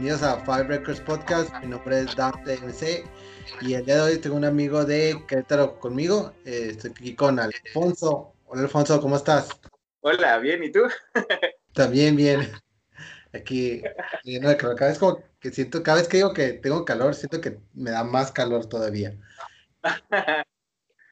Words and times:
bienvenidos 0.00 0.22
a 0.22 0.38
Five 0.46 0.62
Records 0.62 1.00
Podcast. 1.02 1.54
Mi 1.60 1.66
nombre 1.66 2.00
es 2.00 2.16
Dante 2.16 2.54
NC 2.54 3.04
y 3.60 3.74
el 3.74 3.84
día 3.84 3.96
de 3.96 4.00
hoy 4.00 4.18
tengo 4.18 4.34
un 4.34 4.46
amigo 4.46 4.82
de 4.82 5.22
Querétaro 5.28 5.78
conmigo. 5.78 6.32
Eh, 6.46 6.68
estoy 6.70 6.92
aquí 6.92 7.14
con 7.14 7.38
Alfonso. 7.38 8.32
Hola 8.46 8.62
Alfonso, 8.62 8.98
¿cómo 8.98 9.16
estás? 9.16 9.50
Hola, 10.00 10.38
bien, 10.38 10.64
¿y 10.64 10.72
tú? 10.72 10.84
También 11.74 12.16
bien. 12.16 12.50
Aquí, 13.34 13.82
cada 14.58 14.88
vez 14.88 14.98
como 14.98 15.22
que 15.38 15.50
siento, 15.50 15.82
cada 15.82 15.98
vez 15.98 16.08
que 16.08 16.16
digo 16.16 16.32
que 16.32 16.54
tengo 16.54 16.82
calor, 16.86 17.14
siento 17.14 17.38
que 17.42 17.58
me 17.74 17.90
da 17.90 18.02
más 18.02 18.32
calor 18.32 18.66
todavía. 18.70 19.14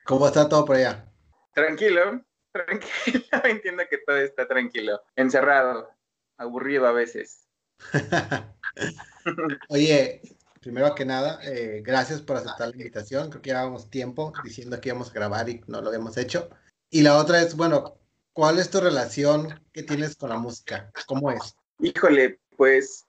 ¿Cómo 0.06 0.26
está 0.26 0.48
todo 0.48 0.64
por 0.64 0.76
allá? 0.76 1.04
Tranquilo, 1.52 2.24
tranquilo, 2.52 3.26
entiendo 3.44 3.82
que 3.90 3.98
todo 3.98 4.16
está 4.16 4.48
tranquilo, 4.48 5.02
encerrado, 5.14 5.90
aburrido 6.38 6.86
a 6.86 6.92
veces. 6.92 7.46
Oye, 9.68 10.22
primero 10.60 10.94
que 10.94 11.04
nada, 11.04 11.40
eh, 11.42 11.82
gracias 11.84 12.20
por 12.20 12.36
aceptar 12.36 12.68
la 12.68 12.76
invitación. 12.76 13.30
Creo 13.30 13.42
que 13.42 13.50
llevábamos 13.50 13.90
tiempo 13.90 14.32
diciendo 14.44 14.80
que 14.80 14.90
íbamos 14.90 15.10
a 15.10 15.14
grabar 15.14 15.48
y 15.48 15.62
no 15.66 15.80
lo 15.80 15.88
habíamos 15.88 16.16
hecho. 16.16 16.48
Y 16.90 17.02
la 17.02 17.16
otra 17.16 17.40
es, 17.42 17.56
bueno, 17.56 17.98
¿cuál 18.32 18.58
es 18.58 18.70
tu 18.70 18.80
relación 18.80 19.60
que 19.72 19.82
tienes 19.82 20.16
con 20.16 20.30
la 20.30 20.38
música? 20.38 20.90
¿Cómo 21.06 21.30
es? 21.30 21.56
Híjole, 21.80 22.40
pues 22.56 23.06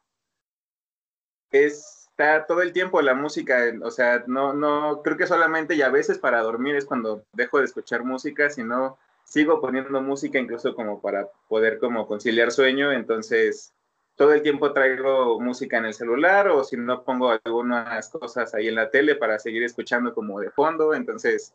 está 1.51 2.45
todo 2.45 2.61
el 2.61 2.73
tiempo 2.73 3.01
la 3.01 3.13
música, 3.13 3.73
o 3.81 3.91
sea, 3.91 4.23
no, 4.27 4.53
no, 4.53 5.01
creo 5.03 5.17
que 5.17 5.25
solamente 5.25 5.75
y 5.75 5.81
a 5.81 5.89
veces 5.89 6.17
para 6.17 6.41
dormir 6.41 6.75
es 6.75 6.85
cuando 6.85 7.23
dejo 7.33 7.59
de 7.59 7.65
escuchar 7.65 8.03
música, 8.03 8.49
sino 8.49 8.97
sigo 9.23 9.61
poniendo 9.61 10.01
música 10.01 10.37
incluso 10.37 10.75
como 10.75 11.01
para 11.01 11.27
poder 11.47 11.79
como 11.79 12.07
conciliar 12.07 12.51
sueño, 12.51 12.91
entonces 12.91 13.73
todo 14.19 14.33
el 14.33 14.41
tiempo 14.41 14.73
traigo 14.73 15.39
música 15.39 15.77
en 15.77 15.85
el 15.85 15.93
celular 15.93 16.49
o 16.49 16.65
si 16.65 16.75
no 16.75 17.05
pongo 17.05 17.29
algunas 17.29 18.09
cosas 18.09 18.53
ahí 18.53 18.67
en 18.67 18.75
la 18.75 18.91
tele 18.91 19.15
para 19.15 19.39
seguir 19.39 19.63
escuchando 19.63 20.13
como 20.13 20.41
de 20.41 20.51
fondo. 20.51 20.93
Entonces, 20.93 21.53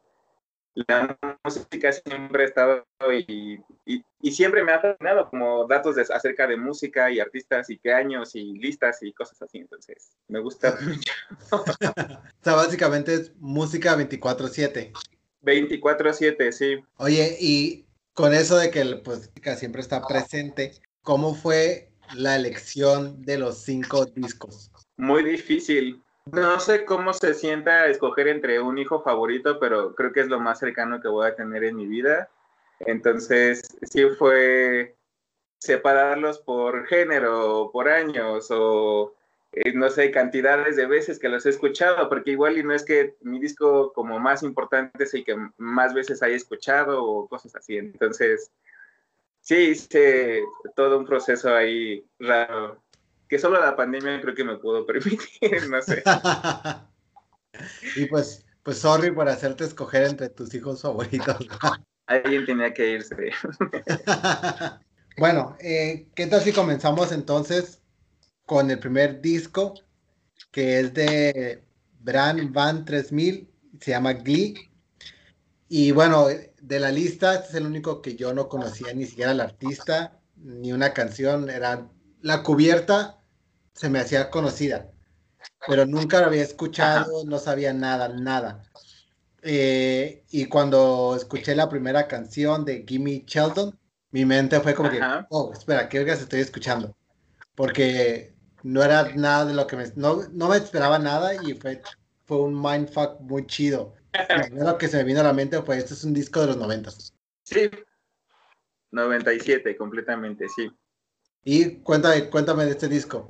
la 0.75 1.19
música 1.45 1.93
siempre 1.93 2.45
ha 2.45 2.47
estado 2.47 2.87
y, 3.29 3.61
y, 3.85 4.33
siempre 4.33 4.65
me 4.65 4.73
ha 4.73 4.81
fascinado 4.81 5.29
como 5.29 5.67
datos 5.67 5.97
de, 5.97 6.07
acerca 6.11 6.47
de 6.47 6.57
música 6.57 7.11
y 7.11 7.21
artistas 7.21 7.69
y 7.69 7.77
qué 7.77 7.93
años 7.93 8.35
y 8.35 8.55
listas 8.55 9.03
y 9.03 9.13
cosas 9.13 9.43
así. 9.43 9.59
Entonces, 9.59 10.17
me 10.29 10.41
gusta 10.41 10.75
mucho. 10.81 11.13
o 11.51 11.65
sea, 12.41 12.55
básicamente 12.55 13.13
es 13.13 13.37
música 13.37 13.95
24/7. 13.95 14.91
24/7, 15.43 16.51
sí. 16.51 16.83
Oye, 16.97 17.37
y 17.39 17.85
con 18.15 18.33
eso 18.33 18.57
de 18.57 18.71
que 18.71 18.87
pues 19.05 19.31
siempre 19.59 19.83
está 19.83 20.01
presente, 20.01 20.73
¿cómo 21.03 21.35
fue 21.35 21.94
la 22.15 22.37
elección 22.37 23.23
de 23.25 23.39
los 23.39 23.59
cinco 23.59 24.07
discos? 24.07 24.71
Muy 24.97 25.25
difícil. 25.25 26.03
No 26.33 26.59
sé 26.59 26.85
cómo 26.85 27.13
se 27.13 27.35
sienta 27.35 27.87
escoger 27.87 28.29
entre 28.29 28.61
un 28.61 28.79
hijo 28.79 29.03
favorito, 29.03 29.59
pero 29.61 29.95
creo 29.95 30.13
que 30.13 30.21
es 30.21 30.29
lo 30.29 30.41
más 30.41 30.59
cercano 30.59 31.01
que 31.01 31.09
voy 31.09 31.27
a 31.27 31.37
tener 31.37 31.65
en 31.65 31.77
mi 31.77 31.87
vida. 31.87 32.31
Entonces, 32.81 33.63
sí 33.83 34.07
fue 34.19 34.97
separarlos 35.59 36.39
por 36.39 36.87
género, 36.87 37.71
por 37.73 37.89
años, 37.89 38.49
o 38.51 39.15
eh, 39.53 39.73
no 39.73 39.89
sé, 39.89 40.11
cantidades 40.11 40.77
de 40.77 40.87
veces 40.87 41.19
que 41.19 41.29
los 41.29 41.47
he 41.47 41.51
escuchado, 41.51 42.09
porque 42.09 42.33
igual 42.33 42.59
y 42.59 42.65
no 42.65 42.75
es 42.75 42.85
que 42.85 43.17
mi 43.21 43.39
disco 43.39 43.93
como 43.93 44.19
más 44.19 44.43
importante 44.43 45.05
es 45.05 45.15
el 45.15 45.25
que 45.25 45.37
más 45.59 45.95
veces 45.95 46.23
haya 46.23 46.35
escuchado 46.35 47.05
o 47.05 47.29
cosas 47.29 47.55
así. 47.55 47.77
Entonces, 47.77 48.51
sí 49.45 49.57
hice 49.57 50.43
todo 50.75 50.99
un 50.99 51.05
proceso 51.05 51.55
ahí 51.55 52.05
raro, 52.19 52.83
que 53.29 53.39
solo 53.39 53.61
la 53.61 53.77
pandemia 53.77 54.21
creo 54.21 54.35
que 54.35 54.43
me 54.43 54.57
pudo 54.57 54.85
permitir, 54.87 55.69
no 55.69 55.81
sé. 55.83 56.03
y 57.97 58.07
pues, 58.07 58.45
pues 58.63 58.79
sorry 58.79 59.13
por 59.13 59.29
hacerte 59.29 59.65
escoger 59.65 60.05
entre 60.05 60.31
tus 60.31 60.53
hijos 60.55 60.83
favoritos. 60.83 61.37
Alguien 62.07 62.45
tenía 62.45 62.75
que 62.75 62.91
irse. 62.91 63.31
bueno, 65.17 65.57
eh, 65.61 66.09
¿qué 66.15 66.27
tal 66.27 66.43
si 66.43 66.53
comenzamos 66.53 67.13
entonces 67.13 67.81
con 68.45 68.71
el 68.71 68.79
primer 68.79 69.23
disco, 69.23 69.75
que 70.51 70.81
es 70.81 70.93
de 70.93 71.65
Bran 72.01 72.53
Van 72.53 72.85
3000, 72.85 73.49
se 73.81 73.91
llama 73.91 74.13
Glee. 74.13 74.71
Y 75.77 75.91
bueno, 75.91 76.29
de 76.29 76.79
la 76.79 76.93
lista, 76.93 77.35
este 77.35 77.49
es 77.49 77.55
el 77.57 77.67
único 77.67 78.01
que 78.01 78.15
yo 78.15 78.33
no 78.33 78.49
conocía 78.49 78.95
ni 78.95 79.07
siquiera 79.07 79.33
el 79.33 79.41
artista, 79.41 80.21
ni 80.37 80.73
una 80.73 80.93
canción. 80.93 81.51
Era 81.51 81.91
la 82.21 82.45
cubierta, 82.45 83.19
se 83.73 83.91
me 83.91 83.99
hacía 83.99 84.31
conocida, 84.31 84.93
pero 85.67 85.85
nunca 85.85 86.21
lo 86.21 86.27
había 86.27 86.45
escuchado, 86.45 87.25
no 87.25 87.41
sabía 87.41 87.73
nada, 87.73 88.09
nada. 88.09 88.63
Eh, 89.43 90.23
y 90.31 90.45
cuando 90.45 91.17
escuché 91.17 91.57
la 91.57 91.69
primera 91.69 92.07
canción 92.07 92.65
de 92.65 92.85
Gimme 92.87 93.25
Sheldon, 93.27 93.77
mi 94.13 94.25
mente 94.25 94.61
fue 94.61 94.75
como 94.75 94.91
que, 94.91 95.01
oh, 95.31 95.51
espera, 95.53 95.89
¿qué 95.89 95.99
vergas 95.99 96.21
estoy 96.21 96.39
escuchando? 96.39 96.97
Porque 97.57 98.33
no 98.63 98.81
era 98.85 99.13
nada 99.17 99.47
de 99.47 99.55
lo 99.55 99.67
que 99.67 99.75
me... 99.75 99.91
No, 99.97 100.23
no 100.31 100.51
me 100.51 100.57
esperaba 100.57 101.01
nada 101.01 101.35
y 101.43 101.55
fue, 101.55 101.83
fue 102.27 102.43
un 102.43 102.55
mindfuck 102.63 103.19
muy 103.23 103.45
chido. 103.49 103.97
Lo 104.53 104.79
que 104.79 104.89
se 104.89 104.99
me 104.99 105.05
vino 105.05 105.21
a 105.21 105.25
la 105.25 105.33
mente 105.33 105.61
fue, 105.63 105.79
este 105.79 105.95
es 105.95 106.05
un 106.05 106.15
disco 106.15 106.41
de 106.41 106.49
los 106.49 106.57
noventas. 106.57 107.15
Sí, 107.43 107.71
97 108.93 109.77
completamente, 109.77 110.49
sí. 110.49 110.71
Y 111.45 111.77
cuéntame, 111.77 112.31
cuéntame 112.31 112.65
de 112.65 112.73
este 112.73 112.89
disco. 112.89 113.29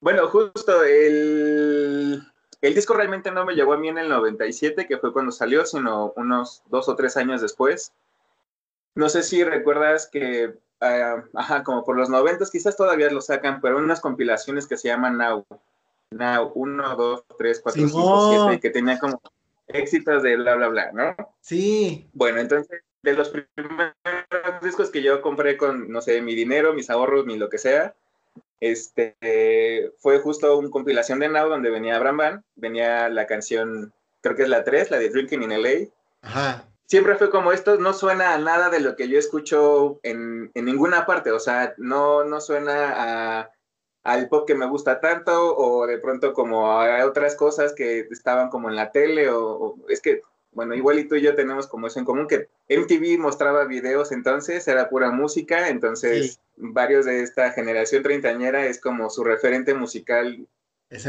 Bueno, 0.00 0.28
justo 0.28 0.84
el, 0.84 2.22
el 2.60 2.74
disco 2.74 2.94
realmente 2.94 3.30
no 3.30 3.44
me 3.44 3.54
llegó 3.54 3.72
a 3.72 3.78
mí 3.78 3.88
en 3.88 3.98
el 3.98 4.08
97, 4.08 4.86
que 4.86 4.98
fue 4.98 5.12
cuando 5.12 5.32
salió, 5.32 5.64
sino 5.66 6.12
unos 6.16 6.62
dos 6.66 6.88
o 6.88 6.94
tres 6.94 7.16
años 7.16 7.40
después. 7.40 7.92
No 8.94 9.08
sé 9.08 9.22
si 9.22 9.42
recuerdas 9.42 10.08
que 10.10 10.54
Ah, 10.80 11.24
ajá, 11.34 11.64
como 11.64 11.84
por 11.84 11.96
los 11.96 12.10
noventas, 12.10 12.50
quizás 12.50 12.76
todavía 12.76 13.10
lo 13.10 13.20
sacan, 13.20 13.60
pero 13.60 13.78
unas 13.78 14.00
compilaciones 14.00 14.66
que 14.66 14.76
se 14.76 14.88
llaman 14.88 15.16
Now. 15.16 15.46
Now 16.10 16.52
1, 16.54 16.96
2, 16.96 17.24
3, 17.38 17.60
4, 17.60 17.88
5, 17.88 18.46
7, 18.48 18.60
que 18.60 18.70
tenían 18.70 18.98
como 18.98 19.20
éxitos 19.68 20.22
de 20.22 20.36
bla, 20.36 20.54
bla, 20.54 20.68
bla, 20.68 20.92
¿no? 20.92 21.16
Sí. 21.40 22.08
Bueno, 22.12 22.40
entonces, 22.40 22.82
de 23.02 23.14
los 23.14 23.30
primeros 23.30 23.94
discos 24.62 24.90
que 24.90 25.02
yo 25.02 25.22
compré 25.22 25.56
con, 25.56 25.90
no 25.90 26.00
sé, 26.00 26.20
mi 26.22 26.34
dinero, 26.34 26.74
mis 26.74 26.90
ahorros, 26.90 27.26
mi 27.26 27.36
lo 27.36 27.48
que 27.48 27.58
sea, 27.58 27.94
este, 28.60 29.92
fue 29.98 30.18
justo 30.18 30.58
una 30.58 30.70
compilación 30.70 31.18
de 31.18 31.28
Now 31.28 31.48
donde 31.48 31.70
venía 31.70 31.96
Abraham 31.96 32.16
Van, 32.16 32.44
venía 32.54 33.08
la 33.08 33.26
canción, 33.26 33.92
creo 34.22 34.36
que 34.36 34.42
es 34.42 34.48
la 34.48 34.64
3, 34.64 34.90
la 34.90 34.98
de 34.98 35.10
Drinking 35.10 35.42
in 35.42 35.62
LA. 35.62 35.88
Ajá 36.22 36.68
siempre 36.86 37.16
fue 37.16 37.30
como 37.30 37.52
esto, 37.52 37.76
no 37.76 37.92
suena 37.92 38.34
a 38.34 38.38
nada 38.38 38.70
de 38.70 38.80
lo 38.80 38.96
que 38.96 39.08
yo 39.08 39.18
escucho 39.18 40.00
en, 40.02 40.50
ninguna 40.54 41.04
parte, 41.04 41.30
o 41.32 41.38
sea, 41.38 41.74
no, 41.76 42.24
no 42.24 42.40
suena 42.40 43.40
a, 43.40 43.50
al 44.06 44.28
pop 44.28 44.46
que 44.46 44.54
me 44.54 44.66
gusta 44.66 45.00
tanto 45.00 45.56
o 45.56 45.86
de 45.86 45.98
pronto 45.98 46.32
como 46.32 46.70
a 46.70 47.04
otras 47.04 47.34
cosas 47.34 47.72
que 47.72 48.06
estaban 48.10 48.50
como 48.50 48.70
en 48.70 48.76
la 48.76 48.92
tele 48.92 49.28
o, 49.30 49.74
es 49.88 50.00
que, 50.00 50.22
bueno, 50.52 50.74
igual 50.74 51.00
y 51.00 51.08
tú 51.08 51.16
y 51.16 51.22
yo 51.22 51.34
tenemos 51.34 51.66
como 51.66 51.88
eso 51.88 51.98
en 51.98 52.04
común 52.04 52.28
que 52.28 52.48
MTV 52.68 53.18
mostraba 53.18 53.64
videos 53.64 54.12
entonces, 54.12 54.66
era 54.68 54.88
pura 54.88 55.10
música, 55.10 55.68
entonces 55.68 56.40
varios 56.56 57.04
de 57.04 57.22
esta 57.22 57.50
generación 57.50 58.04
treintañera 58.04 58.66
es 58.66 58.80
como 58.80 59.10
su 59.10 59.24
referente 59.24 59.74
musical 59.74 60.46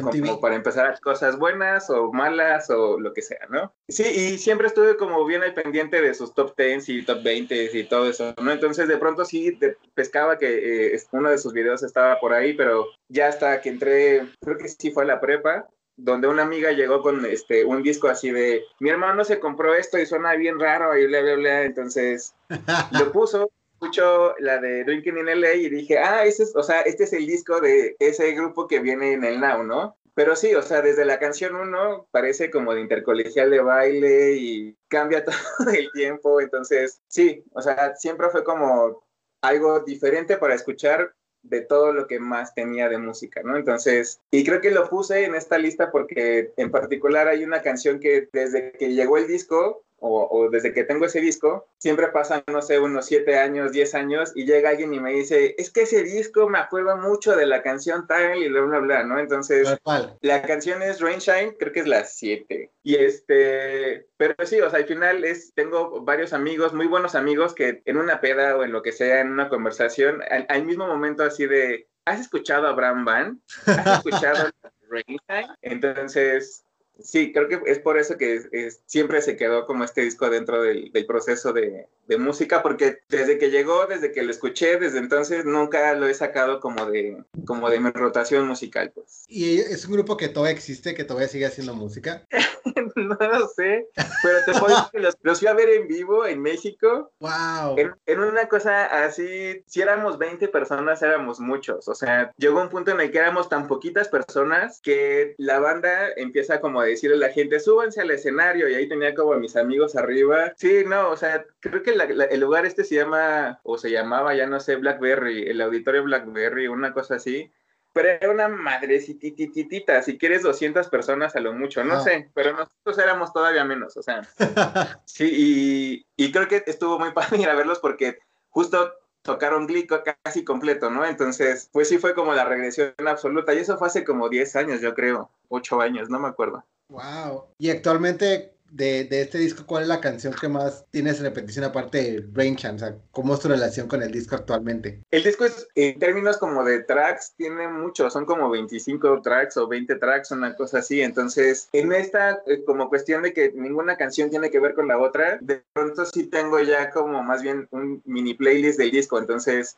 como 0.02 0.40
para 0.40 0.56
empezar 0.56 1.00
cosas 1.02 1.38
buenas 1.38 1.90
o 1.90 2.12
malas 2.12 2.70
o 2.70 3.00
lo 3.00 3.14
que 3.14 3.22
sea, 3.22 3.46
¿no? 3.50 3.74
Sí, 3.88 4.04
y 4.04 4.38
siempre 4.38 4.68
estuve 4.68 4.98
como 4.98 5.24
bien 5.26 5.44
al 5.44 5.54
pendiente 5.54 6.02
de 6.02 6.14
sus 6.14 6.34
top 6.34 6.56
10 6.58 6.90
y 6.90 7.06
top 7.06 7.24
20 7.24 7.78
y 7.78 7.84
todo 7.84 8.10
eso, 8.10 8.34
¿no? 8.42 8.52
Entonces 8.52 8.88
de 8.88 8.98
pronto 8.98 9.26
sí 9.26 9.58
pescaba 9.94 10.38
que 10.38 10.96
eh, 10.96 11.04
uno 11.12 11.30
de 11.30 11.38
sus 11.38 11.54
videos 11.54 11.84
estaba 11.84 12.20
por 12.20 12.34
ahí, 12.34 12.54
pero 12.54 12.88
ya 13.10 13.28
hasta 13.28 13.62
que 13.62 13.70
entré, 13.70 14.28
creo 14.42 14.58
que 14.58 14.68
sí 14.68 14.92
fue 14.92 15.04
a 15.04 15.08
la 15.08 15.22
prepa, 15.22 15.68
donde 15.98 16.28
una 16.28 16.44
amiga 16.44 16.72
llegó 16.72 17.02
con 17.02 17.26
este 17.26 17.66
un 17.66 17.82
disco 17.82 18.08
así 18.08 18.30
de 18.30 18.64
mi 18.80 18.90
hermano 18.92 19.26
se 19.26 19.40
compró 19.40 19.74
esto 19.74 19.98
y 19.98 20.06
suena 20.06 20.36
bien 20.36 20.60
raro 20.60 20.96
y 20.96 21.08
bla 21.08 21.22
bla 21.22 21.36
bla 21.36 21.64
entonces 21.64 22.36
lo 22.92 23.12
puso 23.12 23.50
escucho 23.80 24.34
la 24.40 24.58
de 24.58 24.84
Drinking 24.84 25.20
in 25.20 25.42
LA 25.42 25.54
y 25.54 25.70
dije, 25.70 26.00
ah, 26.00 26.26
ese 26.26 26.44
es, 26.44 26.56
o 26.56 26.64
sea, 26.64 26.82
este 26.82 27.04
es 27.04 27.14
el 27.14 27.28
disco 27.28 27.62
de 27.62 27.96
ese 28.00 28.32
grupo 28.32 28.68
que 28.68 28.80
viene 28.80 29.14
en 29.14 29.24
el 29.24 29.40
Now, 29.40 29.64
¿no? 29.64 29.96
Pero 30.16 30.36
sí, 30.36 30.56
o 30.56 30.64
sea, 30.64 30.82
desde 30.82 31.06
la 31.06 31.20
canción 31.20 31.56
1 31.56 32.08
parece 32.10 32.50
como 32.50 32.74
de 32.74 32.82
intercolegial 32.82 33.52
de 33.52 33.60
baile 33.60 34.34
y 34.34 34.76
cambia 34.88 35.24
todo 35.26 35.70
el 35.70 35.92
tiempo, 35.92 36.42
entonces 36.42 37.02
sí, 37.08 37.44
o 37.54 37.62
sea, 37.62 37.96
siempre 37.96 38.30
fue 38.30 38.44
como 38.44 39.04
algo 39.44 39.82
diferente 39.82 40.38
para 40.38 40.56
escuchar 40.56 41.14
de 41.44 41.62
todo 41.62 41.94
lo 41.94 42.08
que 42.08 42.20
más 42.20 42.56
tenía 42.56 42.90
de 42.90 42.98
música, 42.98 43.42
¿no? 43.44 43.58
Entonces, 43.58 44.20
y 44.32 44.44
creo 44.44 44.60
que 44.60 44.72
lo 44.72 44.90
puse 44.90 45.24
en 45.24 45.36
esta 45.36 45.60
lista 45.60 45.92
porque 45.92 46.52
en 46.58 46.72
particular 46.72 47.28
hay 47.28 47.44
una 47.44 47.62
canción 47.62 48.00
que 48.00 48.28
desde 48.34 48.72
que 48.72 48.94
llegó 48.94 49.18
el 49.18 49.28
disco 49.28 49.84
o, 50.00 50.50
desde 50.52 50.74
que 50.74 50.84
tengo 50.84 51.06
ese 51.06 51.22
disco, 51.22 51.68
siempre 51.78 52.08
pasan, 52.10 52.44
no 52.48 52.62
sé, 52.62 52.80
unos 52.80 53.06
siete 53.06 53.38
años, 53.38 53.72
diez 53.72 53.96
años, 53.96 54.32
y 54.36 54.46
llega 54.46 54.70
alguien 54.70 54.94
y 54.94 55.00
me 55.00 55.14
dice, 55.14 55.56
es 55.58 55.72
que 55.72 55.82
ese 55.82 56.04
disco 56.04 56.48
me 56.50 56.60
acuerda 56.60 56.96
mucho 56.96 57.36
de 57.36 57.46
la 57.46 57.64
canción 57.64 58.06
tal 58.08 58.38
y 58.38 58.48
bla, 58.48 58.62
bla, 58.62 58.80
bla, 58.80 59.04
¿no? 59.04 59.20
Entonces, 59.20 59.78
la 60.22 60.42
canción 60.44 60.84
es 60.84 61.02
Rainshine, 61.02 61.56
creo 61.58 61.74
que 61.74 61.80
es 61.80 61.88
la 61.88 62.04
siete. 62.06 62.72
Y 62.84 62.96
este, 62.96 64.08
pero 64.18 64.36
sí, 64.46 64.62
o 64.62 64.70
sea, 64.70 64.80
al 64.80 64.86
final 64.86 65.26
es, 65.26 65.54
tengo 65.54 66.02
varios 66.02 66.34
amigos, 66.34 66.74
muy 66.74 66.88
buenos 66.88 67.16
amigos, 67.16 67.54
que 67.54 67.82
en 67.86 67.98
una 67.98 68.22
peda 68.22 68.56
o 68.56 68.64
en 68.64 68.72
lo 68.72 68.82
que 68.82 68.92
sea, 68.92 69.22
en 69.22 69.32
una 69.32 69.50
conversación, 69.50 70.22
al, 70.48 70.66
mismo 70.66 70.88
momento 70.88 71.24
así 71.24 71.48
de, 71.48 71.88
¿has 72.06 72.20
escuchado 72.20 72.68
a 72.68 72.74
Bram 72.74 73.04
Van? 73.04 73.42
¿Has 73.66 73.98
escuchado 74.06 74.50
Rainshine? 74.90 75.56
Entonces, 75.62 76.67
Sí, 77.02 77.32
creo 77.34 77.48
que 77.48 77.62
es 77.70 77.80
por 77.80 77.98
eso 77.98 78.18
que 78.18 78.70
siempre 78.86 79.22
se 79.22 79.36
quedó 79.36 79.66
como 79.66 79.84
este 79.84 80.02
disco 80.02 80.30
dentro 80.30 80.62
del, 80.62 80.92
proceso 81.08 81.54
de, 81.54 81.88
música, 82.18 82.64
porque 82.64 83.00
desde 83.10 83.38
que 83.38 83.50
llegó, 83.50 83.86
desde 83.86 84.12
que 84.12 84.24
lo 84.24 84.32
escuché, 84.32 84.78
desde 84.78 85.00
entonces 85.00 85.46
nunca 85.46 85.94
lo 85.94 86.08
he 86.08 86.14
sacado 86.14 86.60
como 86.60 86.86
de, 86.86 87.24
como 87.46 87.70
de 87.70 87.80
mi 87.80 87.92
rotación 87.92 88.48
musical. 88.48 88.92
Pues. 88.94 89.26
¿Y 89.28 89.60
es 89.60 89.86
un 89.86 89.94
grupo 89.94 90.18
que 90.18 90.30
todavía 90.30 90.56
existe, 90.56 90.96
que 90.96 91.04
todavía 91.04 91.28
sigue 91.28 91.46
haciendo 91.46 91.76
música? 91.76 92.26
no 92.96 93.18
lo 93.20 93.48
sé, 93.48 93.88
pero 94.24 94.38
te 94.46 94.52
puedo 94.60 94.76
decir 94.76 94.90
que 94.92 95.00
los, 95.00 95.40
fui 95.40 95.48
a 95.48 95.54
ver 95.54 95.70
en 95.70 95.88
vivo 95.88 96.26
en 96.26 96.42
México. 96.42 97.12
¡Wow! 97.20 97.76
En, 98.06 98.20
una 98.20 98.48
cosa 98.48 99.06
así, 99.06 99.64
si 99.68 99.82
éramos 99.82 100.18
20 100.18 100.48
personas, 100.48 101.02
éramos 101.02 101.40
muchos. 101.40 101.88
O 101.88 101.96
sea, 101.96 102.32
llegó 102.38 102.62
un 102.62 102.70
punto 102.70 102.92
en 102.92 103.02
el 103.02 103.12
que 103.12 103.20
éramos 103.20 103.50
tan 103.50 103.68
poquitas 103.68 104.08
personas 104.08 104.82
que 104.82 105.36
la 105.38 105.60
banda 105.60 106.10
empieza 106.16 106.60
como 106.60 106.82
decirle 106.88 107.18
a 107.18 107.28
la 107.28 107.34
gente, 107.34 107.60
súbanse 107.60 108.02
al 108.02 108.12
escenario, 108.12 108.70
y 108.70 108.76
ahí 108.76 108.88
tenía 108.88 109.14
como 109.14 109.34
a 109.34 109.38
mis 109.38 109.56
amigos 109.56 109.96
arriba. 109.96 110.54
Sí, 110.58 110.84
no, 110.86 111.10
o 111.10 111.18
sea, 111.18 111.46
creo 111.60 111.84
que 111.84 111.92
el 111.92 112.40
lugar 112.40 112.66
este 112.66 112.84
se 112.84 112.96
llama, 112.96 113.60
o 113.64 113.78
se 113.78 113.92
llamaba, 113.92 114.36
ya 114.36 114.48
no 114.48 114.60
sé, 114.60 114.76
Blackberry, 114.76 115.48
el 115.48 115.62
auditorio 115.62 116.04
Blackberry, 116.04 116.68
una 116.68 116.94
cosa 116.94 117.16
así 117.16 117.52
pero 117.98 118.10
era 118.10 118.30
una 118.30 118.48
madrecitititita, 118.48 120.04
si 120.04 120.20
quieres 120.20 120.44
200 120.44 120.88
personas 120.88 121.36
a 121.36 121.40
lo 121.40 121.52
mucho, 121.54 121.84
no 121.84 121.96
ah. 121.96 122.00
sé, 122.02 122.30
pero 122.36 122.52
nosotros 122.52 122.96
éramos 123.00 123.34
todavía 123.34 123.66
menos, 123.66 123.98
o 123.98 124.04
sea. 124.04 124.22
sí, 125.06 126.06
y, 126.16 126.24
y, 126.24 126.32
creo 126.32 126.48
que 126.48 126.64
estuvo 126.68 127.00
muy 127.00 127.12
padre 127.14 127.42
ir 127.42 127.50
a 127.50 127.56
verlos 127.56 127.80
porque 127.80 128.20
justo 128.50 128.94
tocaron 129.24 129.66
Glico 129.66 130.04
casi 130.24 130.44
completo, 130.44 130.92
¿no? 130.92 131.06
Entonces, 131.06 131.72
pues 131.74 131.90
sí 131.90 131.98
fue 131.98 132.14
como 132.14 132.36
la 132.36 132.46
regresión 132.46 132.94
absoluta, 133.08 133.56
y 133.56 133.60
eso 133.60 133.80
fue 133.80 133.88
hace 133.88 134.04
como 134.04 134.30
10 134.30 134.56
años, 134.58 134.80
yo 134.80 134.94
creo, 134.94 135.32
8 135.50 135.82
años, 135.82 136.08
no 136.08 136.20
me 136.20 136.28
acuerdo. 136.28 136.64
Wow. 136.90 137.46
Y 137.58 137.70
actualmente 137.70 138.54
de, 138.72 139.06
de, 139.06 139.22
este 139.22 139.38
disco, 139.38 139.64
¿cuál 139.66 139.84
es 139.84 139.90
la 139.90 140.02
canción 140.02 140.34
que 140.34 140.48
más 140.48 140.86
tienes 140.92 141.20
repetición 141.20 141.66
aparte 141.66 141.98
de 141.98 142.26
Rain 142.34 142.56
Chan? 142.56 142.76
O 142.76 142.80
sea, 142.80 142.96
¿cómo 143.12 143.34
es 143.34 143.40
tu 143.40 143.48
relación 143.48 143.88
con 143.88 144.04
el 144.04 144.12
disco 144.12 144.36
actualmente? 144.36 145.00
El 145.12 145.24
disco 145.24 145.46
es, 145.46 145.68
en 145.76 145.98
términos 146.00 146.38
como 146.38 146.64
de 146.64 146.84
tracks, 146.84 147.34
tiene 147.38 147.68
mucho, 147.68 148.10
son 148.10 148.26
como 148.26 148.50
25 148.50 149.22
tracks 149.22 149.58
o 149.58 149.68
20 149.68 149.96
tracks, 149.96 150.32
una 150.32 150.56
cosa 150.56 150.80
así. 150.80 151.02
Entonces, 151.02 151.70
en 151.72 151.94
esta, 151.94 152.42
eh, 152.46 152.64
como 152.66 152.90
cuestión 152.90 153.24
de 153.24 153.34
que 153.34 153.52
ninguna 153.54 153.98
canción 153.98 154.30
tiene 154.30 154.50
que 154.50 154.60
ver 154.60 154.74
con 154.74 154.88
la 154.88 154.98
otra, 154.98 155.38
de 155.42 155.62
pronto 155.74 156.06
sí 156.06 156.28
tengo 156.28 156.60
ya 156.60 156.92
como 156.92 157.24
más 157.24 157.42
bien 157.42 157.68
un 157.72 158.02
mini 158.06 158.34
playlist 158.34 158.80
del 158.80 158.92
disco. 158.92 159.18
Entonces, 159.18 159.78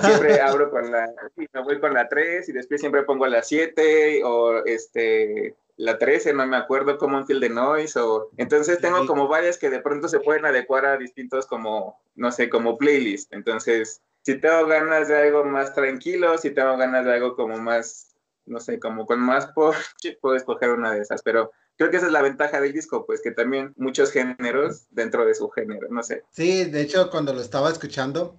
siempre 0.00 0.40
abro 0.40 0.70
con 0.70 0.90
la, 0.90 1.12
me 1.36 1.62
voy 1.62 1.80
con 1.80 1.94
la 1.94 2.08
3 2.08 2.48
y 2.48 2.52
después 2.52 2.80
siempre 2.80 3.02
pongo 3.02 3.26
la 3.26 3.42
7 3.42 4.22
o 4.24 4.64
este 4.64 5.54
la 5.80 5.96
13, 5.96 6.34
no 6.34 6.46
me 6.46 6.58
acuerdo, 6.58 6.98
como 6.98 7.24
Feel 7.24 7.40
the 7.40 7.48
Noise, 7.48 7.98
o... 7.98 8.30
Entonces 8.36 8.80
tengo 8.80 9.06
como 9.06 9.28
varias 9.28 9.56
que 9.56 9.70
de 9.70 9.80
pronto 9.80 10.08
se 10.08 10.20
pueden 10.20 10.44
adecuar 10.44 10.84
a 10.84 10.98
distintos 10.98 11.46
como, 11.46 11.98
no 12.14 12.30
sé, 12.30 12.50
como 12.50 12.76
playlist. 12.76 13.32
Entonces, 13.32 14.02
si 14.22 14.38
tengo 14.38 14.66
ganas 14.66 15.08
de 15.08 15.16
algo 15.16 15.44
más 15.44 15.74
tranquilo, 15.74 16.36
si 16.36 16.50
tengo 16.50 16.76
ganas 16.76 17.06
de 17.06 17.14
algo 17.14 17.34
como 17.34 17.56
más, 17.56 18.14
no 18.44 18.60
sé, 18.60 18.78
como 18.78 19.06
con 19.06 19.20
más 19.20 19.46
pop, 19.48 19.74
puedo 20.20 20.36
escoger 20.36 20.70
una 20.70 20.92
de 20.92 21.00
esas, 21.00 21.22
pero 21.22 21.50
creo 21.76 21.90
que 21.90 21.96
esa 21.96 22.06
es 22.06 22.12
la 22.12 22.22
ventaja 22.22 22.60
del 22.60 22.74
disco, 22.74 23.06
pues 23.06 23.22
que 23.22 23.30
también 23.30 23.72
muchos 23.76 24.12
géneros 24.12 24.86
dentro 24.90 25.24
de 25.24 25.34
su 25.34 25.48
género, 25.48 25.88
no 25.88 26.02
sé. 26.02 26.24
Sí, 26.30 26.64
de 26.64 26.82
hecho, 26.82 27.08
cuando 27.08 27.32
lo 27.32 27.40
estaba 27.40 27.70
escuchando, 27.70 28.38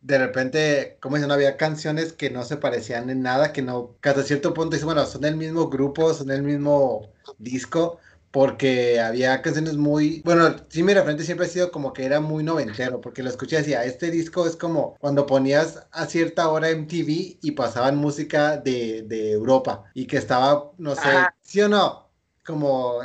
de 0.00 0.18
repente, 0.18 0.98
como 1.00 1.16
dicen, 1.16 1.30
había 1.32 1.56
canciones 1.56 2.12
que 2.12 2.30
no 2.30 2.44
se 2.44 2.56
parecían 2.56 3.10
en 3.10 3.22
nada, 3.22 3.52
que 3.52 3.62
no, 3.62 3.96
que 4.00 4.08
hasta 4.10 4.22
cierto 4.22 4.54
punto 4.54 4.74
dice, 4.74 4.84
bueno, 4.86 5.04
son 5.06 5.24
el 5.24 5.36
mismo 5.36 5.68
grupo, 5.68 6.14
son 6.14 6.30
el 6.30 6.42
mismo 6.42 7.08
disco, 7.38 7.98
porque 8.30 9.00
había 9.00 9.40
canciones 9.42 9.76
muy, 9.76 10.22
bueno, 10.24 10.54
sí 10.68 10.82
mi 10.82 10.94
referente 10.94 11.24
siempre 11.24 11.46
ha 11.46 11.50
sido 11.50 11.72
como 11.72 11.92
que 11.92 12.04
era 12.04 12.20
muy 12.20 12.44
noventero, 12.44 13.00
porque 13.00 13.22
lo 13.22 13.30
escuché 13.30 13.56
y 13.56 13.58
decía, 13.60 13.84
este 13.84 14.10
disco 14.10 14.46
es 14.46 14.56
como 14.56 14.96
cuando 15.00 15.26
ponías 15.26 15.86
a 15.90 16.06
cierta 16.06 16.48
hora 16.48 16.70
en 16.70 16.86
TV 16.86 17.38
y 17.40 17.52
pasaban 17.52 17.96
música 17.96 18.56
de, 18.58 19.02
de 19.06 19.32
Europa 19.32 19.84
y 19.94 20.06
que 20.06 20.18
estaba, 20.18 20.72
no 20.78 20.94
sé, 20.94 21.08
¿sí 21.42 21.60
o 21.62 21.68
no? 21.68 22.06
Como, 22.44 23.00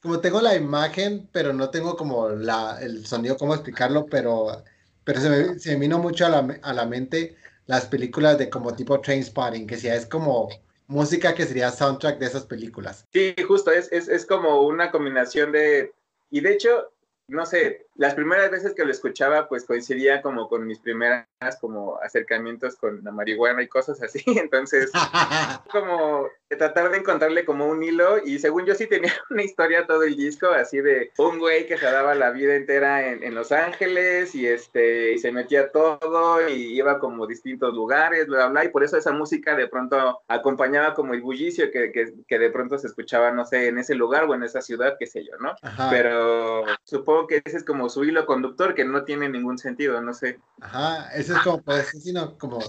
como 0.00 0.20
tengo 0.20 0.40
la 0.40 0.54
imagen, 0.54 1.28
pero 1.32 1.52
no 1.52 1.70
tengo 1.70 1.96
como 1.96 2.28
la, 2.28 2.78
el 2.80 3.04
sonido, 3.06 3.36
cómo 3.36 3.54
explicarlo, 3.54 4.06
pero 4.06 4.62
pero 5.04 5.20
se 5.20 5.30
me, 5.30 5.58
se 5.58 5.76
vino 5.76 5.98
mucho 5.98 6.26
a 6.26 6.28
la, 6.28 6.58
a 6.62 6.72
la, 6.72 6.86
mente 6.86 7.36
las 7.66 7.86
películas 7.86 8.38
de 8.38 8.50
como 8.50 8.74
tipo 8.74 9.00
Train 9.00 9.24
Spotting, 9.24 9.66
que 9.66 9.76
si 9.76 9.88
es 9.88 10.06
como 10.06 10.48
música 10.86 11.34
que 11.34 11.46
sería 11.46 11.70
soundtrack 11.70 12.18
de 12.18 12.26
esas 12.26 12.44
películas. 12.44 13.06
Sí, 13.12 13.34
justo, 13.46 13.70
es, 13.70 13.90
es, 13.92 14.08
es 14.08 14.26
como 14.26 14.62
una 14.62 14.90
combinación 14.90 15.52
de... 15.52 15.92
Y 16.30 16.40
de 16.40 16.52
hecho, 16.52 16.92
no 17.28 17.46
sé, 17.46 17.86
las 17.94 18.14
primeras 18.14 18.50
veces 18.50 18.74
que 18.74 18.84
lo 18.84 18.90
escuchaba, 18.90 19.48
pues 19.48 19.64
coincidía 19.64 20.22
como 20.22 20.48
con 20.48 20.66
mis 20.66 20.78
primeras 20.78 21.26
como 21.60 21.98
acercamientos 22.00 22.76
con 22.76 23.02
la 23.04 23.12
marihuana 23.12 23.62
y 23.62 23.68
cosas 23.68 24.02
así. 24.02 24.22
Entonces, 24.26 24.90
como 25.70 26.28
tratar 26.56 26.90
de 26.90 26.98
encontrarle 26.98 27.44
como 27.44 27.66
un 27.66 27.82
hilo. 27.82 28.18
Y 28.24 28.38
según 28.38 28.64
yo 28.66 28.74
sí 28.74 28.86
tenía 28.86 29.12
una 29.30 29.42
historia 29.42 29.86
todo 29.86 30.02
el 30.02 30.16
disco, 30.16 30.48
así 30.48 30.80
de 30.80 31.10
un 31.18 31.38
güey 31.38 31.66
que 31.66 31.78
se 31.78 31.86
daba 31.86 32.14
la 32.14 32.30
vida 32.30 32.54
entera 32.54 33.08
en, 33.08 33.32
Los 33.34 33.50
Ángeles 33.50 34.34
y 34.34 34.46
este 34.46 35.12
y 35.12 35.18
se 35.18 35.32
metía 35.32 35.70
todo 35.70 36.46
y 36.48 36.76
iba 36.76 36.98
como 36.98 37.26
distintos 37.26 37.72
lugares, 37.72 38.26
bla, 38.26 38.48
bla, 38.48 38.64
Y 38.64 38.68
por 38.68 38.84
eso 38.84 38.96
esa 38.96 39.12
música 39.12 39.56
de 39.56 39.68
pronto 39.68 40.20
acompañaba 40.28 40.94
como 40.94 41.14
el 41.14 41.22
bullicio 41.22 41.70
que, 41.70 41.90
que, 41.90 42.38
de 42.38 42.50
pronto 42.50 42.78
se 42.78 42.88
escuchaba, 42.88 43.30
no 43.30 43.46
sé, 43.46 43.68
en 43.68 43.78
ese 43.78 43.94
lugar 43.94 44.24
o 44.24 44.34
en 44.34 44.42
esa 44.42 44.60
ciudad, 44.60 44.96
qué 44.98 45.06
sé 45.06 45.24
yo, 45.24 45.36
¿no? 45.38 45.54
Pero 45.90 46.64
supongo 46.84 47.26
que 47.26 47.42
ese 47.44 47.56
es 47.56 47.64
como 47.64 47.81
su 47.88 48.04
hilo 48.04 48.26
conductor 48.26 48.74
que 48.74 48.84
no 48.84 49.04
tiene 49.04 49.28
ningún 49.28 49.58
sentido, 49.58 50.00
no 50.00 50.14
sé. 50.14 50.38
Ajá, 50.60 51.10
eso 51.14 51.36
es 51.36 51.42
como, 51.42 51.62
pues, 51.62 51.90
sino 52.02 52.36
como 52.38 52.60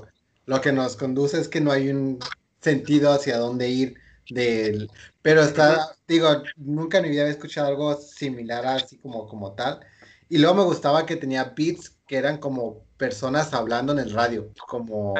lo 0.45 0.61
que 0.61 0.71
nos 0.71 0.95
conduce 0.95 1.39
es 1.39 1.47
que 1.47 1.61
no 1.61 1.71
hay 1.71 1.89
un 1.89 2.19
sentido 2.59 3.11
hacia 3.11 3.37
dónde 3.37 3.69
ir 3.69 3.95
del... 4.29 4.89
Pero 5.21 5.41
está, 5.41 5.95
digo, 6.07 6.43
nunca 6.57 6.97
en 6.97 7.03
mi 7.03 7.09
vida 7.09 7.21
había 7.21 7.33
escuchado 7.33 7.67
algo 7.67 7.95
similar 7.95 8.65
así 8.65 8.97
como, 8.97 9.27
como 9.27 9.53
tal. 9.53 9.79
Y 10.29 10.37
luego 10.37 10.55
me 10.55 10.63
gustaba 10.63 11.05
que 11.05 11.15
tenía 11.15 11.53
beats 11.55 11.92
que 12.07 12.17
eran 12.17 12.37
como 12.37 12.83
personas 12.97 13.53
hablando 13.53 13.93
en 13.93 13.99
el 13.99 14.11
radio, 14.11 14.49
como 14.67 15.15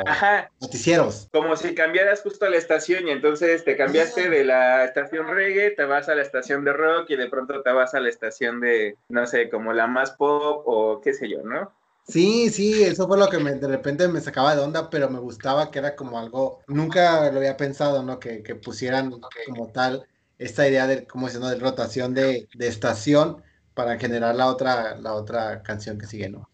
noticieros. 0.62 1.28
Como 1.32 1.56
si 1.56 1.76
cambiaras 1.76 2.22
justo 2.22 2.50
la 2.50 2.58
estación 2.58 3.08
y 3.08 3.12
entonces 3.12 3.64
te 3.64 3.78
cambiaste 3.78 4.30
de 4.30 4.44
la 4.44 4.86
estación 4.86 5.28
reggae, 5.28 5.72
te 5.72 5.86
vas 5.86 6.10
a 6.10 6.16
la 6.16 6.22
estación 6.22 6.64
de 6.64 6.74
rock 6.74 7.10
y 7.10 7.16
de 7.16 7.30
pronto 7.30 7.62
te 7.62 7.72
vas 7.72 7.94
a 7.94 8.00
la 8.00 8.10
estación 8.10 8.60
de, 8.60 8.98
no 9.10 9.26
sé, 9.26 9.50
como 9.50 9.74
la 9.74 9.88
más 9.88 10.12
pop 10.12 10.64
o 10.66 11.02
qué 11.02 11.14
sé 11.14 11.30
yo, 11.30 11.42
¿no? 11.44 11.72
Sí, 12.06 12.50
sí, 12.50 12.84
eso 12.84 13.08
fue 13.08 13.18
lo 13.18 13.30
que 13.30 13.40
me, 13.40 13.54
de 13.54 13.68
repente 13.68 14.08
me 14.10 14.20
sacaba 14.20 14.56
de 14.56 14.62
onda, 14.62 14.90
pero 14.90 15.10
me 15.10 15.20
gustaba 15.20 15.72
que 15.72 15.80
era 15.80 15.96
como 15.96 16.20
algo, 16.20 16.60
nunca 16.68 17.32
lo 17.32 17.38
había 17.38 17.56
pensado, 17.56 18.04
¿no? 18.04 18.20
Que, 18.20 18.44
que 18.44 18.56
pusieran 18.56 19.22
como 19.48 19.72
tal 19.72 20.06
esta 20.38 20.68
idea 20.68 20.86
de, 20.86 21.08
como 21.08 21.28
diciendo, 21.28 21.48
de 21.50 21.60
rotación 21.60 22.14
de, 22.14 22.50
de 22.54 22.68
estación 22.68 23.42
para 23.74 23.98
generar 23.98 24.36
la 24.36 24.48
otra, 24.48 24.98
la 24.98 25.14
otra 25.14 25.64
canción 25.64 25.98
que 25.98 26.06
sigue, 26.06 26.30
¿no? 26.30 26.50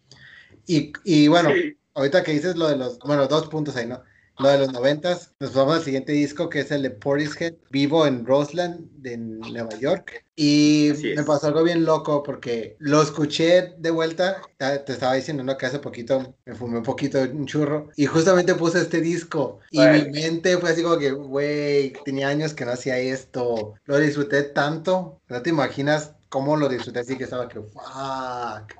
Y, 0.70 0.92
y 1.02 1.26
bueno, 1.26 1.50
ahorita 1.94 2.22
que 2.22 2.30
dices 2.30 2.54
lo 2.54 2.68
de 2.68 2.76
los, 2.76 3.00
bueno, 3.00 3.26
dos 3.26 3.48
puntos 3.48 3.74
ahí, 3.74 3.86
¿no? 3.86 4.04
Lo 4.38 4.48
de 4.48 4.58
los 4.58 4.72
noventas, 4.72 5.34
nos 5.40 5.52
vamos 5.52 5.78
al 5.78 5.82
siguiente 5.82 6.12
disco 6.12 6.48
que 6.48 6.60
es 6.60 6.70
el 6.70 6.82
de 6.82 6.90
Portishead, 6.90 7.54
vivo 7.70 8.06
en 8.06 8.24
Roseland, 8.24 8.88
de 8.92 9.16
Nueva 9.16 9.76
York. 9.80 10.24
Y 10.36 10.92
me 11.16 11.24
pasó 11.24 11.48
algo 11.48 11.64
bien 11.64 11.84
loco 11.84 12.22
porque 12.22 12.76
lo 12.78 13.02
escuché 13.02 13.74
de 13.78 13.90
vuelta, 13.90 14.40
te 14.58 14.92
estaba 14.92 15.14
diciendo, 15.14 15.42
¿no? 15.42 15.58
Que 15.58 15.66
hace 15.66 15.80
poquito 15.80 16.36
me 16.46 16.54
fumé 16.54 16.78
un 16.78 16.84
poquito 16.84 17.20
un 17.20 17.46
churro 17.46 17.88
y 17.96 18.06
justamente 18.06 18.54
puse 18.54 18.80
este 18.80 19.00
disco 19.00 19.58
y 19.72 19.80
mi 19.80 20.08
mente 20.08 20.56
fue 20.56 20.70
así 20.70 20.84
como 20.84 20.98
que, 20.98 21.10
güey, 21.10 21.94
tenía 22.04 22.28
años 22.28 22.54
que 22.54 22.64
no 22.64 22.70
hacía 22.70 22.96
esto, 22.96 23.74
lo 23.86 23.98
disfruté 23.98 24.44
tanto, 24.44 25.20
no 25.28 25.42
te 25.42 25.50
imaginas 25.50 26.12
cómo 26.28 26.56
lo 26.56 26.68
disfruté 26.68 27.00
así 27.00 27.18
que 27.18 27.24
estaba 27.24 27.48
que, 27.48 27.60
fuck. 27.60 28.72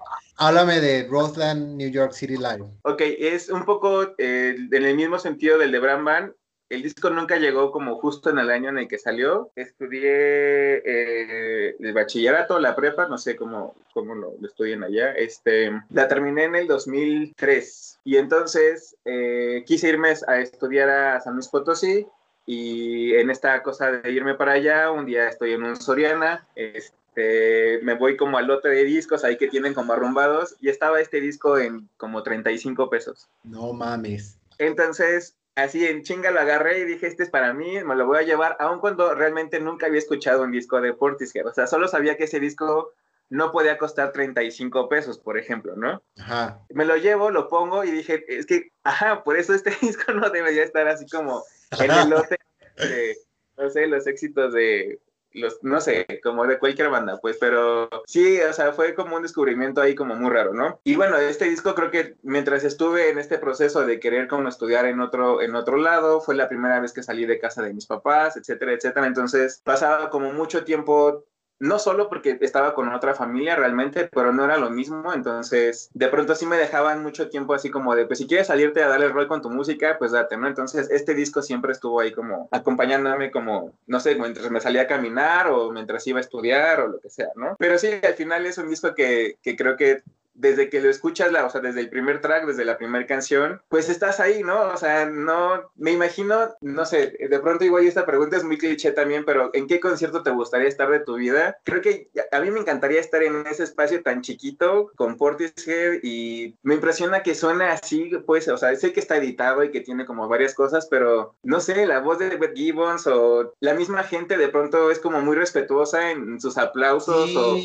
Háblame 0.43 0.81
de 0.81 1.07
Roseland, 1.07 1.77
New 1.77 1.91
York 1.91 2.13
City 2.13 2.39
Live. 2.39 2.65
Ok, 2.85 3.03
es 3.03 3.51
un 3.51 3.67
poco 3.67 4.15
eh, 4.17 4.57
en 4.57 4.85
el 4.85 4.97
mismo 4.97 5.19
sentido 5.19 5.59
del 5.59 5.71
de 5.71 5.79
Bram 5.79 6.03
Van, 6.03 6.35
el 6.71 6.83
disco 6.83 7.11
nunca 7.11 7.37
llegó 7.37 7.71
como 7.71 7.97
justo 7.97 8.31
en 8.31 8.39
el 8.39 8.49
año 8.49 8.71
en 8.71 8.79
el 8.79 8.89
que 8.89 8.97
salió. 8.97 9.51
Estudié 9.55 10.81
eh, 10.83 11.77
el 11.79 11.93
bachillerato, 11.93 12.59
la 12.59 12.75
prepa, 12.75 13.07
no 13.07 13.19
sé 13.19 13.37
cómo, 13.37 13.75
cómo 13.93 14.15
lo, 14.15 14.33
estudian 14.43 14.83
allá. 14.83 15.13
Este, 15.13 15.73
la 15.91 16.09
terminé 16.09 16.45
en 16.45 16.55
el 16.55 16.67
2003 16.69 17.99
y 18.05 18.17
entonces 18.17 18.97
eh, 19.05 19.63
quise 19.67 19.89
irme 19.91 20.15
a 20.27 20.39
estudiar 20.39 20.89
a 20.89 21.21
San 21.21 21.35
Luis 21.35 21.49
Potosí 21.49 22.07
y 22.47 23.13
en 23.15 23.29
esta 23.29 23.63
cosa 23.63 23.93
de 23.93 24.11
irme 24.11 24.37
para 24.37 24.53
allá, 24.53 24.91
un 24.91 25.05
día 25.05 25.29
estoy 25.29 25.53
en 25.53 25.65
un 25.65 25.77
Soriana, 25.77 26.49
este, 26.55 27.00
me 27.17 27.95
voy 27.95 28.17
como 28.17 28.39
al 28.39 28.47
lote 28.47 28.69
de 28.69 28.85
discos 28.85 29.25
ahí 29.25 29.37
que 29.37 29.49
tienen 29.49 29.75
como 29.75 29.93
arrumbados 29.93 30.57
y 30.61 30.69
estaba 30.69 31.01
este 31.01 31.21
disco 31.21 31.59
en 31.59 31.89
como 31.97 32.23
35 32.23 32.89
pesos. 32.89 33.29
No 33.45 33.73
mames. 33.73 34.39
Entonces 34.59 35.35
así 35.57 35.87
en 35.87 36.03
chinga 36.03 36.31
lo 36.31 36.41
agarré 36.41 36.81
y 36.81 36.85
dije, 36.85 37.07
este 37.07 37.23
es 37.23 37.31
para 37.31 37.53
mí, 37.53 37.83
me 37.85 37.97
lo 37.97 38.07
voy 38.07 38.19
a 38.19 38.23
llevar, 38.23 38.57
aun 38.61 38.81
cuando 38.81 39.15
realmente 39.15 39.61
nunca 39.61 39.87
había 39.87 39.99
escuchado 39.99 40.43
un 40.43 40.53
disco 40.53 40.81
de 40.81 40.93
Portishead. 40.93 41.47
O 41.47 41.53
sea, 41.53 41.67
solo 41.67 41.89
sabía 41.89 42.17
que 42.17 42.25
ese 42.25 42.41
disco 42.41 42.93
no 43.29 43.53
podía 43.53 43.79
costar 43.79 44.13
35 44.13 44.89
pesos, 44.89 45.19
por 45.19 45.39
ejemplo, 45.39 45.77
¿no? 45.77 46.03
Ajá. 46.19 46.61
Me 46.71 46.85
lo 46.85 46.97
llevo, 46.97 47.31
lo 47.31 47.49
pongo 47.49 47.85
y 47.85 47.91
dije, 47.91 48.25
es 48.29 48.47
que, 48.47 48.73
ajá, 48.83 49.23
por 49.23 49.37
eso 49.37 49.55
este 49.55 49.71
disco 49.81 50.13
no 50.13 50.31
debería 50.31 50.65
estar 50.65 50.87
así 50.89 51.07
como 51.09 51.45
en 51.79 51.91
el 51.91 52.11
lote 52.11 52.39
de, 52.77 53.17
no 53.57 53.71
sé, 53.71 53.87
los 53.87 54.07
éxitos 54.07 54.53
de 54.53 54.99
los, 55.33 55.59
no 55.63 55.81
sé, 55.81 56.07
como 56.23 56.47
de 56.47 56.59
cualquier 56.59 56.91
banda, 56.91 57.19
pues, 57.21 57.37
pero 57.39 57.89
sí, 58.07 58.41
o 58.41 58.53
sea, 58.53 58.73
fue 58.73 58.95
como 58.95 59.17
un 59.17 59.23
descubrimiento 59.23 59.81
ahí 59.81 59.95
como 59.95 60.15
muy 60.15 60.31
raro, 60.31 60.53
¿no? 60.53 60.81
Y 60.85 60.97
bueno, 60.97 61.17
este 61.17 61.47
disco 61.47 61.75
creo 61.75 61.91
que 61.91 62.17
mientras 62.23 62.65
estuve 62.65 63.11
en 63.11 63.19
este 63.19 63.39
proceso 63.39 63.87
de 63.87 64.01
querer 64.01 64.29
como 64.29 64.49
estudiar 64.49 64.87
en 64.87 65.01
otro, 65.01 65.43
en 65.43 65.55
otro 65.55 65.77
lado, 65.77 66.21
fue 66.21 66.35
la 66.35 66.49
primera 66.49 66.81
vez 66.81 66.93
que 66.93 67.03
salí 67.03 67.27
de 67.27 67.39
casa 67.39 67.63
de 67.63 67.75
mis 67.75 67.87
papás, 67.87 68.37
etcétera, 68.37 68.73
etcétera, 68.73 69.07
entonces 69.07 69.61
pasaba 69.65 70.11
como 70.11 70.33
mucho 70.33 70.65
tiempo 70.65 71.25
no 71.61 71.79
solo 71.79 72.09
porque 72.09 72.39
estaba 72.41 72.75
con 72.75 72.89
otra 72.89 73.15
familia 73.15 73.55
realmente, 73.55 74.09
pero 74.13 74.33
no 74.33 74.45
era 74.45 74.57
lo 74.57 74.71
mismo, 74.71 75.13
entonces 75.13 75.91
de 75.93 76.09
pronto 76.09 76.35
sí 76.35 76.47
me 76.47 76.57
dejaban 76.57 77.03
mucho 77.03 77.29
tiempo 77.29 77.53
así 77.55 77.71
como 77.71 77.95
de, 77.95 78.07
pues 78.07 78.19
si 78.19 78.27
quieres 78.27 78.47
salirte 78.47 78.83
a 78.83 78.89
darle 78.89 79.09
rol 79.09 79.29
con 79.29 79.43
tu 79.43 79.51
música, 79.51 79.97
pues 79.99 80.13
date, 80.13 80.39
¿no? 80.39 80.49
Entonces 80.49 80.91
este 80.91 81.15
disco 81.15 81.43
siempre 81.43 81.73
estuvo 81.73 82.01
ahí 82.01 82.13
como 82.13 82.49
acompañándome 82.51 83.31
como, 83.31 83.73
no 83.87 84.01
sé, 84.01 84.15
mientras 84.15 84.51
me 84.51 84.61
salía 84.61 84.83
a 84.83 84.87
caminar 84.87 85.49
o 85.49 85.71
mientras 85.71 86.07
iba 86.07 86.19
a 86.19 86.23
estudiar 86.23 86.81
o 86.81 86.89
lo 86.89 86.99
que 86.99 87.11
sea, 87.11 87.29
¿no? 87.37 87.57
Pero 87.59 87.79
sí, 87.79 87.89
al 88.03 88.15
final 88.15 88.47
es 88.47 88.57
un 88.57 88.71
disco 88.71 88.95
que, 88.95 89.37
que 89.43 89.55
creo 89.55 89.77
que 89.77 90.03
desde 90.41 90.71
que 90.71 90.81
lo 90.81 90.89
escuchas, 90.89 91.31
la, 91.31 91.45
o 91.45 91.51
sea, 91.51 91.61
desde 91.61 91.81
el 91.81 91.91
primer 91.91 92.21
track, 92.21 92.47
desde 92.47 92.65
la 92.65 92.79
primera 92.79 93.07
canción, 93.07 93.61
pues 93.69 93.89
estás 93.89 94.21
ahí, 94.21 94.43
¿no? 94.43 94.69
O 94.69 94.77
sea, 94.77 95.07
no, 95.07 95.71
me 95.77 95.93
imagino, 95.93 96.55
no 96.61 96.85
sé, 96.87 97.17
de 97.29 97.39
pronto 97.41 97.65
igual 97.65 97.87
esta 97.87 98.07
pregunta 98.07 98.37
es 98.37 98.45
muy 98.45 98.59
cliché 98.59 98.93
también, 98.93 99.25
pero 99.25 99.51
¿en 99.53 99.67
qué 99.67 99.81
concierto 99.81 100.23
te 100.23 100.31
gustaría 100.31 100.69
estar 100.69 100.91
de 100.91 101.01
tu 101.01 101.17
vida? 101.17 101.59
Creo 101.65 101.83
que 101.83 102.11
a 102.33 102.41
mí 102.41 102.51
me 102.51 102.61
encantaría 102.61 103.01
estar 103.01 103.23
en 103.23 103.47
ese 103.47 103.65
espacio 103.65 104.03
tan 104.03 104.23
chiquito 104.23 104.91
con 104.97 105.17
Portishead 105.17 106.01
y 106.03 106.57
me 106.63 106.75
impresiona 106.75 107.23
que 107.23 107.35
suena 107.35 107.73
así, 107.73 108.11
pues, 108.27 108.49
o 108.49 108.57
sea, 108.57 108.75
sé 108.77 108.93
que 108.93 109.01
está 109.01 109.17
editado 109.17 109.63
y 109.63 109.71
que 109.71 109.81
tiene 109.81 110.07
como 110.07 110.29
varias 110.29 110.55
cosas, 110.55 110.87
pero 110.87 111.35
no 111.43 111.61
sé, 111.61 111.87
la 111.87 112.01
voz 112.01 112.19
de 112.19 112.37
Beth 112.37 112.57
Gibbons 112.57 113.07
o 113.07 113.55
la 113.61 113.75
misma 113.75 114.05
gente 114.05 114.39
de 114.39 114.49
pronto 114.49 114.91
es 114.91 114.99
como 114.99 115.21
muy 115.21 115.37
respetuosa 115.37 116.11
en 116.11 116.41
sus 116.41 116.57
aplausos 116.57 117.37
o 117.37 117.59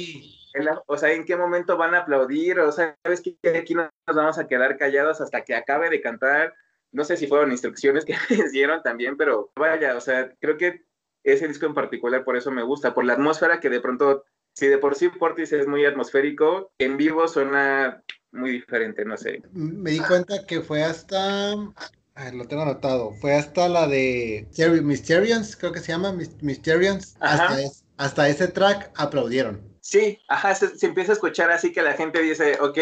o 0.88 0.97
sea, 0.97 1.12
en 1.12 1.25
qué 1.25 1.35
momento 1.35 1.77
van 1.77 1.95
a 1.95 2.00
aplaudir, 2.00 2.59
o 2.59 2.71
sea, 2.71 2.97
sabes 3.03 3.21
que 3.21 3.38
aquí 3.57 3.75
nos 3.75 3.89
vamos 4.07 4.38
a 4.38 4.47
quedar 4.47 4.77
callados 4.77 5.21
hasta 5.21 5.43
que 5.43 5.55
acabe 5.55 5.89
de 5.89 6.01
cantar. 6.01 6.53
No 6.91 7.03
sé 7.03 7.17
si 7.17 7.27
fueron 7.27 7.51
instrucciones 7.51 8.05
que 8.05 8.15
me 8.29 8.50
dieron 8.50 8.81
también, 8.81 9.17
pero 9.17 9.51
vaya, 9.55 9.95
o 9.95 10.01
sea, 10.01 10.33
creo 10.39 10.57
que 10.57 10.85
ese 11.24 11.47
disco 11.47 11.65
en 11.65 11.74
particular 11.74 12.24
por 12.24 12.38
eso 12.38 12.51
me 12.51 12.63
gusta, 12.63 12.93
por 12.93 13.03
la 13.03 13.13
atmósfera 13.13 13.59
que 13.59 13.69
de 13.69 13.81
pronto, 13.81 14.24
si 14.53 14.67
de 14.67 14.77
por 14.77 14.95
sí 14.95 15.09
Portis 15.09 15.51
es 15.53 15.67
muy 15.67 15.85
atmosférico, 15.85 16.71
en 16.77 16.97
vivo 16.97 17.27
suena 17.27 18.03
muy 18.31 18.51
diferente, 18.51 19.03
no 19.05 19.17
sé. 19.17 19.41
Me 19.51 19.91
di 19.91 20.00
cuenta 20.00 20.45
que 20.45 20.62
fue 20.62 20.83
hasta, 20.83 21.55
lo 21.55 22.45
tengo 22.47 22.62
anotado, 22.62 23.12
fue 23.19 23.33
hasta 23.33 23.67
la 23.67 23.88
de 23.88 24.47
Mysterians, 24.83 25.55
creo 25.55 25.71
que 25.71 25.79
se 25.79 25.91
llama, 25.91 26.15
Mysterians, 26.41 27.17
hasta, 27.19 27.57
hasta 27.97 28.29
ese 28.29 28.47
track 28.47 28.91
aplaudieron. 28.95 29.75
Sí, 29.86 30.20
ajá, 30.27 30.56
se, 30.56 30.84
empieza 30.84 31.12
a 31.12 31.13
escuchar 31.13 31.51
así 31.51 31.72
que 31.72 31.84
la 31.84 31.94
gente 31.94 32.20
dice, 32.20 32.58
ok, 32.60 32.80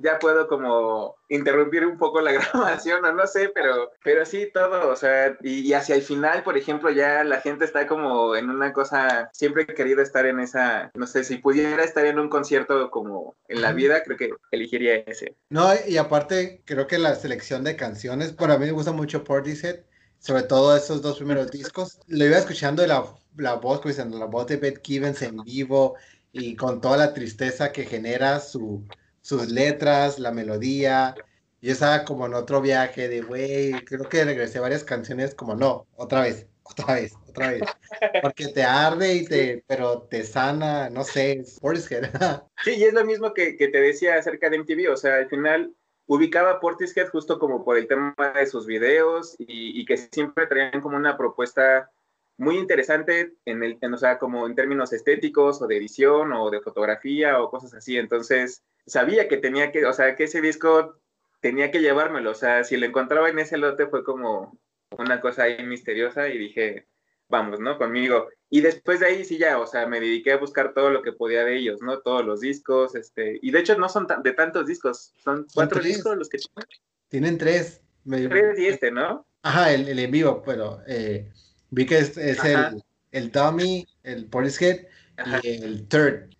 ya 0.00 0.18
puedo 0.18 0.48
como 0.48 1.14
interrumpir 1.28 1.86
un 1.86 1.96
poco 1.96 2.20
la 2.20 2.32
grabación 2.52 3.04
o 3.04 3.12
no 3.12 3.24
sé, 3.28 3.50
pero, 3.54 3.92
pero 4.02 4.26
sí 4.26 4.50
todo, 4.52 4.90
o 4.90 4.96
sea, 4.96 5.38
y, 5.42 5.72
hacia 5.74 5.94
el 5.94 6.02
final, 6.02 6.42
por 6.42 6.58
ejemplo, 6.58 6.90
ya 6.90 7.22
la 7.22 7.40
gente 7.40 7.64
está 7.64 7.86
como 7.86 8.34
en 8.34 8.50
una 8.50 8.72
cosa, 8.72 9.30
siempre 9.32 9.62
he 9.62 9.74
querido 9.74 10.02
estar 10.02 10.26
en 10.26 10.40
esa, 10.40 10.90
no 10.94 11.06
sé, 11.06 11.22
si 11.22 11.36
pudiera 11.36 11.84
estar 11.84 12.04
en 12.04 12.18
un 12.18 12.28
concierto 12.28 12.90
como 12.90 13.36
en 13.46 13.62
la 13.62 13.72
vida, 13.72 14.02
creo 14.02 14.16
que 14.16 14.32
elegiría 14.50 14.96
ese. 14.96 15.36
No, 15.50 15.70
y 15.86 15.98
aparte, 15.98 16.62
creo 16.64 16.88
que 16.88 16.98
la 16.98 17.14
selección 17.14 17.62
de 17.62 17.76
canciones, 17.76 18.32
para 18.32 18.58
mí 18.58 18.66
me 18.66 18.72
gusta 18.72 18.90
mucho 18.90 19.22
Portishead, 19.22 19.84
sobre 20.18 20.42
todo 20.42 20.76
esos 20.76 21.02
dos 21.02 21.16
primeros 21.16 21.50
discos, 21.50 22.00
lo 22.06 22.24
iba 22.24 22.38
escuchando 22.38 22.82
de 22.82 22.88
la 22.88 23.04
la 23.38 23.54
voz, 23.54 23.80
la 23.96 24.26
voz 24.26 24.46
de 24.46 24.56
Beth 24.56 24.80
Gibbons 24.84 25.22
en 25.22 25.42
vivo 25.42 25.96
y 26.32 26.56
con 26.56 26.80
toda 26.80 26.96
la 26.96 27.14
tristeza 27.14 27.72
que 27.72 27.84
genera 27.84 28.40
su, 28.40 28.84
sus 29.20 29.50
letras, 29.50 30.18
la 30.18 30.32
melodía. 30.32 31.14
y 31.60 31.70
estaba 31.70 32.04
como 32.04 32.26
en 32.26 32.34
otro 32.34 32.60
viaje 32.60 33.08
de, 33.08 33.22
güey, 33.22 33.72
creo 33.84 34.08
que 34.08 34.24
regresé 34.24 34.60
varias 34.60 34.84
canciones 34.84 35.34
como, 35.34 35.54
no, 35.54 35.86
otra 35.96 36.22
vez, 36.22 36.46
otra 36.62 36.94
vez, 36.94 37.12
otra 37.26 37.50
vez. 37.52 37.62
Porque 38.22 38.48
te 38.48 38.62
arde 38.62 39.14
y 39.14 39.24
te, 39.24 39.64
pero 39.66 40.02
te 40.02 40.24
sana, 40.24 40.90
no 40.90 41.04
sé, 41.04 41.42
Portishead. 41.60 42.10
Sí, 42.64 42.74
y 42.76 42.84
es 42.84 42.92
lo 42.92 43.04
mismo 43.04 43.32
que, 43.34 43.56
que 43.56 43.68
te 43.68 43.80
decía 43.80 44.16
acerca 44.16 44.50
de 44.50 44.58
MTV, 44.58 44.92
o 44.92 44.96
sea, 44.96 45.16
al 45.16 45.28
final 45.28 45.72
ubicaba 46.08 46.58
Portishead 46.58 47.10
justo 47.10 47.38
como 47.38 47.64
por 47.64 47.78
el 47.78 47.86
tema 47.86 48.14
de 48.34 48.46
sus 48.46 48.66
videos 48.66 49.36
y, 49.38 49.80
y 49.80 49.84
que 49.84 49.96
siempre 49.96 50.46
traían 50.46 50.80
como 50.80 50.96
una 50.96 51.16
propuesta 51.16 51.90
muy 52.38 52.56
interesante 52.56 53.34
en 53.44 53.62
el, 53.62 53.78
o 53.92 53.96
sea, 53.98 54.18
como 54.18 54.46
en 54.46 54.54
términos 54.54 54.92
estéticos 54.92 55.60
o 55.60 55.66
de 55.66 55.76
edición 55.76 56.32
o 56.32 56.50
de 56.50 56.60
fotografía 56.60 57.40
o 57.42 57.50
cosas 57.50 57.74
así. 57.74 57.98
Entonces, 57.98 58.64
sabía 58.86 59.28
que 59.28 59.36
tenía 59.36 59.70
que, 59.70 59.84
o 59.84 59.92
sea, 59.92 60.16
que 60.16 60.24
ese 60.24 60.40
disco 60.40 60.96
tenía 61.40 61.70
que 61.70 61.80
llevármelo. 61.80 62.30
O 62.30 62.34
sea, 62.34 62.64
si 62.64 62.76
lo 62.76 62.86
encontraba 62.86 63.28
en 63.28 63.40
ese 63.40 63.58
lote 63.58 63.86
fue 63.86 64.04
como 64.04 64.58
una 64.96 65.20
cosa 65.20 65.44
ahí 65.44 65.62
misteriosa 65.64 66.28
y 66.28 66.38
dije, 66.38 66.86
vamos, 67.28 67.60
¿no? 67.60 67.76
Conmigo. 67.76 68.28
Y 68.50 68.60
después 68.62 69.00
de 69.00 69.06
ahí 69.06 69.24
sí 69.24 69.38
ya, 69.38 69.58
o 69.58 69.66
sea, 69.66 69.86
me 69.86 70.00
dediqué 70.00 70.32
a 70.32 70.38
buscar 70.38 70.72
todo 70.72 70.90
lo 70.90 71.02
que 71.02 71.12
podía 71.12 71.44
de 71.44 71.56
ellos, 71.56 71.82
¿no? 71.82 71.98
Todos 72.00 72.24
los 72.24 72.40
discos, 72.40 72.94
este, 72.94 73.38
y 73.42 73.50
de 73.50 73.60
hecho 73.60 73.76
no 73.76 73.88
son 73.88 74.06
de 74.22 74.32
tantos 74.32 74.66
discos, 74.66 75.12
son 75.22 75.46
cuatro 75.54 75.82
discos 75.82 76.16
los 76.16 76.28
que 76.28 76.38
tienen. 76.38 76.68
Tienen 77.08 77.38
tres. 77.38 77.82
Tres 78.08 78.58
y 78.58 78.66
este, 78.66 78.90
¿no? 78.90 79.26
Ajá, 79.42 79.72
el, 79.72 79.88
el 79.88 79.98
en 79.98 80.10
vivo, 80.10 80.42
pero 80.44 80.80
eh, 80.86 81.30
Vi 81.70 81.86
que 81.86 81.98
es, 81.98 82.16
el, 82.16 82.82
el 83.12 83.30
Dummy, 83.30 83.86
el 84.02 84.26
Portishead 84.26 84.86
y 85.42 85.48
el 85.62 85.86
Third. 85.88 86.30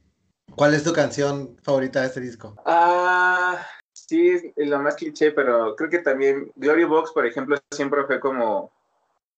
¿Cuál 0.56 0.74
es 0.74 0.82
tu 0.82 0.92
canción 0.92 1.56
favorita 1.62 2.00
de 2.00 2.06
este 2.06 2.20
disco? 2.20 2.56
Ah, 2.64 3.64
sí, 3.92 4.52
es 4.56 4.68
lo 4.68 4.78
más 4.80 4.96
cliché, 4.96 5.32
pero 5.32 5.76
creo 5.76 5.90
que 5.90 5.98
también 5.98 6.50
Glory 6.56 6.84
Box, 6.84 7.12
por 7.12 7.26
ejemplo, 7.26 7.56
siempre 7.70 8.04
fue 8.04 8.18
como 8.18 8.72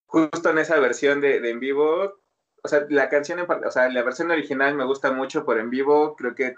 justo 0.05 0.49
en 0.49 0.59
esa 0.59 0.79
versión 0.79 1.19
de, 1.19 1.37
en 1.49 1.59
vivo. 1.59 2.20
O 2.63 2.67
sea, 2.67 2.85
la 2.89 3.09
canción, 3.09 3.39
en, 3.39 3.47
o 3.49 3.71
sea, 3.71 3.89
la 3.89 4.03
versión 4.03 4.29
original 4.31 4.75
me 4.75 4.85
gusta 4.85 5.11
mucho, 5.11 5.45
por 5.45 5.59
en 5.59 5.69
vivo 5.69 6.15
creo 6.15 6.35
que 6.35 6.55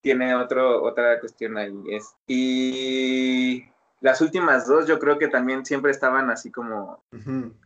tiene 0.00 0.34
otro, 0.34 0.82
otra 0.82 1.20
cuestión 1.20 1.58
ahí. 1.58 1.74
Es, 1.90 2.14
y 2.26 3.64
las 4.00 4.20
últimas 4.20 4.66
dos 4.66 4.86
yo 4.86 4.98
creo 4.98 5.18
que 5.18 5.28
también 5.28 5.64
siempre 5.66 5.90
estaban 5.90 6.30
así 6.30 6.50
como... 6.50 7.04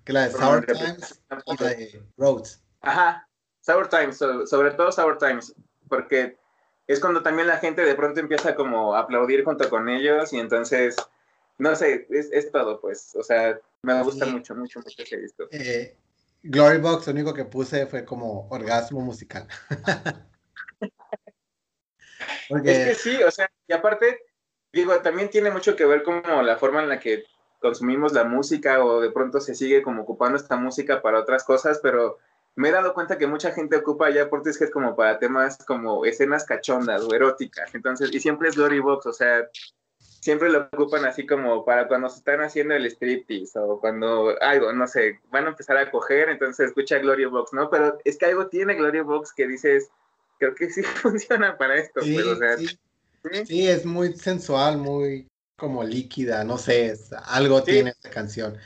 Que 0.04 0.12
la 0.12 0.28
de 0.28 0.32
Sour 0.32 0.66
Times 0.66 1.22
y 1.46 1.62
la 1.62 1.68
de 1.70 2.02
Roads. 2.16 2.62
Ajá, 2.80 3.28
Sour 3.60 3.88
Times, 3.88 4.16
sobre 4.16 4.72
todo 4.72 4.90
Sour 4.90 5.18
Times, 5.18 5.54
porque 5.88 6.36
es 6.86 7.00
cuando 7.00 7.22
también 7.22 7.48
la 7.48 7.58
gente 7.58 7.82
de 7.82 7.94
pronto 7.94 8.20
empieza 8.20 8.54
como 8.54 8.94
a 8.94 9.00
aplaudir 9.00 9.44
junto 9.44 9.70
con 9.70 9.88
ellos 9.88 10.32
y 10.32 10.38
entonces, 10.38 10.96
no 11.58 11.74
sé, 11.76 12.06
es, 12.10 12.50
todo 12.50 12.80
pues, 12.80 13.14
o 13.14 13.22
sea, 13.22 13.58
me 13.82 14.02
gusta 14.02 14.26
mucho, 14.26 14.54
mucho, 14.54 14.80
mucho 14.80 15.02
ese 15.02 15.18
disco. 15.18 15.44
Eh, 15.50 15.96
Glory 16.44 16.78
Box, 16.78 17.06
lo 17.06 17.12
único 17.14 17.34
que 17.34 17.44
puse 17.44 17.86
fue 17.86 18.04
como 18.04 18.48
orgasmo 18.48 19.00
musical. 19.00 19.48
Es 22.50 22.62
que 22.62 22.94
sí, 22.94 23.22
o 23.22 23.30
sea, 23.30 23.50
y 23.66 23.72
aparte 23.72 24.20
digo, 24.74 25.00
también 25.00 25.30
tiene 25.30 25.50
mucho 25.50 25.76
que 25.76 25.86
ver 25.86 26.02
como 26.02 26.42
la 26.42 26.56
forma 26.56 26.82
en 26.82 26.88
la 26.88 27.00
que 27.00 27.24
consumimos 27.60 28.12
la 28.12 28.24
música 28.24 28.84
o 28.84 29.00
de 29.00 29.10
pronto 29.10 29.40
se 29.40 29.54
sigue 29.54 29.82
como 29.82 30.02
ocupando 30.02 30.36
esta 30.36 30.56
música 30.56 31.00
para 31.00 31.20
otras 31.20 31.44
cosas, 31.44 31.80
pero 31.82 32.18
me 32.56 32.68
he 32.68 32.72
dado 32.72 32.92
cuenta 32.92 33.16
que 33.16 33.26
mucha 33.26 33.52
gente 33.52 33.76
ocupa 33.76 34.10
ya 34.10 34.28
es 34.44 34.70
como 34.70 34.94
para 34.94 35.18
temas 35.18 35.64
como 35.64 36.04
escenas 36.04 36.44
cachondas 36.44 37.02
o 37.02 37.14
eróticas, 37.14 37.74
entonces, 37.74 38.12
y 38.12 38.20
siempre 38.20 38.48
es 38.48 38.56
Glory 38.56 38.80
Box, 38.80 39.06
o 39.06 39.12
sea, 39.12 39.48
siempre 40.24 40.48
lo 40.48 40.70
ocupan 40.72 41.04
así 41.04 41.26
como 41.26 41.66
para 41.66 41.86
cuando 41.86 42.08
se 42.08 42.16
están 42.16 42.40
haciendo 42.40 42.74
el 42.74 42.86
striptease 42.86 43.58
o 43.58 43.78
cuando 43.78 44.34
algo, 44.40 44.72
no 44.72 44.86
sé, 44.86 45.20
van 45.30 45.44
a 45.44 45.50
empezar 45.50 45.76
a 45.76 45.90
coger, 45.90 46.30
entonces 46.30 46.68
escucha 46.68 46.98
Gloria 46.98 47.28
Box, 47.28 47.52
¿no? 47.52 47.68
Pero 47.68 47.98
es 48.06 48.16
que 48.16 48.24
algo 48.24 48.46
tiene 48.46 48.72
Gloria 48.74 49.02
Box 49.02 49.34
que 49.34 49.46
dices, 49.46 49.90
creo 50.38 50.54
que 50.54 50.70
sí 50.70 50.82
funciona 50.82 51.58
para 51.58 51.76
esto. 51.76 52.00
Sí, 52.00 52.14
pues, 52.14 52.26
o 52.26 52.36
sea, 52.38 52.56
sí. 52.56 52.78
Sí, 53.44 53.68
es 53.68 53.84
muy 53.84 54.14
sensual, 54.14 54.78
muy 54.78 55.28
como 55.58 55.84
líquida, 55.84 56.42
no 56.42 56.56
sé, 56.56 56.86
es- 56.86 57.12
algo 57.26 57.62
tiene 57.62 57.90
esta 57.90 58.08
canción 58.08 58.56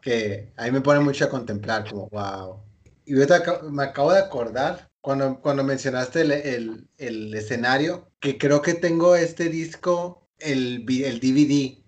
que 0.00 0.52
ahí 0.56 0.70
me 0.70 0.80
pone 0.80 1.00
mucho 1.00 1.24
a 1.24 1.28
contemplar, 1.28 1.88
como 1.90 2.08
wow. 2.08 2.62
Y 3.04 3.20
aca- 3.20 3.62
me 3.68 3.82
acabo 3.82 4.12
de 4.12 4.20
acordar 4.20 4.88
cuando, 5.00 5.40
cuando 5.40 5.64
mencionaste 5.64 6.20
el, 6.20 6.30
el- 6.32 6.88
el 6.98 7.34
escenario, 7.34 8.08
que 8.20 8.38
creo 8.38 8.62
que 8.62 8.74
tengo 8.74 9.16
este 9.16 9.48
disco, 9.48 10.19
el, 10.40 10.84
el 11.04 11.20
DVD, 11.20 11.84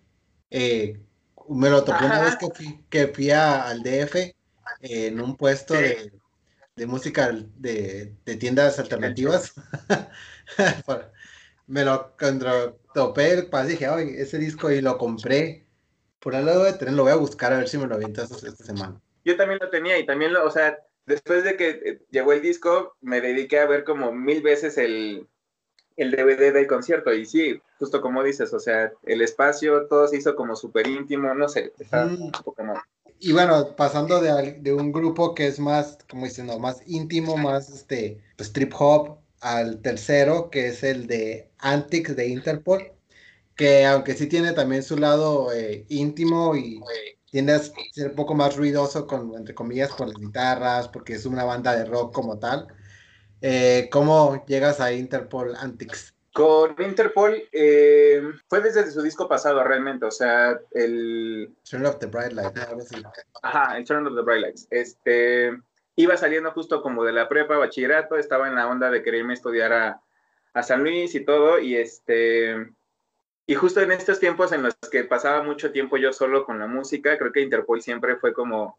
eh, 0.51 1.01
me 1.49 1.71
lo 1.71 1.85
topé 1.85 2.05
una 2.07 2.21
Ajá. 2.21 2.25
vez 2.27 2.37
que 2.37 2.51
fui, 2.55 2.85
que 2.91 3.09
fui 3.09 3.31
a- 3.31 3.69
al 3.69 3.83
DF 3.83 4.37
eh, 4.81 5.07
en 5.09 5.21
un 5.21 5.37
puesto 5.37 5.75
Sí. 5.75 5.85
de, 5.85 6.13
de 6.77 6.87
música 6.87 7.33
de, 7.33 8.17
de 8.25 8.37
tiendas 8.37 8.79
alternativas. 8.79 9.55
Me 11.67 11.85
lo 11.85 12.15
cuando 12.19 12.81
topé, 12.93 13.45
pues 13.45 13.69
dije, 13.69 13.87
ay, 13.87 14.11
ese 14.17 14.39
disco 14.39 14.71
y 14.71 14.81
lo 14.81 14.99
compré. 14.99 15.67
Por 16.21 16.35
ahí 16.37 16.45
lo 16.45 16.53
debo 16.53 16.65
de 16.65 16.75
tener, 16.75 16.95
lo 16.95 17.05
voy 17.05 17.13
a 17.13 17.17
buscar 17.17 17.53
a 17.53 17.59
ver 17.59 17.69
si 17.69 17.79
me 17.79 17.87
lo 17.87 17.95
aviento 17.97 18.23
esta, 18.23 18.47
esta 18.47 18.65
semana. 18.65 19.01
yo 19.25 19.37
también 19.37 19.59
lo 19.61 19.71
tenía 19.71 19.99
y 19.99 20.07
también 20.07 20.33
lo, 20.33 20.45
o 20.45 20.51
sea, 20.51 20.79
después 21.07 21.45
de 21.45 21.57
que 21.57 21.69
eh, 21.71 22.03
llegó 22.11 22.33
el 22.33 22.43
disco, 22.43 22.97
me 23.01 23.21
dediqué 23.21 23.59
a 23.61 23.67
ver 23.67 23.85
como 23.85 24.13
mil 24.13 24.43
veces 24.43 24.79
el, 24.79 25.29
el 25.97 26.11
DVD 26.13 26.53
del 26.53 26.67
concierto 26.67 27.13
y 27.15 27.27
sí, 27.27 27.61
justo 27.83 28.01
como 28.01 28.23
dices, 28.23 28.53
o 28.55 28.61
sea, 28.61 28.93
el 29.03 29.23
espacio, 29.23 29.87
todo 29.89 30.07
se 30.07 30.17
hizo 30.19 30.37
como 30.37 30.55
súper 30.57 30.87
íntimo, 30.87 31.35
no 31.35 31.49
sé, 31.49 31.73
está 31.79 32.07
Mm. 32.07 32.23
un 32.23 32.33
poco 32.33 32.63
mal. 32.65 32.81
Y 33.19 33.33
bueno, 33.33 33.75
pasando 33.77 34.21
de, 34.21 34.55
de 34.61 34.73
un 34.73 34.93
grupo 34.93 35.35
que 35.35 35.47
es 35.47 35.59
más, 35.61 35.99
como 36.09 36.25
diciendo, 36.27 36.59
más 36.59 36.83
íntimo, 36.87 37.37
más 37.37 37.69
este, 37.71 38.21
pues, 38.37 38.53
trip 38.53 38.73
hop, 38.79 39.19
al 39.41 39.81
tercero, 39.83 40.51
que 40.51 40.69
es 40.69 40.83
el 40.85 41.07
de 41.07 41.51
Antics 41.59 42.15
de 42.17 42.29
Interpol, 42.29 42.93
que 43.57 43.85
aunque 43.87 44.15
sí 44.15 44.29
tiene 44.29 44.53
también 44.53 44.83
su 44.83 44.97
lado 44.97 45.53
eh, 45.53 45.85
íntimo 45.89 46.57
y 46.57 46.81
tiende 47.31 47.55
a 47.55 47.61
ser 47.61 48.11
un 48.11 48.15
poco 48.17 48.35
más 48.35 48.57
ruidoso, 48.57 49.07
con, 49.07 49.35
entre 49.35 49.55
comillas, 49.55 49.93
por 49.93 50.09
las 50.09 50.19
guitarras, 50.19 50.89
porque 50.89 51.15
es 51.15 51.27
una 51.27 51.45
banda 51.45 51.77
de 51.77 51.85
rock 51.85 52.15
como 52.15 52.39
tal. 52.39 52.69
Eh, 53.41 53.89
¿Cómo 53.93 54.45
llegas 54.47 54.81
a 54.81 54.93
Interpol 54.93 55.55
Antics? 55.57 56.15
Con 56.35 56.75
Interpol 56.79 57.43
eh, 57.53 58.23
fue 58.49 58.61
desde 58.61 58.91
su 58.91 59.03
disco 59.03 59.29
pasado 59.29 59.63
realmente, 59.65 60.07
o 60.07 60.11
sea, 60.11 60.59
el, 60.71 61.55
Turn 61.69 61.85
of 61.85 61.99
the 61.99 62.07
Bright 62.07 62.33
Light, 62.33 62.55
¿no? 62.57 62.63
Algo 62.63 62.81
así. 62.81 63.03
Ajá, 63.43 63.77
el 63.77 63.85
Turn 63.85 64.07
of 64.07 64.15
the 64.17 64.23
Bright 64.23 64.41
Lights. 64.43 64.67
Este, 64.71 65.53
iba 65.97 66.17
saliendo 66.17 66.51
justo 66.53 66.81
como 66.81 67.05
de 67.05 67.13
la 67.13 67.29
prepa, 67.29 67.59
bachillerato, 67.59 68.17
estaba 68.17 68.49
en 68.49 68.55
la 68.55 68.67
onda 68.67 68.91
de 68.91 69.03
quererme 69.03 69.35
estudiar 69.35 69.73
a, 69.75 70.01
a 70.55 70.63
San 70.63 70.83
Luis 70.83 71.15
y 71.15 71.21
todo, 71.25 71.59
y 71.59 71.77
este, 71.77 72.67
y 73.47 73.55
justo 73.55 73.81
en 73.83 73.93
estos 73.93 74.19
tiempos 74.19 74.53
en 74.53 74.63
los 74.63 74.75
que 74.91 75.05
pasaba 75.05 75.43
mucho 75.43 75.71
tiempo 75.71 75.99
yo 75.99 76.15
solo 76.15 76.47
con 76.47 76.59
la 76.59 76.67
música, 76.67 77.19
creo 77.19 77.33
que 77.33 77.43
Interpol 77.43 77.83
siempre 77.83 78.17
fue 78.17 78.33
como, 78.33 78.79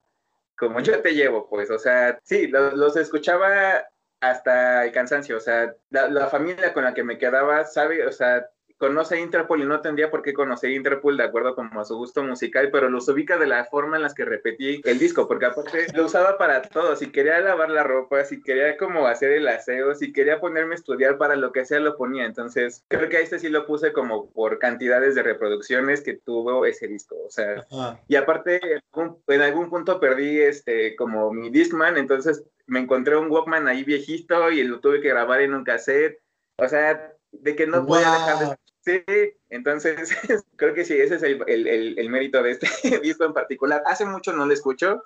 como 0.58 0.80
yo 0.80 1.00
te 1.02 1.14
llevo, 1.14 1.48
pues, 1.48 1.70
o 1.70 1.78
sea, 1.78 2.20
sí, 2.24 2.48
lo- 2.48 2.76
los, 2.76 2.98
escuchaba 2.98 3.84
hasta 4.30 4.86
el 4.86 4.92
cansancio, 4.92 5.38
o 5.38 5.40
sea, 5.40 5.76
la, 5.90 6.08
la 6.10 6.28
familia 6.28 6.74
con 6.74 6.84
la 6.84 6.94
que 6.94 7.04
me 7.04 7.18
quedaba 7.18 7.66
sabe, 7.66 8.06
o 8.08 8.12
sea, 8.12 8.48
conoce 8.84 9.18
Interpol 9.18 9.62
y 9.62 9.66
no 9.66 9.80
tendría 9.80 10.12
por 10.12 10.22
qué 10.22 10.34
conocer 10.34 10.72
Interpol 10.72 11.16
de 11.16 11.24
acuerdo 11.24 11.56
como 11.56 11.80
a 11.80 11.86
su 11.86 11.96
gusto 11.96 12.22
musical, 12.22 12.70
pero 12.70 12.90
los 12.90 13.08
ubica 13.08 13.38
de 13.38 13.48
la 13.48 13.64
forma 13.64 13.96
en 13.96 14.02
las 14.02 14.14
que 14.14 14.26
repetí 14.26 14.82
el 14.84 15.00
disco, 15.00 15.26
porque 15.26 15.46
aparte 15.46 15.88
lo 15.94 16.04
usaba 16.04 16.38
para 16.38 16.62
todo, 16.62 16.98
si 16.98 17.10
quería 17.10 17.40
lavar 17.40 17.70
la 17.70 17.84
ropa, 17.84 18.26
si 18.26 18.42
quería 18.42 18.76
como 18.76 19.08
hacer 19.08 19.32
el 19.32 19.48
aseo, 19.48 19.96
si 19.96 20.12
quería 20.12 20.42
ponerme 20.42 20.74
a 20.74 20.76
estudiar 20.76 21.18
para 21.18 21.38
lo 21.38 21.54
que 21.54 21.64
sea 21.64 21.80
lo 21.80 21.96
ponía, 21.96 22.26
entonces 22.26 22.84
creo 22.90 23.08
que 23.08 23.16
a 23.16 23.22
este 23.22 23.40
sí 23.40 23.48
lo 23.48 23.66
puse 23.66 23.94
como 23.94 24.30
por 24.32 24.60
cantidades 24.60 25.16
de 25.16 25.24
reproducciones 25.24 26.02
que 26.02 26.16
tuvo 26.16 26.66
ese 26.66 26.90
disco, 26.90 27.16
o 27.26 27.30
sea, 27.30 27.66
Ajá. 27.72 28.02
y 28.10 28.18
aparte, 28.18 28.60
en 29.28 29.42
algún, 29.42 29.70
punto 29.70 30.02
perdí 30.02 30.42
este 30.42 30.98
como 30.98 31.32
mi 31.32 31.50
Discman, 31.50 31.96
entonces 31.96 32.44
me 32.66 32.82
encontré 32.82 33.16
un 33.16 33.32
Walkman 33.32 33.70
ahí 33.70 33.86
viejito 33.86 34.52
y 34.52 34.62
lo 34.64 34.82
tuve 34.82 35.00
que 35.00 35.08
grabar 35.08 35.40
en 35.40 35.54
un 35.54 35.64
cassette. 35.64 36.20
O 36.58 36.68
sea, 36.68 37.14
de 37.32 37.56
que 37.56 37.68
no 37.68 37.86
podía 37.86 38.12
dejar 38.12 38.40
de... 38.40 38.56
Sí, 38.86 39.04
entonces 39.50 40.12
creo 40.58 40.74
que 40.74 40.84
sí, 40.86 40.94
ese 41.00 41.16
es 41.16 41.24
el, 41.24 41.42
el- 41.48 41.68
el- 41.68 42.00
el 42.00 42.10
mérito 42.10 42.44
de 42.44 42.52
este 42.52 42.68
disco 43.02 43.24
en 43.26 43.34
particular. 43.34 43.82
Hace 43.86 44.06
mucho 44.06 44.34
no 44.34 44.46
lo 44.46 44.54
escucho, 44.54 45.04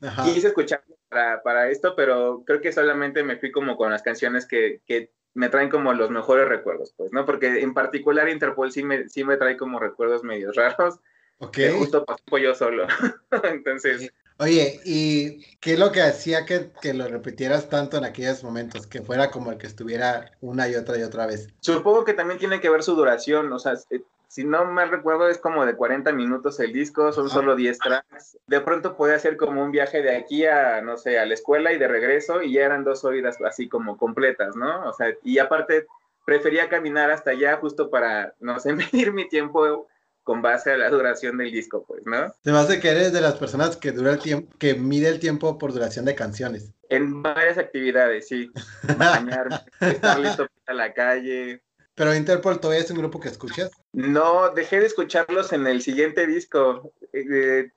Ajá. 0.00 0.24
quise 0.24 0.48
escucharlo 0.48 0.96
para, 1.08 1.42
para 1.42 1.68
esto, 1.70 1.94
pero 1.94 2.42
creo 2.46 2.60
que 2.60 2.72
solamente 2.72 3.22
me 3.22 3.36
fui 3.36 3.50
como 3.52 3.76
con 3.76 3.90
las 3.90 4.02
canciones 4.02 4.46
que, 4.46 4.80
que 4.86 5.12
me 5.34 5.48
traen 5.48 5.68
como 5.68 5.92
los 5.92 6.10
mejores 6.10 6.48
recuerdos, 6.48 6.94
pues, 6.96 7.12
¿no? 7.12 7.26
Porque 7.26 7.60
en 7.60 7.74
particular 7.74 8.28
Interpol 8.28 8.72
sí 8.72 8.82
me, 8.82 9.08
sí 9.08 9.22
me 9.22 9.36
trae 9.36 9.56
como 9.56 9.78
recuerdos 9.78 10.24
medios 10.24 10.56
raros, 10.56 10.98
Ok. 11.38 11.58
justo 11.78 12.04
pasó 12.04 12.38
yo 12.38 12.54
solo. 12.54 12.86
entonces... 13.44 14.12
Oye, 14.40 14.80
¿y 14.86 15.44
qué 15.58 15.74
es 15.74 15.78
lo 15.78 15.92
que 15.92 16.00
hacía 16.00 16.46
que, 16.46 16.70
que 16.80 16.94
lo 16.94 17.06
repitieras 17.06 17.68
tanto 17.68 17.98
en 17.98 18.04
aquellos 18.04 18.42
momentos? 18.42 18.86
Que 18.86 19.02
fuera 19.02 19.30
como 19.30 19.52
el 19.52 19.58
que 19.58 19.66
estuviera 19.66 20.30
una 20.40 20.66
y 20.66 20.76
otra 20.76 20.98
y 20.98 21.02
otra 21.02 21.26
vez. 21.26 21.48
Supongo 21.60 22.06
que 22.06 22.14
también 22.14 22.38
tiene 22.38 22.58
que 22.58 22.70
ver 22.70 22.82
su 22.82 22.94
duración, 22.94 23.52
o 23.52 23.58
sea, 23.58 23.74
eh, 23.90 24.02
si 24.28 24.44
no 24.44 24.64
mal 24.64 24.90
recuerdo 24.90 25.28
es 25.28 25.36
como 25.36 25.66
de 25.66 25.76
40 25.76 26.12
minutos 26.12 26.58
el 26.58 26.72
disco, 26.72 27.12
son 27.12 27.26
Ajá. 27.26 27.34
solo 27.34 27.54
10 27.54 27.78
tracks. 27.80 28.38
De 28.46 28.62
pronto 28.62 28.96
puede 28.96 29.14
hacer 29.14 29.36
como 29.36 29.62
un 29.62 29.72
viaje 29.72 30.00
de 30.00 30.16
aquí 30.16 30.46
a, 30.46 30.80
no 30.80 30.96
sé, 30.96 31.18
a 31.18 31.26
la 31.26 31.34
escuela 31.34 31.74
y 31.74 31.78
de 31.78 31.88
regreso 31.88 32.40
y 32.40 32.54
ya 32.54 32.64
eran 32.64 32.82
dos 32.82 33.04
oídas 33.04 33.36
así 33.42 33.68
como 33.68 33.98
completas, 33.98 34.56
¿no? 34.56 34.88
O 34.88 34.94
sea, 34.94 35.12
y 35.22 35.38
aparte 35.38 35.86
prefería 36.24 36.70
caminar 36.70 37.10
hasta 37.10 37.32
allá 37.32 37.58
justo 37.58 37.90
para, 37.90 38.34
no 38.40 38.58
sé, 38.58 38.72
medir 38.72 39.12
mi 39.12 39.28
tiempo 39.28 39.86
con 40.22 40.42
base 40.42 40.72
a 40.72 40.76
la 40.76 40.90
duración 40.90 41.38
del 41.38 41.50
disco, 41.50 41.84
pues, 41.86 42.02
¿no? 42.04 42.32
Se 42.42 42.52
me 42.52 42.58
hace 42.58 42.80
que 42.80 42.90
eres 42.90 43.12
de 43.12 43.20
las 43.20 43.34
personas 43.34 43.76
que 43.76 43.92
dura 43.92 44.12
el 44.12 44.18
tiempo, 44.18 44.56
que 44.58 44.74
mide 44.74 45.08
el 45.08 45.20
tiempo 45.20 45.58
por 45.58 45.72
duración 45.72 46.04
de 46.04 46.14
canciones. 46.14 46.72
En 46.88 47.22
varias 47.22 47.58
actividades, 47.58 48.28
sí. 48.28 48.50
Bañarme, 48.96 49.56
estar 49.80 50.18
listo 50.18 50.46
para 50.64 50.76
la 50.76 50.92
calle, 50.92 51.62
Pero 51.94 52.14
Interpol 52.14 52.60
todavía 52.60 52.82
es 52.82 52.90
un 52.90 52.98
grupo 52.98 53.20
que 53.20 53.28
escuchas. 53.28 53.70
No, 53.92 54.50
dejé 54.50 54.80
de 54.80 54.86
escucharlos 54.86 55.52
en 55.52 55.66
el 55.66 55.82
siguiente 55.82 56.26
disco. 56.26 56.92
Eh, 57.12 57.70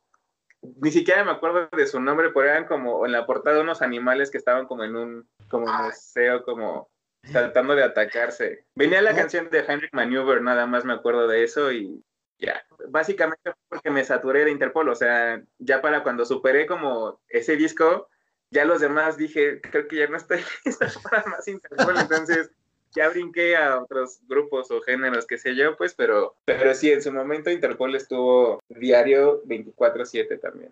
ni 0.81 0.91
siquiera 0.91 1.23
me 1.23 1.31
acuerdo 1.31 1.67
de 1.75 1.87
su 1.87 1.99
nombre, 1.99 2.29
pero 2.33 2.49
eran 2.49 2.65
como 2.65 3.05
en 3.05 3.11
la 3.11 3.25
portada 3.25 3.61
unos 3.61 3.81
animales 3.81 4.31
que 4.31 4.37
estaban 4.37 4.65
como 4.65 4.83
en 4.83 4.95
un 4.95 5.29
como 5.49 5.65
museo, 5.65 6.43
como 6.43 6.89
tratando 7.31 7.75
de 7.75 7.83
atacarse. 7.83 8.65
Venía 8.75 9.01
la 9.01 9.15
canción 9.15 9.49
de 9.49 9.59
Heinrich 9.59 9.93
Maneuver, 9.93 10.41
nada 10.41 10.65
más 10.65 10.85
me 10.85 10.93
acuerdo 10.93 11.27
de 11.27 11.43
eso 11.43 11.71
y 11.71 12.03
ya. 12.43 12.61
Básicamente 12.89 13.53
porque 13.69 13.89
me 13.89 14.03
saturé 14.03 14.45
de 14.45 14.51
Interpol, 14.51 14.89
o 14.89 14.95
sea, 14.95 15.41
ya 15.59 15.81
para 15.81 16.03
cuando 16.03 16.25
superé 16.25 16.65
como 16.65 17.21
ese 17.29 17.55
disco, 17.55 18.09
ya 18.51 18.65
los 18.65 18.81
demás 18.81 19.17
dije, 19.17 19.61
creo 19.61 19.87
que 19.87 19.97
ya 19.97 20.07
no 20.07 20.17
estoy 20.17 20.39
listo 20.65 20.85
para 21.03 21.23
más 21.25 21.47
Interpol, 21.47 21.97
entonces 21.97 22.51
ya 22.95 23.09
brinqué 23.09 23.55
a 23.55 23.81
otros 23.81 24.19
grupos 24.27 24.69
o 24.69 24.81
géneros, 24.81 25.25
qué 25.25 25.37
sé 25.37 25.55
yo, 25.55 25.75
pues, 25.75 25.95
pero, 25.95 26.35
pero 26.45 26.73
sí, 26.75 26.91
en 26.91 27.01
su 27.01 27.11
momento 27.11 27.49
Interpol 27.49 27.95
estuvo 27.95 28.59
diario 28.69 29.43
24/7 29.45 30.39
también. 30.39 30.71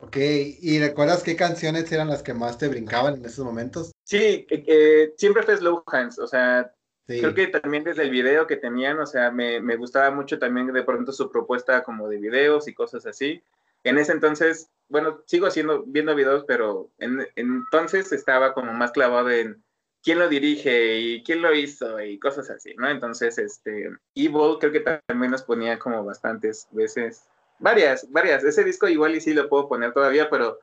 Ok, 0.00 0.16
¿y 0.16 0.78
recuerdas 0.78 1.24
qué 1.24 1.34
canciones 1.34 1.90
eran 1.90 2.08
las 2.08 2.22
que 2.22 2.32
más 2.32 2.56
te 2.56 2.68
brincaban 2.68 3.16
en 3.16 3.24
esos 3.24 3.44
momentos? 3.44 3.90
Sí, 4.04 4.46
eh, 4.48 4.64
eh, 4.66 5.14
siempre 5.18 5.42
fue 5.42 5.56
Slow 5.56 5.82
Hands, 5.86 6.18
o 6.20 6.26
sea, 6.28 6.72
Sí. 7.08 7.20
creo 7.20 7.34
que 7.34 7.46
también 7.46 7.84
desde 7.84 8.02
el 8.02 8.10
video 8.10 8.46
que 8.46 8.56
tenían, 8.56 9.00
o 9.00 9.06
sea, 9.06 9.30
me, 9.30 9.60
me 9.60 9.76
gustaba 9.76 10.10
mucho 10.10 10.38
también 10.38 10.70
de 10.70 10.82
pronto 10.82 11.10
su 11.10 11.30
propuesta 11.30 11.82
como 11.82 12.06
de 12.06 12.18
videos 12.18 12.68
y 12.68 12.74
cosas 12.74 13.06
así. 13.06 13.42
En 13.82 13.96
ese 13.96 14.12
entonces, 14.12 14.70
bueno, 14.88 15.22
sigo 15.24 15.46
haciendo, 15.46 15.84
viendo 15.86 16.14
videos, 16.14 16.44
pero 16.46 16.90
en, 16.98 17.26
entonces 17.36 18.12
estaba 18.12 18.52
como 18.52 18.74
más 18.74 18.92
clavado 18.92 19.30
en 19.30 19.64
quién 20.02 20.18
lo 20.18 20.28
dirige 20.28 20.98
y 20.98 21.22
quién 21.22 21.40
lo 21.40 21.54
hizo 21.54 21.98
y 22.00 22.18
cosas 22.18 22.50
así, 22.50 22.74
¿no? 22.76 22.90
Entonces, 22.90 23.38
este, 23.38 23.90
Evil 24.14 24.58
creo 24.60 24.72
que 24.72 24.80
también 25.08 25.30
nos 25.30 25.42
ponía 25.42 25.78
como 25.78 26.04
bastantes 26.04 26.68
veces, 26.72 27.24
varias, 27.58 28.10
varias. 28.10 28.44
Ese 28.44 28.64
disco 28.64 28.86
igual 28.86 29.14
y 29.14 29.22
sí 29.22 29.32
lo 29.32 29.48
puedo 29.48 29.66
poner 29.66 29.94
todavía, 29.94 30.28
pero 30.28 30.58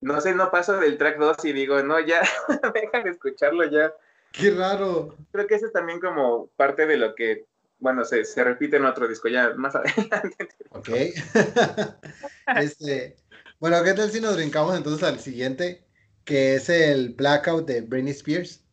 no 0.00 0.20
sé, 0.20 0.34
no 0.34 0.50
paso 0.50 0.78
del 0.80 0.98
track 0.98 1.18
2 1.18 1.44
y 1.44 1.52
digo, 1.52 1.80
no, 1.84 2.00
ya, 2.00 2.22
deja 2.74 3.02
de 3.04 3.10
escucharlo 3.10 3.64
ya 3.70 3.92
Qué 4.32 4.50
raro. 4.50 5.16
creo 5.32 5.46
que 5.46 5.56
eso 5.56 5.66
es 5.66 5.72
también 5.72 6.00
como 6.00 6.48
parte 6.56 6.86
de 6.86 6.96
lo 6.96 7.14
que, 7.14 7.46
bueno, 7.78 8.04
se, 8.04 8.24
se 8.24 8.44
repite 8.44 8.76
en 8.76 8.84
otro 8.84 9.08
disco 9.08 9.28
ya 9.28 9.54
más 9.54 9.74
adelante. 9.76 10.48
Ok. 10.70 10.88
este, 12.56 13.16
bueno, 13.58 13.82
¿qué 13.82 13.94
tal 13.94 14.10
si 14.10 14.20
nos 14.20 14.36
brincamos 14.36 14.76
entonces 14.76 15.02
al 15.06 15.18
siguiente? 15.18 15.84
Que 16.24 16.54
es 16.54 16.68
el 16.68 17.10
Blackout 17.10 17.66
de 17.66 17.80
Britney 17.80 18.12
Spears. 18.12 18.64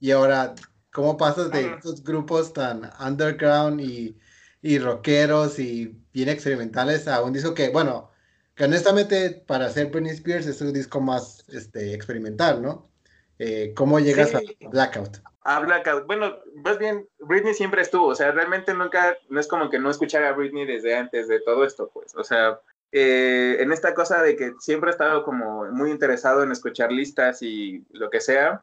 Y 0.00 0.10
ahora, 0.10 0.54
¿cómo 0.92 1.16
pasas 1.16 1.50
de 1.50 1.74
estos 1.74 2.02
grupos 2.02 2.52
tan 2.52 2.90
underground 3.00 3.80
y 3.80 4.16
y 4.62 4.78
rockeros 4.78 5.58
y 5.58 5.96
bien 6.12 6.28
experimentales 6.28 7.08
a 7.08 7.22
un 7.22 7.32
disco 7.32 7.54
que, 7.54 7.70
bueno, 7.70 8.10
que 8.54 8.64
honestamente 8.64 9.30
para 9.46 9.66
hacer 9.66 9.90
Britney 9.90 10.12
Spears 10.12 10.46
es 10.46 10.60
un 10.60 10.72
disco 10.72 11.00
más 11.00 11.44
este, 11.48 11.94
experimental, 11.94 12.62
¿no? 12.62 12.89
Eh, 13.42 13.72
¿Cómo 13.74 13.98
llegas 13.98 14.34
a 14.34 14.40
Blackout? 14.70 15.16
A 15.44 15.60
Blackout. 15.60 16.06
Bueno, 16.06 16.36
más 16.56 16.78
bien, 16.78 17.08
Britney 17.20 17.54
siempre 17.54 17.80
estuvo, 17.80 18.08
o 18.08 18.14
sea, 18.14 18.32
realmente 18.32 18.74
nunca, 18.74 19.16
no 19.30 19.40
es 19.40 19.48
como 19.48 19.70
que 19.70 19.78
no 19.78 19.90
escuchara 19.90 20.28
a 20.28 20.32
Britney 20.32 20.66
desde 20.66 20.94
antes 20.94 21.26
de 21.26 21.40
todo 21.40 21.64
esto, 21.64 21.90
pues, 21.92 22.14
o 22.14 22.22
sea, 22.22 22.60
eh, 22.92 23.56
en 23.60 23.72
esta 23.72 23.94
cosa 23.94 24.22
de 24.22 24.36
que 24.36 24.52
siempre 24.58 24.90
he 24.90 24.92
estado 24.92 25.24
como 25.24 25.64
muy 25.72 25.90
interesado 25.90 26.42
en 26.42 26.52
escuchar 26.52 26.92
listas 26.92 27.40
y 27.40 27.82
lo 27.92 28.10
que 28.10 28.20
sea. 28.20 28.62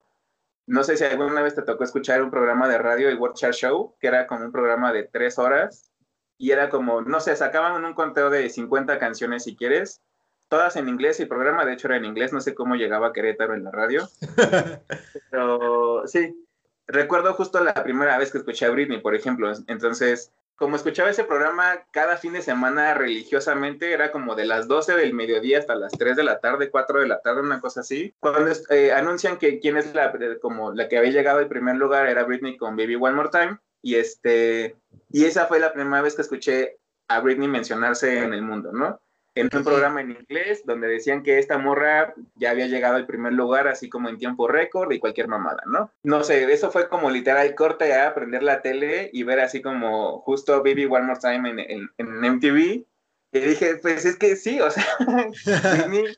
No 0.67 0.83
sé 0.83 0.95
si 0.95 1.05
alguna 1.05 1.41
vez 1.41 1.55
te 1.55 1.63
tocó 1.63 1.83
escuchar 1.83 2.21
un 2.21 2.29
programa 2.29 2.69
de 2.69 2.77
radio, 2.77 3.09
el 3.09 3.17
World 3.17 3.35
Chart 3.35 3.55
Show, 3.55 3.95
que 3.99 4.07
era 4.07 4.27
como 4.27 4.45
un 4.45 4.51
programa 4.51 4.93
de 4.93 5.03
tres 5.03 5.39
horas 5.39 5.91
y 6.37 6.51
era 6.51 6.69
como, 6.69 7.01
no 7.01 7.19
sé, 7.19 7.35
sacaban 7.35 7.83
un 7.83 7.95
conteo 7.95 8.29
de 8.29 8.47
50 8.47 8.99
canciones 8.99 9.45
si 9.45 9.55
quieres, 9.55 10.01
todas 10.49 10.75
en 10.75 10.89
inglés, 10.89 11.19
y 11.19 11.23
el 11.23 11.29
programa 11.29 11.65
de 11.65 11.73
hecho 11.73 11.87
era 11.87 11.97
en 11.97 12.05
inglés, 12.05 12.33
no 12.33 12.41
sé 12.41 12.55
cómo 12.55 12.75
llegaba 12.75 13.07
a 13.07 13.13
Querétaro 13.13 13.53
en 13.53 13.63
la 13.63 13.71
radio, 13.71 14.07
pero 15.31 16.03
sí, 16.07 16.45
recuerdo 16.87 17.33
justo 17.33 17.63
la 17.63 17.73
primera 17.73 18.17
vez 18.17 18.31
que 18.31 18.37
escuché 18.39 18.65
a 18.65 18.71
Britney, 18.71 19.01
por 19.01 19.15
ejemplo, 19.15 19.51
entonces 19.67 20.31
como 20.57 20.75
escuchaba 20.75 21.11
ese 21.11 21.23
programa 21.23 21.85
cada 21.91 22.17
fin 22.17 22.33
de 22.33 22.41
semana 22.41 22.95
religiosamente, 22.95 23.93
era 23.93 24.11
como 24.11 24.33
de 24.33 24.45
las 24.45 24.67
12 24.67 24.95
del 24.95 25.13
mediodía 25.13 25.59
hasta 25.59 25.75
las 25.75 25.91
3 25.91 26.15
de 26.17 26.23
la 26.23 26.39
tarde, 26.39 26.71
4 26.71 27.01
de 27.01 27.07
la 27.07 27.21
tarde, 27.21 27.41
una 27.41 27.61
cosa 27.61 27.81
así. 27.81 28.15
Cuando 28.19 28.51
eh, 28.71 28.91
anuncian 28.91 29.37
que 29.37 29.59
quién 29.59 29.77
es 29.77 29.93
la, 29.93 30.11
como 30.41 30.73
la 30.73 30.89
que 30.89 30.97
había 30.97 31.11
llegado 31.11 31.39
al 31.39 31.47
primer 31.47 31.75
lugar 31.75 32.07
era 32.07 32.23
Britney 32.23 32.57
con 32.57 32.75
Baby 32.75 32.95
One 32.95 33.15
More 33.15 33.29
Time, 33.29 33.59
y 33.83 33.95
este, 33.95 34.75
y 35.11 35.25
esa 35.25 35.45
fue 35.45 35.59
la 35.59 35.73
primera 35.73 36.01
vez 36.01 36.15
que 36.15 36.23
escuché 36.23 36.79
a 37.07 37.19
Britney 37.19 37.47
mencionarse 37.47 38.23
en 38.23 38.33
el 38.33 38.41
mundo, 38.41 38.71
¿no? 38.73 38.99
En 39.39 39.49
un 39.53 39.63
programa 39.63 40.01
en 40.01 40.11
inglés 40.11 40.63
donde 40.65 40.87
decían 40.87 41.23
que 41.23 41.39
esta 41.39 41.57
morra 41.57 42.13
ya 42.35 42.51
había 42.51 42.67
llegado 42.67 42.95
al 42.95 43.05
primer 43.05 43.33
lugar 43.33 43.67
así 43.67 43.89
como 43.89 44.09
en 44.09 44.17
tiempo 44.17 44.47
récord 44.47 44.91
y 44.91 44.99
cualquier 44.99 45.27
mamada, 45.27 45.63
¿no? 45.65 45.91
No 46.03 46.23
sé, 46.23 46.51
eso 46.51 46.71
fue 46.71 46.89
como 46.89 47.09
literal 47.09 47.53
corte 47.55 47.93
a 47.93 48.07
aprender 48.07 48.43
la 48.43 48.61
tele 48.61 49.09
y 49.13 49.23
ver 49.23 49.39
así 49.39 49.61
como 49.61 50.21
justo 50.21 50.57
Baby 50.63 50.85
One 50.85 51.05
More 51.05 51.19
Time 51.19 51.49
en, 51.49 51.89
en, 51.97 52.33
MTV. 52.35 52.85
Y 53.33 53.39
dije, 53.39 53.75
pues 53.81 54.05
es 54.05 54.17
que 54.17 54.35
sí, 54.35 54.59
o 54.61 54.71
sea, 54.71 54.85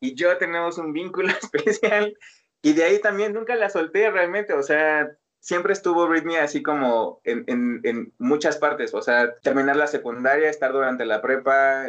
y 0.00 0.14
yo 0.14 0.36
tenemos 0.38 0.78
un 0.78 0.92
vínculo 0.92 1.28
especial 1.42 2.16
y 2.62 2.72
de 2.72 2.84
ahí 2.84 3.00
también 3.00 3.32
nunca 3.32 3.54
la 3.54 3.70
solté 3.70 4.10
realmente, 4.10 4.52
o 4.52 4.62
sea, 4.62 5.08
siempre 5.40 5.72
estuvo 5.72 6.08
Britney 6.08 6.36
así 6.36 6.62
como 6.62 7.20
en, 7.24 7.44
en, 7.84 8.12
muchas 8.18 8.56
partes, 8.56 8.94
o 8.94 9.02
sea, 9.02 9.36
terminar 9.42 9.76
la 9.76 9.86
secundaria, 9.86 10.50
estar 10.50 10.72
durante 10.72 11.04
la 11.04 11.22
prepa, 11.22 11.86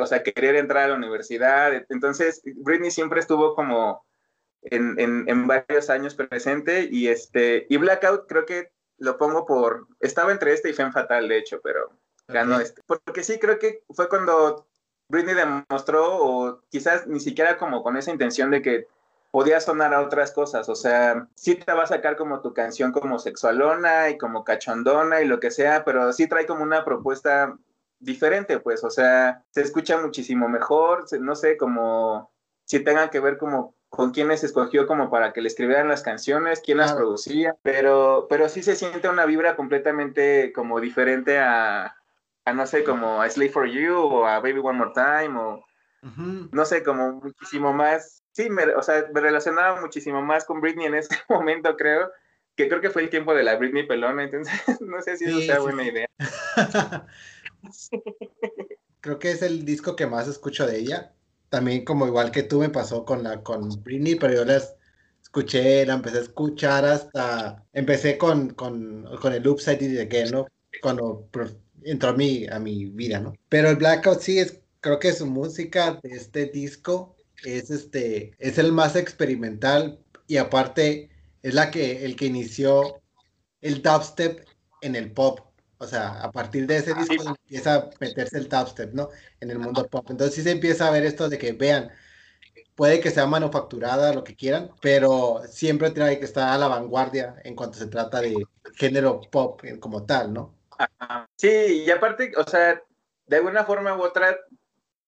o 0.00 0.06
sea, 0.06 0.22
querer 0.22 0.56
entrar 0.56 0.84
a 0.84 0.88
la 0.88 0.94
universidad. 0.94 1.72
Entonces, 1.88 2.42
Britney 2.44 2.90
siempre 2.90 3.20
estuvo 3.20 3.54
como 3.54 4.04
en, 4.62 4.98
en, 4.98 5.46
varios 5.46 5.90
años 5.90 6.14
presente 6.14 6.88
y 6.90 7.08
este, 7.08 7.66
y 7.68 7.76
Blackout 7.76 8.28
creo 8.28 8.46
que 8.46 8.70
lo 8.98 9.18
pongo 9.18 9.44
por, 9.44 9.88
estaba 10.00 10.30
entre 10.30 10.52
este 10.52 10.70
y 10.70 10.72
Femme 10.72 10.92
Fatal, 10.92 11.28
de 11.28 11.38
hecho, 11.38 11.60
pero 11.62 11.90
ganó 12.28 12.60
este. 12.60 12.82
Porque 12.86 13.24
sí, 13.24 13.38
creo 13.38 13.58
que 13.58 13.82
fue 13.90 14.08
cuando 14.08 14.68
Britney 15.08 15.34
demostró, 15.34 16.16
o 16.16 16.62
quizás 16.70 17.06
ni 17.08 17.18
siquiera 17.18 17.58
como 17.58 17.82
con 17.82 17.96
esa 17.96 18.12
intención 18.12 18.50
de 18.50 18.62
que 18.62 18.86
podía 19.32 19.60
sonar 19.60 19.94
a 19.94 20.02
otras 20.02 20.30
cosas, 20.30 20.68
o 20.68 20.76
sea, 20.76 21.26
sí 21.34 21.54
te 21.54 21.72
va 21.72 21.84
a 21.84 21.86
sacar 21.86 22.16
como 22.16 22.42
tu 22.42 22.52
canción 22.52 22.92
como 22.92 23.18
sexualona 23.18 24.10
y 24.10 24.18
como 24.18 24.44
cachondona 24.44 25.22
y 25.22 25.26
lo 25.26 25.40
que 25.40 25.50
sea, 25.50 25.84
pero 25.84 26.12
sí 26.12 26.28
trae 26.28 26.46
como 26.46 26.62
una 26.62 26.84
propuesta 26.84 27.56
diferente, 27.98 28.60
pues, 28.60 28.84
o 28.84 28.90
sea, 28.90 29.42
se 29.50 29.62
escucha 29.62 29.98
muchísimo 29.98 30.50
mejor, 30.50 31.06
no 31.18 31.34
sé, 31.34 31.56
como 31.56 32.30
si 32.66 32.80
tengan 32.80 33.08
que 33.08 33.20
ver 33.20 33.38
como 33.38 33.74
con 33.88 34.10
quiénes 34.10 34.44
escogió 34.44 34.86
como 34.86 35.10
para 35.10 35.32
que 35.32 35.40
le 35.40 35.48
escribieran 35.48 35.88
las 35.88 36.02
canciones, 36.02 36.60
quién 36.60 36.76
las 36.78 36.92
producía, 36.92 37.56
pero, 37.62 38.26
pero 38.28 38.50
sí 38.50 38.62
se 38.62 38.76
siente 38.76 39.08
una 39.08 39.24
vibra 39.24 39.56
completamente 39.56 40.52
como 40.52 40.78
diferente 40.78 41.38
a, 41.38 41.96
a 42.44 42.52
no 42.52 42.66
sé, 42.66 42.84
como 42.84 43.22
a 43.22 43.30
Slave 43.30 43.50
for 43.50 43.66
You 43.66 43.96
o 43.96 44.26
a 44.26 44.40
Baby 44.40 44.58
One 44.58 44.78
More 44.78 44.92
Time 44.94 45.38
o 45.38 45.64
no 46.02 46.64
sé, 46.64 46.82
como 46.82 47.12
muchísimo 47.12 47.72
más 47.72 48.22
sí, 48.32 48.50
me, 48.50 48.64
o 48.74 48.82
sea, 48.82 49.06
me 49.14 49.20
relacionaba 49.20 49.80
muchísimo 49.80 50.22
más 50.22 50.44
con 50.44 50.60
Britney 50.60 50.86
en 50.86 50.94
ese 50.94 51.14
momento, 51.28 51.76
creo, 51.76 52.10
que 52.56 52.68
creo 52.68 52.80
que 52.80 52.90
fue 52.90 53.02
el 53.02 53.10
tiempo 53.10 53.34
de 53.34 53.44
la 53.44 53.56
Britney 53.56 53.86
pelona, 53.86 54.24
entonces 54.24 54.52
no 54.80 55.00
sé 55.02 55.16
si 55.16 55.26
eso 55.26 55.40
sea 55.40 55.60
buena 55.60 55.84
idea. 55.84 56.06
creo 59.00 59.18
que 59.18 59.30
es 59.30 59.42
el 59.42 59.64
disco 59.64 59.96
que 59.96 60.06
más 60.06 60.28
escucho 60.28 60.66
de 60.66 60.78
ella. 60.78 61.12
También 61.48 61.84
como 61.84 62.06
igual 62.06 62.30
que 62.30 62.42
tú 62.42 62.60
me 62.60 62.70
pasó 62.70 63.04
con 63.04 63.22
la 63.22 63.42
con 63.42 63.68
Britney, 63.82 64.14
pero 64.14 64.32
yo 64.32 64.44
las 64.46 64.74
escuché, 65.22 65.84
la 65.84 65.94
empecé 65.94 66.18
a 66.18 66.22
escuchar 66.22 66.84
hasta 66.86 67.62
empecé 67.74 68.16
con, 68.16 68.54
con, 68.54 69.04
con 69.20 69.34
el 69.34 69.46
Upside 69.46 70.00
Again, 70.00 70.30
¿no? 70.30 70.46
Cuando 70.80 71.28
entró 71.82 72.10
a 72.10 72.12
mi, 72.14 72.46
a 72.46 72.58
mi 72.58 72.86
vida, 72.86 73.20
¿no? 73.20 73.34
Pero 73.50 73.68
el 73.68 73.76
Blackout 73.76 74.20
sí 74.20 74.38
es, 74.38 74.61
creo 74.82 74.98
que 74.98 75.12
su 75.12 75.26
música 75.26 75.98
de 76.02 76.10
este 76.10 76.46
disco 76.46 77.16
es 77.44 77.70
este, 77.70 78.34
es 78.38 78.58
el 78.58 78.72
más 78.72 78.96
experimental 78.96 79.98
y 80.26 80.36
aparte 80.36 81.08
es 81.42 81.54
la 81.54 81.70
que, 81.70 82.04
el 82.04 82.16
que 82.16 82.26
inició 82.26 83.00
el 83.60 83.80
dubstep 83.80 84.44
en 84.82 84.96
el 84.96 85.12
pop. 85.12 85.40
O 85.78 85.86
sea, 85.86 86.20
a 86.20 86.30
partir 86.30 86.66
de 86.66 86.76
ese 86.76 86.94
disco 86.94 87.24
empieza 87.26 87.74
a 87.74 87.90
meterse 88.00 88.38
el 88.38 88.48
dubstep, 88.48 88.92
¿no? 88.92 89.08
En 89.40 89.50
el 89.50 89.58
mundo 89.58 89.88
pop. 89.88 90.06
Entonces 90.10 90.34
sí 90.34 90.42
se 90.42 90.50
empieza 90.50 90.88
a 90.88 90.90
ver 90.90 91.04
esto 91.04 91.28
de 91.28 91.38
que 91.38 91.52
vean, 91.52 91.90
puede 92.74 93.00
que 93.00 93.10
sea 93.10 93.26
manufacturada, 93.26 94.12
lo 94.12 94.24
que 94.24 94.36
quieran, 94.36 94.72
pero 94.80 95.42
siempre 95.48 95.90
tiene 95.90 96.18
que 96.18 96.24
estar 96.24 96.48
a 96.48 96.58
la 96.58 96.68
vanguardia 96.68 97.36
en 97.44 97.54
cuanto 97.54 97.78
se 97.78 97.86
trata 97.86 98.20
de 98.20 98.34
género 98.74 99.20
pop 99.30 99.62
como 99.78 100.04
tal, 100.06 100.32
¿no? 100.32 100.54
Sí, 101.36 101.84
y 101.86 101.90
aparte, 101.90 102.32
o 102.36 102.44
sea, 102.44 102.82
de 103.26 103.36
alguna 103.36 103.64
forma 103.64 103.96
u 103.96 104.02
otra, 104.02 104.36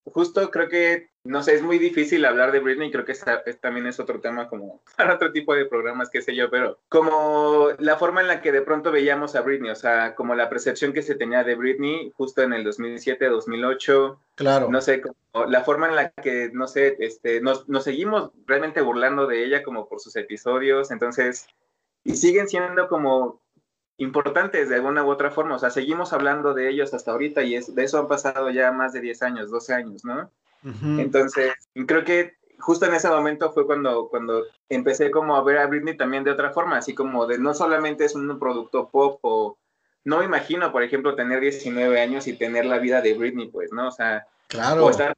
justo 0.05 0.51
creo 0.51 0.69
que 0.69 1.09
no 1.25 1.43
sé, 1.43 1.55
es 1.55 1.63
muy 1.63 1.79
difícil 1.79 2.25
hablar 2.27 2.53
de 2.53 2.61
Britney, 2.61 2.91
creo 2.91 3.07
que 3.07 3.15
también 3.61 3.87
es 3.87 3.99
otro 3.99 4.21
tema 4.21 4.47
como 4.47 4.83
para 4.97 5.15
otro 5.15 5.33
tipo 5.33 5.55
de 5.55 5.65
programas, 5.65 6.11
qué 6.11 6.21
sé 6.21 6.37
yo, 6.37 6.51
pero 6.51 6.79
como 6.91 7.69
la 7.79 7.97
forma 7.97 8.21
en 8.21 8.29
la 8.29 8.43
que 8.43 8.53
de 8.53 8.61
pronto 8.61 8.93
veíamos 8.93 9.35
a 9.35 9.41
Britney, 9.41 9.71
o 9.71 9.75
sea, 9.75 10.15
como 10.15 10.35
la 10.35 10.51
percepción 10.51 10.93
que 10.93 11.03
se 11.03 11.15
tenía 11.15 11.43
de 11.43 11.55
Britney 11.55 12.13
justo 12.15 12.43
en 12.43 12.53
el 12.53 12.63
2007, 12.63 13.27
2008. 13.27 14.21
Claro. 14.35 14.69
No 14.69 14.81
sé, 14.83 15.01
como 15.01 15.47
la 15.47 15.65
forma 15.65 15.89
en 15.89 15.97
la 15.97 16.11
que, 16.11 16.51
no 16.53 16.69
sé, 16.69 16.97
este, 16.99 17.41
nos, 17.41 17.69
nos 17.69 17.85
seguimos 17.85 18.31
realmente 18.47 18.83
burlando 18.83 19.27
de 19.27 19.45
ella 19.45 19.63
como 19.63 19.89
por 19.89 20.01
sus 20.01 20.17
episodios, 20.17 20.91
entonces, 20.91 21.47
y 22.05 22.17
siguen 22.17 22.49
siendo 22.49 22.87
como 22.89 23.41
importantes 23.99 24.69
de 24.69 24.77
alguna 24.77 25.05
u 25.05 25.11
otra 25.11 25.31
forma, 25.31 25.57
o 25.57 25.59
sea, 25.59 25.71
seguimos 25.71 26.13
hablando 26.13 26.55
de 26.55 26.69
ellos 26.69 26.95
hasta 26.95 27.13
ahorita 27.13 27.43
y 27.43 27.55
es, 27.55 27.75
de 27.75 27.85
eso 27.85 27.99
han 27.99 28.09
pasado 28.09 28.51
ya 28.51 28.73
más 28.73 28.93
de 28.93 29.01
10 29.01 29.23
años, 29.23 29.51
12 29.51 29.75
años, 29.75 30.05
¿no? 30.05 30.31
Entonces, 30.99 31.53
creo 31.87 32.05
que 32.05 32.37
justo 32.59 32.87
en 32.87 32.95
ese 32.95 33.11
momento 33.11 33.53
fue 33.53 33.67
cuando, 33.67 34.09
cuando 34.09 34.45
empecé 34.71 35.11
como 35.11 35.37
a 35.37 35.43
ver 35.43 35.59
a 35.59 35.67
Britney 35.67 35.95
también 35.95 36.25
de 36.25 36.31
otra 36.31 36.53
forma, 36.53 36.79
así 36.79 36.95
como 36.95 37.27
de 37.27 37.39
no 37.39 37.53
solamente 37.53 38.07
es 38.07 38.15
un 38.15 38.39
producto 38.39 38.89
pop 38.89 39.19
o 39.21 39.59
no 40.05 40.19
me 40.19 40.25
imagino, 40.25 40.73
por 40.73 40.83
ejemplo, 40.83 41.15
tener 41.15 41.41
19 41.41 42.01
años 42.01 42.27
y 42.27 42.35
tener 42.35 42.67
la 42.67 42.79
vida 42.79 43.01
de 43.01 43.15
Britney, 43.15 43.49
pues, 43.49 43.73
¿no? 43.73 43.89
O 43.89 43.93
sea, 43.93 44.27
claro. 44.49 44.89
estar 44.89 45.15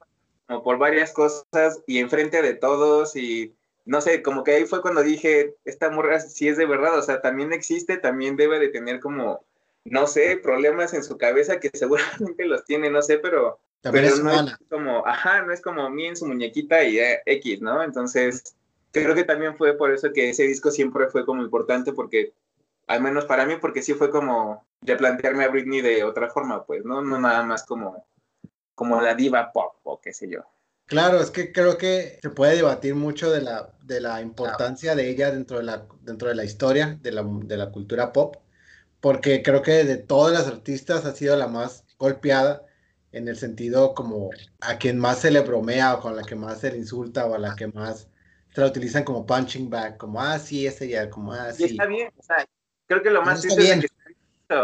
como 0.47 0.63
por 0.63 0.79
varias 0.79 1.13
cosas 1.13 1.83
y 1.87 1.99
enfrente 1.99 2.43
de 2.43 2.55
todos 2.55 3.17
y 3.17 3.55
no 3.87 4.01
sé, 4.01 4.23
como 4.23 4.45
que 4.45 4.53
ahí 4.53 4.67
fue 4.67 4.83
cuando 4.83 5.03
dije, 5.03 5.55
esta 5.65 5.91
morra 5.91 6.21
sí 6.21 6.49
es 6.49 6.57
de 6.57 6.67
verdad, 6.67 6.99
o 6.99 7.03
sea, 7.03 7.23
también 7.23 7.53
existe, 7.53 7.97
también 7.97 8.37
debe 8.37 8.59
de 8.59 8.69
tener 8.69 9.01
como, 9.01 9.45
no 9.85 10.07
sé, 10.07 10.37
problemas 10.43 10.93
en 10.93 11.05
su 11.05 11.17
cabeza 11.17 11.61
que 11.61 11.71
seguramente 11.75 12.45
los 12.45 12.65
tiene, 12.65 12.91
no 12.91 13.01
sé, 13.01 13.19
pero 13.19 13.59
pero 13.83 14.17
no 14.17 14.33
es 14.33 14.57
como, 14.69 15.07
ajá, 15.07 15.43
no 15.43 15.53
es 15.53 15.61
como 15.61 15.89
mí 15.91 16.07
en 16.07 16.17
su 16.17 16.27
muñequita 16.27 16.83
y 16.83 16.99
eh, 16.99 17.23
X, 17.25 17.61
¿no? 17.61 17.83
Entonces, 17.83 18.57
creo 18.91 19.15
que 19.15 19.25
también 19.25 19.57
fue 19.57 19.77
por 19.77 19.93
eso 19.93 20.13
que 20.13 20.31
ese 20.31 20.45
disco 20.45 20.71
siempre 20.71 21.09
fue 21.09 21.25
como 21.25 21.43
importante, 21.43 21.93
porque, 21.93 22.33
al 22.87 23.03
menos 23.03 23.27
para 23.27 23.47
mí, 23.47 23.55
porque 23.61 23.83
sí 23.83 23.95
fue 23.95 24.11
como 24.11 24.67
de 24.81 24.97
plantearme 24.97 25.45
a 25.45 25.49
Britney 25.49 25.81
de 25.83 26.05
otra 26.05 26.29
forma, 26.31 26.65
pues, 26.65 26.85
¿no? 26.85 27.03
No 27.03 27.19
nada 27.19 27.45
más 27.45 27.65
como, 27.65 28.05
como 28.75 29.01
la 29.01 29.15
diva 29.15 29.53
pop 29.53 29.77
o 29.85 30.01
qué 30.01 30.13
sé 30.13 30.29
yo. 30.29 30.41
Claro, 30.87 31.21
es 31.21 31.31
que 31.31 31.53
creo 31.53 31.77
que 31.79 32.19
se 32.23 32.31
puede 32.31 32.57
debatir 32.57 32.95
mucho 32.95 33.31
de 33.31 33.43
la, 33.43 33.73
de 33.83 34.01
la 34.01 34.21
importancia 34.21 34.95
de 34.95 35.11
ella 35.11 35.33
dentro 35.33 35.59
de 35.59 35.65
la, 35.65 35.87
dentro 36.03 36.29
de 36.29 36.37
la 36.37 36.45
historia 36.45 36.99
de 37.03 37.11
la, 37.11 37.25
de 37.25 37.57
la 37.57 37.71
cultura 37.71 38.13
pop, 38.13 38.37
porque 39.01 39.43
creo 39.43 39.63
que 39.63 39.85
de 39.85 39.97
todas 39.97 40.33
las 40.33 40.47
artistas 40.47 41.05
ha 41.05 41.13
sido 41.13 41.37
la 41.37 41.49
más 41.49 41.85
golpeada 41.99 42.63
en 43.11 43.27
el 43.27 43.37
sentido 43.37 43.95
como 43.95 44.31
a 44.61 44.79
quien 44.79 44.99
más 44.99 45.19
se 45.21 45.31
le 45.31 45.41
bromea 45.41 45.95
o 45.95 46.01
con 46.01 46.15
la 46.15 46.23
que 46.23 46.37
más 46.37 46.61
se 46.61 46.71
le 46.71 46.79
insulta 46.79 47.27
o 47.27 47.35
a 47.35 47.39
la 47.39 47.57
que 47.57 47.67
más 47.67 48.09
se 48.55 48.61
la 48.61 48.69
utilizan 48.69 49.05
como 49.05 49.27
punching 49.27 49.69
bag, 49.69 49.97
como, 49.97 50.23
ah, 50.23 50.39
sí, 50.39 50.67
ese 50.67 50.89
ya, 50.89 51.11
como, 51.11 51.33
ah, 51.33 51.53
sí. 51.53 51.65
Y 51.65 51.67
está 51.67 51.87
bien, 51.87 52.11
o 52.17 52.23
sea, 52.23 52.47
creo 52.87 53.03
que 53.03 53.11
lo 53.11 53.23
más 53.23 53.41
triste 53.41 53.61
es 53.61 53.81
que 53.81 53.89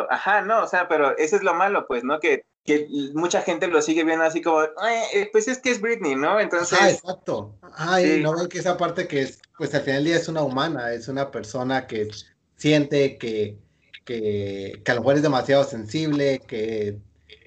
ajá, 0.09 0.43
no, 0.43 0.63
o 0.63 0.67
sea, 0.67 0.87
pero 0.89 1.17
eso 1.19 1.37
es 1.37 1.43
lo 1.43 1.55
malo, 1.55 1.87
pues, 1.87 2.05
¿no? 2.05 2.21
Que, 2.21 2.45
que 2.65 2.87
mucha 3.15 3.43
gente 3.43 3.67
lo 3.67 3.83
sigue 3.83 4.05
viendo 4.05 4.25
así 4.25 4.41
como, 4.41 4.63
eh, 4.63 5.29
pues 5.33 5.49
es 5.49 5.59
que 5.59 5.71
es 5.71 5.81
Britney, 5.81 6.15
¿no? 6.15 6.39
Entonces. 6.39 6.79
Ah, 6.81 6.91
exacto. 6.91 7.57
Ay, 7.75 8.21
no 8.23 8.37
ven 8.37 8.49
que 8.49 8.59
esa 8.59 8.77
parte 8.77 9.09
que 9.09 9.23
es, 9.23 9.41
pues 9.59 9.75
al 9.75 9.83
final 9.83 9.97
del 9.97 10.05
día 10.05 10.17
es 10.17 10.29
una 10.29 10.43
humana, 10.43 10.93
es 10.93 11.09
una 11.09 11.31
persona 11.31 11.87
que 11.87 12.09
siente 12.57 13.19
que, 13.19 13.59
que, 14.05 14.81
que 14.85 14.93
a 14.93 14.95
lo 14.95 15.01
mejor 15.01 15.17
es 15.17 15.23
demasiado 15.23 15.65
sensible, 15.65 16.41
que 16.47 16.99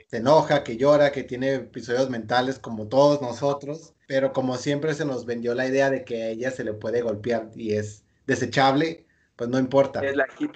se 0.07 0.17
enoja, 0.17 0.63
que 0.63 0.77
llora, 0.77 1.11
que 1.11 1.23
tiene 1.23 1.55
episodios 1.55 2.09
mentales 2.09 2.59
como 2.59 2.87
todos 2.87 3.21
nosotros, 3.21 3.93
pero 4.07 4.33
como 4.33 4.57
siempre 4.57 4.93
se 4.93 5.05
nos 5.05 5.25
vendió 5.25 5.55
la 5.55 5.67
idea 5.67 5.89
de 5.89 6.03
que 6.03 6.23
a 6.23 6.27
ella 6.27 6.51
se 6.51 6.63
le 6.65 6.73
puede 6.73 7.01
golpear 7.01 7.49
y 7.55 7.75
es 7.75 8.03
desechable, 8.27 9.05
pues 9.37 9.49
no 9.49 9.59
importa. 9.59 10.01
Es 10.01 10.15
la 10.15 10.27
hit 10.37 10.51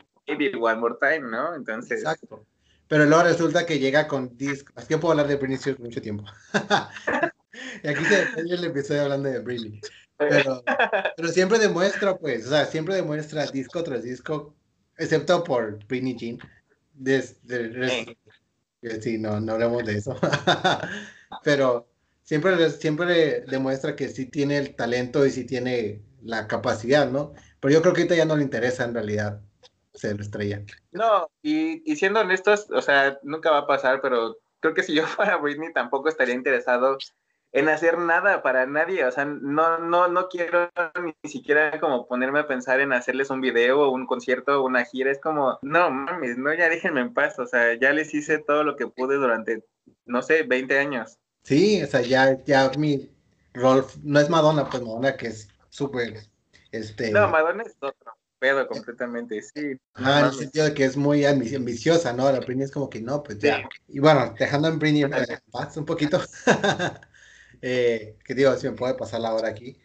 One 0.59 0.79
More 0.79 0.95
Time, 0.99 1.29
¿no? 1.29 1.55
Entonces. 1.55 1.99
Exacto. 1.99 2.45
Pero 2.89 3.05
luego 3.05 3.23
resulta 3.23 3.67
que 3.67 3.77
llega 3.77 4.07
con 4.07 4.35
disco. 4.35 4.73
Así 4.75 4.87
que 4.87 4.97
puedo 4.97 5.11
hablar 5.11 5.27
de 5.27 5.35
Britney 5.35 5.57
Spears 5.57 5.79
mucho 5.79 6.01
tiempo. 6.01 6.25
y 7.83 7.87
aquí 7.87 8.03
se 8.03 8.23
el 8.35 8.63
episodio 8.65 9.03
hablando 9.03 9.29
de 9.29 9.39
Britney. 9.39 9.79
Pero, 10.17 10.63
pero 11.15 11.29
siempre 11.29 11.59
demuestra, 11.59 12.17
pues, 12.17 12.47
o 12.47 12.49
sea, 12.49 12.65
siempre 12.65 12.95
demuestra 12.95 13.45
disco 13.45 13.83
tras 13.83 14.01
disco, 14.01 14.55
excepto 14.97 15.43
por 15.43 15.85
Britney 15.85 16.17
Jean. 16.17 16.39
De, 16.95 17.21
sí, 18.99 19.17
no, 19.19 19.39
no 19.39 19.53
hablamos 19.53 19.85
de 19.85 19.97
eso. 19.97 20.19
pero 21.43 21.87
siempre, 22.23 22.71
siempre 22.71 23.41
demuestra 23.41 23.95
que 23.95 24.09
sí 24.09 24.25
tiene 24.25 24.57
el 24.57 24.75
talento 24.75 25.27
y 25.27 25.29
sí 25.29 25.45
tiene 25.45 26.01
la 26.23 26.47
capacidad, 26.47 27.07
¿no? 27.07 27.35
Pero 27.59 27.71
yo 27.71 27.81
creo 27.83 27.93
que 27.93 28.01
ahorita 28.01 28.15
ya 28.15 28.25
no 28.25 28.35
le 28.35 28.43
interesa 28.43 28.83
en 28.83 28.95
realidad 28.95 29.43
ser 29.99 30.19
estrella. 30.19 30.61
No, 30.91 31.29
y, 31.41 31.91
y 31.91 31.95
siendo 31.95 32.21
honestos, 32.21 32.67
o 32.71 32.81
sea, 32.81 33.19
nunca 33.23 33.51
va 33.51 33.59
a 33.59 33.67
pasar, 33.67 34.01
pero 34.01 34.37
creo 34.59 34.73
que 34.73 34.83
si 34.83 34.93
yo 34.93 35.03
fuera 35.07 35.37
Britney 35.37 35.73
tampoco 35.73 36.09
estaría 36.09 36.35
interesado 36.35 36.97
en 37.51 37.67
hacer 37.67 37.97
nada 37.97 38.43
para 38.43 38.67
nadie, 38.67 39.03
o 39.05 39.11
sea, 39.11 39.25
no, 39.25 39.79
no, 39.79 40.07
no 40.07 40.29
quiero 40.29 40.69
ni 41.03 41.29
siquiera 41.29 41.79
como 41.79 42.07
ponerme 42.07 42.39
a 42.39 42.47
pensar 42.47 42.79
en 42.79 42.93
hacerles 42.93 43.31
un 43.31 43.41
video 43.41 43.81
o 43.81 43.89
un 43.89 44.05
concierto 44.05 44.61
o 44.61 44.65
una 44.65 44.85
gira, 44.85 45.11
es 45.11 45.19
como, 45.19 45.57
no 45.63 45.89
mames, 45.89 46.37
no, 46.37 46.53
ya 46.53 46.69
déjenme 46.69 47.01
en 47.01 47.13
paz, 47.13 47.39
o 47.39 47.47
sea, 47.47 47.73
ya 47.79 47.91
les 47.91 48.13
hice 48.13 48.37
todo 48.37 48.63
lo 48.63 48.75
que 48.75 48.85
pude 48.85 49.15
durante, 49.15 49.65
no 50.05 50.21
sé, 50.21 50.43
20 50.43 50.77
años. 50.77 51.17
Sí, 51.41 51.81
o 51.81 51.87
sea, 51.87 52.01
ya, 52.01 52.37
ya 52.43 52.69
mi 52.77 53.09
rol, 53.53 53.83
no 54.03 54.19
es 54.19 54.29
Madonna, 54.29 54.69
pues 54.69 54.83
Madonna 54.83 55.17
que 55.17 55.27
es 55.27 55.49
súper, 55.69 56.19
este... 56.71 57.09
No, 57.09 57.29
Madonna 57.29 57.63
es 57.63 57.75
otro 57.79 58.13
pedo 58.39 58.67
completamente, 58.67 59.41
sí. 59.41 59.79
Ah, 59.95 60.21
en 60.21 60.25
el 60.27 60.33
sentido 60.33 60.65
de 60.65 60.73
que 60.73 60.85
es 60.85 60.97
muy 60.97 61.25
ambiciosa, 61.25 62.13
¿no? 62.13 62.31
La 62.31 62.39
Britney 62.39 62.65
es 62.65 62.71
como 62.71 62.89
que 62.89 63.01
no, 63.01 63.21
pues 63.21 63.39
ya. 63.39 63.67
Y 63.87 63.99
bueno, 63.99 64.33
dejando 64.37 64.67
en 64.67 64.79
Britney 64.79 65.05
paz 65.51 65.77
un 65.77 65.85
poquito. 65.85 66.21
eh, 67.61 68.17
que 68.23 68.33
digo, 68.33 68.55
si 68.57 68.67
me 68.67 68.75
puede 68.75 68.95
pasar 68.95 69.21
la 69.21 69.33
hora 69.33 69.49
aquí. 69.49 69.79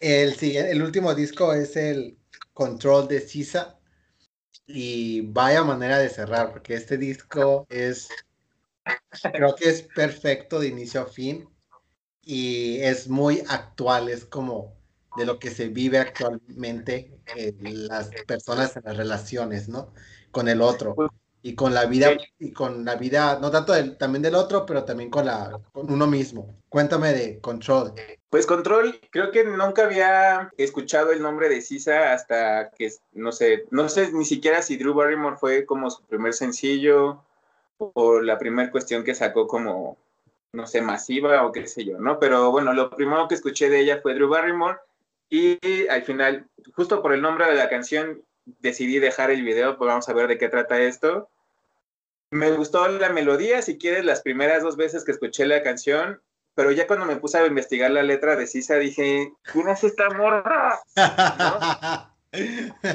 El, 0.00 0.34
el 0.40 0.82
último 0.82 1.14
disco 1.14 1.52
es 1.52 1.76
el 1.76 2.18
Control 2.52 3.06
de 3.06 3.20
Sisa. 3.20 3.78
Y 4.66 5.22
vaya 5.22 5.64
manera 5.64 5.98
de 5.98 6.10
cerrar, 6.10 6.50
porque 6.50 6.74
este 6.74 6.98
disco 6.98 7.66
es, 7.70 8.08
creo 9.32 9.54
que 9.54 9.68
es 9.70 9.82
perfecto 9.82 10.60
de 10.60 10.68
inicio 10.68 11.02
a 11.02 11.06
fin. 11.06 11.48
Y 12.22 12.78
es 12.80 13.08
muy 13.08 13.42
actual, 13.48 14.10
es 14.10 14.26
como 14.26 14.77
de 15.18 15.26
lo 15.26 15.38
que 15.38 15.50
se 15.50 15.68
vive 15.68 15.98
actualmente 15.98 17.18
en 17.36 17.86
las 17.86 18.10
personas 18.26 18.76
en 18.76 18.82
las 18.84 18.96
relaciones, 18.96 19.68
¿no? 19.68 19.92
Con 20.30 20.48
el 20.48 20.62
otro 20.62 20.94
y 21.42 21.54
con 21.54 21.72
la 21.72 21.86
vida 21.86 22.16
y 22.38 22.52
con 22.52 22.84
la 22.84 22.96
vida 22.96 23.38
no 23.40 23.50
tanto 23.50 23.72
del, 23.72 23.96
también 23.96 24.22
del 24.22 24.34
otro, 24.34 24.66
pero 24.66 24.84
también 24.84 25.10
con 25.10 25.26
la 25.26 25.58
con 25.72 25.90
uno 25.92 26.06
mismo. 26.06 26.54
Cuéntame 26.68 27.12
de 27.12 27.40
Control. 27.40 27.92
Pues 28.30 28.46
Control, 28.46 29.00
creo 29.10 29.30
que 29.30 29.44
nunca 29.44 29.84
había 29.84 30.50
escuchado 30.58 31.12
el 31.12 31.22
nombre 31.22 31.48
de 31.48 31.60
Sisa 31.60 32.12
hasta 32.12 32.70
que 32.70 32.92
no 33.12 33.32
sé, 33.32 33.64
no 33.70 33.88
sé 33.88 34.12
ni 34.12 34.24
siquiera 34.24 34.62
si 34.62 34.76
Drew 34.76 34.94
Barrymore 34.94 35.36
fue 35.36 35.64
como 35.64 35.90
su 35.90 36.02
primer 36.04 36.34
sencillo 36.34 37.22
o 37.78 38.20
la 38.20 38.38
primera 38.38 38.70
cuestión 38.70 39.04
que 39.04 39.14
sacó 39.14 39.46
como 39.46 39.96
no 40.52 40.66
sé, 40.66 40.80
masiva 40.80 41.46
o 41.46 41.52
qué 41.52 41.66
sé 41.66 41.84
yo, 41.84 41.98
¿no? 41.98 42.18
Pero 42.18 42.50
bueno, 42.50 42.72
lo 42.72 42.90
primero 42.90 43.28
que 43.28 43.34
escuché 43.34 43.68
de 43.68 43.80
ella 43.80 44.00
fue 44.02 44.14
Drew 44.14 44.28
Barrymore 44.28 44.78
y 45.30 45.86
al 45.88 46.02
final, 46.02 46.46
justo 46.74 47.02
por 47.02 47.12
el 47.12 47.22
nombre 47.22 47.46
de 47.46 47.54
la 47.54 47.68
canción, 47.68 48.22
decidí 48.60 48.98
dejar 48.98 49.30
el 49.30 49.42
video, 49.42 49.76
pues 49.76 49.88
vamos 49.88 50.08
a 50.08 50.14
ver 50.14 50.28
de 50.28 50.38
qué 50.38 50.48
trata 50.48 50.80
esto. 50.80 51.28
Me 52.30 52.50
gustó 52.52 52.88
la 52.88 53.10
melodía, 53.10 53.62
si 53.62 53.78
quieres, 53.78 54.04
las 54.04 54.22
primeras 54.22 54.62
dos 54.62 54.76
veces 54.76 55.04
que 55.04 55.12
escuché 55.12 55.46
la 55.46 55.62
canción, 55.62 56.20
pero 56.54 56.72
ya 56.72 56.86
cuando 56.86 57.06
me 57.06 57.16
puse 57.16 57.38
a 57.38 57.46
investigar 57.46 57.90
la 57.90 58.02
letra 58.02 58.36
de 58.36 58.46
Sisa 58.46 58.76
dije, 58.76 59.32
¿quién 59.44 59.68
es 59.68 59.84
esta 59.84 60.10
morra? 60.10 60.78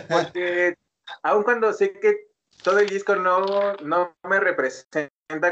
Porque 0.10 0.76
aun 1.24 1.44
cuando 1.44 1.74
sé 1.74 1.94
que 2.00 2.28
todo 2.62 2.80
el 2.80 2.88
disco 2.88 3.16
no, 3.16 3.76
no 3.78 4.16
me 4.24 4.40
representa 4.40 5.10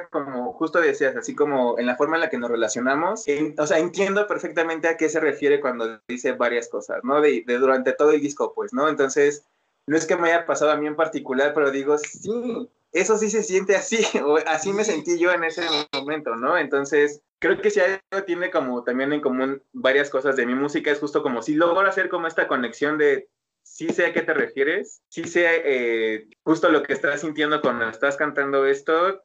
como 0.09 0.53
justo 0.53 0.79
decías, 0.79 1.15
así 1.15 1.35
como 1.35 1.79
en 1.79 1.85
la 1.85 1.95
forma 1.95 2.17
en 2.17 2.21
la 2.21 2.29
que 2.29 2.37
nos 2.37 2.49
relacionamos. 2.49 3.25
o 3.57 3.67
sea, 3.67 3.79
entiendo 3.79 4.27
perfectamente 4.27 4.87
a 4.87 4.97
qué 4.97 5.09
se 5.09 5.19
refiere 5.19 5.59
cuando 5.59 5.99
dice 6.07 6.33
varias 6.33 6.69
cosas, 6.69 7.03
¿no? 7.03 7.21
De, 7.21 7.43
durante 7.47 7.93
todo 7.93 8.11
el 8.11 8.21
disco, 8.21 8.53
pues, 8.53 8.73
¿no? 8.73 8.89
Entonces, 8.89 9.45
no 9.87 9.97
es 9.97 10.05
que 10.05 10.15
me 10.15 10.31
haya 10.31 10.45
pasado 10.45 10.71
a 10.71 10.77
mí 10.77 10.87
en 10.87 10.95
particular, 10.95 11.53
pero 11.53 11.71
digo, 11.71 11.97
sí, 11.97 12.69
eso 12.91 13.17
sí 13.17 13.29
se 13.29 13.43
siente 13.43 13.75
así, 13.75 13.97
o 14.25 14.37
así 14.45 14.73
me 14.73 14.83
sentí 14.83 15.17
yo 15.17 15.31
en 15.31 15.43
ese 15.43 15.63
momento, 15.93 16.35
¿no? 16.35 16.57
Entonces, 16.57 17.21
creo 17.39 17.59
que 17.59 17.71
si 17.71 17.79
algo 17.79 18.25
tiene 18.25 18.51
como 18.51 18.83
también 18.83 19.13
en 19.13 19.21
común 19.21 19.63
varias 19.73 20.09
cosas 20.09 20.35
de 20.35 20.45
mi 20.45 20.55
música, 20.55 20.91
es 20.91 20.99
justo 20.99 21.23
como 21.23 21.41
si 21.41 21.55
logro 21.55 21.81
hacer 21.81 22.09
como 22.09 22.27
esta 22.27 22.47
conexión 22.47 22.97
de 22.97 23.27
sí 23.63 23.89
sé 23.89 24.07
a 24.07 24.13
qué 24.13 24.21
te 24.21 24.33
refieres, 24.33 25.01
sí 25.09 25.23
sé 25.23 25.61
eh, 25.65 26.27
justo 26.43 26.69
lo 26.69 26.83
que 26.83 26.93
estás 26.93 27.21
sintiendo 27.21 27.61
cuando 27.61 27.87
estás 27.89 28.17
cantando 28.17 28.65
esto, 28.65 29.23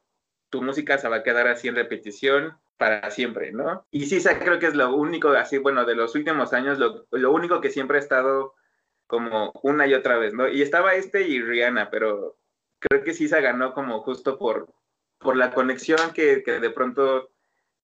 tu 0.49 0.61
música 0.61 0.97
se 0.97 1.09
va 1.09 1.17
a 1.17 1.23
quedar 1.23 1.47
así 1.47 1.67
en 1.67 1.75
repetición 1.75 2.57
para 2.77 3.09
siempre, 3.11 3.51
¿no? 3.51 3.85
Y 3.91 4.05
sí, 4.05 4.23
creo 4.23 4.59
que 4.59 4.67
es 4.67 4.75
lo 4.75 4.95
único, 4.95 5.29
así, 5.29 5.57
bueno, 5.57 5.85
de 5.85 5.95
los 5.95 6.15
últimos 6.15 6.53
años, 6.53 6.77
lo, 6.77 7.07
lo, 7.11 7.31
único 7.31 7.59
que 7.59 7.71
siempre 7.71 7.97
ha 7.97 8.01
estado 8.01 8.53
como 9.07 9.51
una 9.63 9.87
y 9.87 9.93
otra 9.93 10.17
vez, 10.17 10.33
¿no? 10.33 10.47
Y 10.47 10.61
estaba 10.61 10.93
este 10.95 11.27
y 11.27 11.41
Rihanna, 11.41 11.89
pero 11.89 12.37
creo 12.79 13.03
que 13.03 13.13
sí 13.13 13.27
se 13.27 13.41
ganó 13.41 13.73
como 13.73 14.01
justo 14.01 14.37
por, 14.37 14.67
por 15.17 15.35
la 15.35 15.51
conexión 15.51 16.13
que, 16.13 16.43
que 16.43 16.59
de 16.59 16.69
pronto 16.69 17.31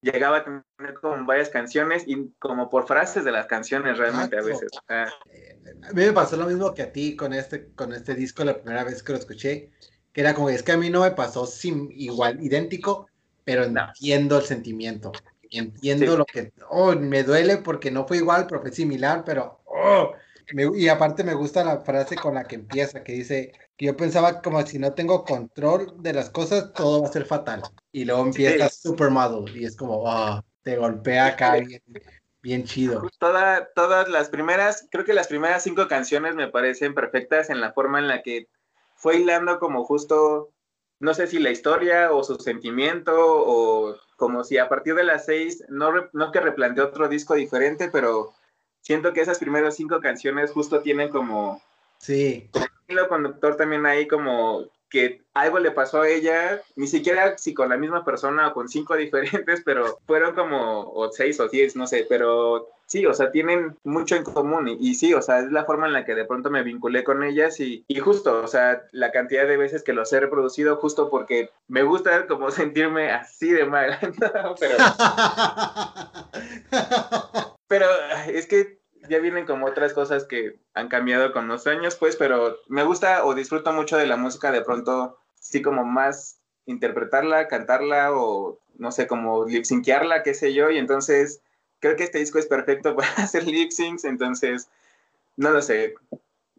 llegaba 0.03 0.37
a 0.37 0.43
tener 0.43 0.93
con 1.01 1.25
varias 1.25 1.49
canciones 1.49 2.03
y 2.05 2.29
como 2.37 2.69
por 2.69 2.85
frases 2.85 3.23
de 3.23 3.31
las 3.31 3.47
canciones 3.47 3.97
realmente 3.97 4.37
a 4.37 4.41
veces. 4.41 4.69
a 4.89 5.05
mí 5.93 6.05
me 6.05 6.11
pasó 6.11 6.35
lo 6.35 6.45
mismo 6.45 6.73
que 6.73 6.83
a 6.83 6.91
ti 6.91 7.15
con 7.15 7.33
este, 7.33 7.73
con 7.73 7.93
este 7.93 8.13
disco 8.13 8.43
la 8.43 8.57
primera 8.57 8.83
vez 8.83 9.01
que 9.01 9.13
lo 9.13 9.17
escuché 9.17 9.71
que 10.13 10.21
era 10.21 10.33
como, 10.33 10.49
es 10.49 10.63
que 10.63 10.71
a 10.71 10.77
mí 10.77 10.89
no 10.89 11.01
me 11.01 11.11
pasó 11.11 11.45
sin, 11.45 11.89
igual, 11.91 12.41
idéntico, 12.41 13.07
pero 13.43 13.63
entiendo 13.63 14.37
el 14.37 14.43
sentimiento, 14.43 15.11
entiendo 15.49 16.17
lo 16.17 16.25
que, 16.25 16.53
oh, 16.69 16.93
me 16.93 17.23
duele 17.23 17.57
porque 17.57 17.91
no 17.91 18.07
fue 18.07 18.17
igual, 18.17 18.47
pero 18.47 18.61
fue 18.61 18.71
similar, 18.71 19.23
pero, 19.25 19.61
oh, 19.65 20.13
y 20.75 20.87
aparte 20.87 21.23
me 21.23 21.33
gusta 21.33 21.63
la 21.63 21.79
frase 21.79 22.15
con 22.15 22.35
la 22.35 22.43
que 22.43 22.55
empieza, 22.55 23.03
que 23.03 23.13
dice, 23.13 23.53
que 23.77 23.87
yo 23.87 23.97
pensaba 23.97 24.41
como 24.41 24.63
si 24.65 24.77
no 24.77 24.93
tengo 24.93 25.23
control 25.23 25.95
de 25.99 26.13
las 26.13 26.29
cosas, 26.29 26.73
todo 26.73 27.01
va 27.01 27.07
a 27.07 27.11
ser 27.11 27.25
fatal. 27.25 27.63
Y 27.91 28.05
luego 28.05 28.23
empieza 28.23 28.69
Supermodel 28.69 29.55
y 29.55 29.65
es 29.65 29.75
como, 29.75 30.03
oh, 30.03 30.43
te 30.61 30.77
golpea 30.77 31.27
acá 31.27 31.55
bien, 31.55 31.81
bien 32.41 32.63
chido. 32.65 33.09
Toda, 33.17 33.69
todas 33.73 34.09
las 34.09 34.29
primeras, 34.29 34.87
creo 34.91 35.05
que 35.05 35.13
las 35.13 35.27
primeras 35.27 35.63
cinco 35.63 35.87
canciones 35.87 36.35
me 36.35 36.49
parecen 36.49 36.93
perfectas 36.93 37.49
en 37.49 37.61
la 37.61 37.73
forma 37.73 37.99
en 37.99 38.07
la 38.07 38.21
que 38.21 38.47
fue 39.03 39.17
hilando 39.17 39.59
como 39.59 39.83
justo, 39.83 40.53
no 41.01 41.13
sé 41.13 41.27
si 41.27 41.37
la 41.37 41.51
historia 41.51 42.13
o 42.13 42.23
su 42.23 42.35
sentimiento 42.35 43.11
o 43.13 43.97
como 44.15 44.45
si 44.45 44.57
a 44.57 44.69
partir 44.69 44.95
de 44.95 45.03
las 45.03 45.25
seis, 45.25 45.61
no, 45.67 45.91
no 46.13 46.31
que 46.31 46.39
replanteó 46.39 46.85
otro 46.85 47.09
disco 47.09 47.33
diferente, 47.33 47.89
pero 47.91 48.33
siento 48.79 49.11
que 49.11 49.19
esas 49.19 49.39
primeras 49.39 49.75
cinco 49.75 49.99
canciones 49.99 50.51
justo 50.51 50.81
tienen 50.81 51.09
como... 51.09 51.61
Sí. 51.97 52.49
Como 52.53 52.65
el 52.87 53.07
conductor 53.09 53.57
también 53.57 53.85
ahí 53.85 54.07
como 54.07 54.69
que 54.93 55.23
algo 55.33 55.57
le 55.57 55.71
pasó 55.71 56.01
a 56.01 56.07
ella, 56.07 56.61
ni 56.75 56.85
siquiera 56.85 57.35
si 57.39 57.55
con 57.55 57.69
la 57.69 57.77
misma 57.77 58.05
persona 58.05 58.49
o 58.49 58.53
con 58.53 58.69
cinco 58.69 58.95
diferentes, 58.95 59.63
pero 59.65 59.97
fueron 60.05 60.35
como 60.35 60.91
o 60.93 61.11
seis 61.11 61.39
o 61.39 61.49
diez, 61.49 61.75
no 61.75 61.87
sé, 61.87 62.05
pero 62.07 62.69
sí, 62.85 63.03
o 63.07 63.13
sea, 63.13 63.31
tienen 63.31 63.75
mucho 63.83 64.15
en 64.15 64.23
común. 64.23 64.67
Y, 64.79 64.93
sí, 64.93 65.15
o 65.15 65.21
sea, 65.23 65.39
es 65.39 65.51
la 65.51 65.65
forma 65.65 65.87
en 65.87 65.93
la 65.93 66.05
que 66.05 66.13
de 66.13 66.25
pronto 66.25 66.51
me 66.51 66.61
vinculé 66.61 67.03
con 67.03 67.23
ellas 67.23 67.59
y, 67.59 67.83
y, 67.87 67.99
justo, 67.99 68.43
o 68.43 68.47
sea, 68.47 68.83
la 68.91 69.11
cantidad 69.11 69.47
de 69.47 69.57
veces 69.57 69.81
que 69.81 69.93
los 69.93 70.13
he 70.13 70.19
reproducido 70.19 70.75
justo 70.75 71.09
porque 71.09 71.49
me 71.67 71.81
gusta 71.81 72.27
como 72.27 72.51
sentirme 72.51 73.09
así 73.09 73.49
de 73.49 73.65
mal, 73.65 73.97
pero... 74.59 74.77
pero 77.67 77.87
es 78.27 78.45
que 78.45 78.82
ya 79.09 79.19
vienen 79.19 79.45
como 79.45 79.65
otras 79.65 79.93
cosas 79.93 80.25
que 80.25 80.59
han 80.73 80.87
cambiado 80.87 81.31
con 81.33 81.47
los 81.47 81.67
años, 81.67 81.95
pues, 81.95 82.15
pero 82.15 82.57
me 82.67 82.83
gusta 82.83 83.25
o 83.25 83.33
disfruto 83.33 83.73
mucho 83.73 83.97
de 83.97 84.07
la 84.07 84.17
música 84.17 84.51
de 84.51 84.61
pronto 84.61 85.17
sí 85.35 85.61
como 85.61 85.83
más 85.83 86.39
interpretarla, 86.65 87.47
cantarla 87.47 88.13
o 88.13 88.59
no 88.75 88.91
sé, 88.91 89.07
como 89.07 89.45
lip 89.45 89.65
syncearla, 89.65 90.23
qué 90.23 90.33
sé 90.33 90.53
yo, 90.53 90.69
y 90.69 90.77
entonces 90.77 91.41
creo 91.79 91.95
que 91.95 92.03
este 92.03 92.19
disco 92.19 92.39
es 92.39 92.47
perfecto 92.47 92.95
para 92.95 93.11
hacer 93.15 93.45
lip 93.45 93.71
syncs, 93.71 94.05
entonces 94.05 94.69
no 95.35 95.51
lo 95.51 95.61
sé, 95.61 95.95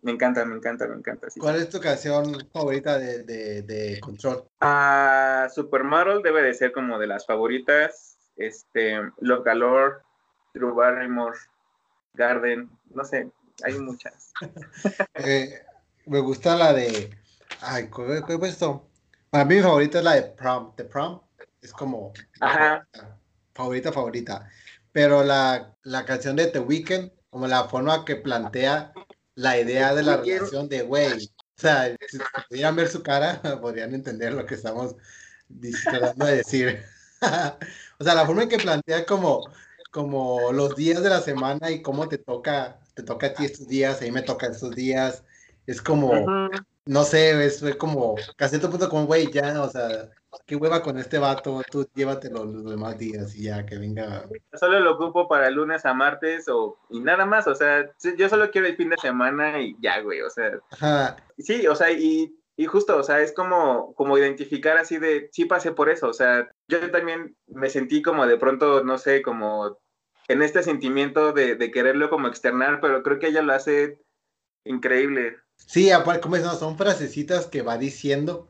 me 0.04 0.12
encanta, 0.12 0.44
me 0.44 0.57
encanta, 0.57 0.87
me 0.87 0.96
encanta. 0.96 1.28
¿Cuál 1.38 1.57
es 1.57 1.70
tu 1.70 1.80
canción 1.80 2.37
favorita 2.52 2.98
de, 2.98 3.22
de, 3.22 3.98
Control? 4.00 4.44
Ah, 4.61 5.48
Supermodel 5.52 6.22
debe 6.22 6.42
de 6.42 6.52
ser 6.52 6.72
como 6.72 6.98
de 6.98 7.07
las 7.07 7.24
favoritas. 7.24 8.18
Este, 8.37 9.00
Love 9.20 9.44
Galore, 9.44 9.94
Drew 10.52 10.74
Barrymore, 10.74 11.38
Garden, 12.14 12.70
no 12.94 13.05
sé, 13.05 13.31
hay 13.64 13.79
muchas. 13.79 14.33
Eh, 15.14 15.62
me 16.07 16.20
gusta 16.20 16.57
la 16.57 16.72
de. 16.72 17.11
Ay, 17.61 17.88
¿cuál 17.88 18.12
es 18.12 18.48
esto? 18.50 18.88
Para 19.31 19.44
mí 19.44 19.57
mi 19.57 19.62
favorita 19.62 19.98
es 19.98 20.05
la 20.05 20.14
de 20.14 20.22
Prom. 20.22 20.74
The 20.77 20.85
Prom 20.85 21.20
es 21.62 21.72
como. 21.72 22.12
Ajá. 22.40 22.87
Favorita, 23.55 23.92
favorita. 23.92 24.48
Pero 24.92 25.24
la, 25.24 25.74
la 25.83 26.05
canción 26.05 26.37
de 26.37 26.46
The 26.46 26.61
Weeknd, 26.61 27.11
como 27.31 27.46
la 27.46 27.64
forma 27.64 28.05
que 28.05 28.16
plantea 28.16 28.92
la 29.35 29.59
idea 29.59 29.94
de 29.94 30.03
la 30.03 30.18
relación 30.18 30.68
de, 30.68 30.83
güey, 30.83 31.12
o 31.57 31.61
sea, 31.61 31.96
si 32.09 32.18
pudieran 32.48 32.77
ver 32.77 32.88
su 32.88 33.03
cara, 33.03 33.40
podrían 33.61 33.94
entender 33.94 34.33
lo 34.33 34.46
que 34.46 34.55
estamos 34.55 34.94
tratando 35.85 36.27
de 36.27 36.37
decir. 36.37 36.85
o 37.98 38.05
sea, 38.05 38.14
la 38.14 38.27
forma 38.27 38.44
en 38.44 38.48
que 38.48 38.59
plantea 38.59 39.07
como, 39.07 39.40
como 39.94 40.50
los 40.50 40.74
días 40.74 41.04
de 41.04 41.09
la 41.09 41.20
semana 41.20 41.70
y 41.70 41.80
cómo 41.80 42.09
te 42.09 42.18
toca, 42.18 42.80
te 42.94 43.04
toca 43.04 43.28
a 43.28 43.33
ti 43.33 43.44
estos 43.44 43.68
días, 43.68 44.02
a 44.02 44.04
mí 44.04 44.11
me 44.11 44.22
toca 44.22 44.48
estos 44.48 44.74
días, 44.74 45.24
es 45.68 45.80
como, 45.80 46.50
no 46.85 47.04
sé, 47.04 47.44
es, 47.44 47.62
como, 47.76 48.16
casi 48.37 48.57
cierto 48.57 48.70
punto 48.70 48.88
como, 48.88 49.07
güey, 49.07 49.30
ya, 49.30 49.62
o 49.62 49.70
sea, 49.70 50.11
qué 50.46 50.57
hueva 50.57 50.83
con 50.83 50.98
este 50.98 51.18
vato, 51.18 51.62
tú 51.70 51.87
llévatelo 51.94 52.44
los 52.44 52.68
demás 52.68 52.98
días 52.98 53.37
y 53.37 53.44
ya, 53.44 53.64
que 53.64 53.78
venga. 53.78 54.24
Solo 54.54 54.80
lo 54.80 54.94
ocupo 54.96 55.28
para 55.28 55.48
lunes 55.48 55.87
a 55.87 55.94
martes 55.94 56.48
o, 56.48 56.76
y 56.90 56.98
nada 56.98 57.24
más, 57.24 57.46
o 57.46 57.54
sea, 57.54 57.88
yo 58.18 58.28
solo 58.28 58.50
quiero 58.50 58.66
el 58.66 58.76
fin 58.76 58.90
de 58.90 58.96
semana 58.96 59.61
y 59.61 59.76
ya, 59.80 60.00
güey, 60.00 60.22
o 60.22 60.28
sea. 60.28 60.59
Ajá. 60.72 61.16
Sí, 61.38 61.68
o 61.68 61.76
sea, 61.76 61.92
y, 61.92 62.37
y 62.57 62.66
justo, 62.66 62.96
o 62.96 63.04
sea, 63.04 63.20
es 63.20 63.33
como, 63.33 63.94
como 63.94 64.18
identificar 64.18 64.76
así 64.76 64.98
de, 64.98 65.28
sí 65.30 65.44
pasé 65.44 65.70
por 65.70 65.88
eso, 65.88 66.09
o 66.09 66.12
sea, 66.12 66.50
yo 66.66 66.90
también 66.90 67.37
me 67.46 67.70
sentí 67.70 68.02
como 68.02 68.26
de 68.26 68.38
pronto, 68.38 68.83
no 68.83 68.98
sé, 68.98 69.22
como 69.22 69.78
en 70.28 70.42
este 70.42 70.62
sentimiento 70.62 71.32
de, 71.32 71.54
de 71.54 71.70
quererlo 71.70 72.10
como 72.10 72.28
externar, 72.28 72.80
pero 72.80 73.02
creo 73.02 73.18
que 73.18 73.28
ella 73.28 73.42
lo 73.42 73.52
hace 73.52 73.98
increíble. 74.64 75.37
Sí, 75.56 75.90
aparte, 75.90 76.20
como 76.20 76.37
es, 76.37 76.44
son 76.44 76.76
frasecitas 76.76 77.46
que 77.46 77.62
va 77.62 77.78
diciendo 77.78 78.48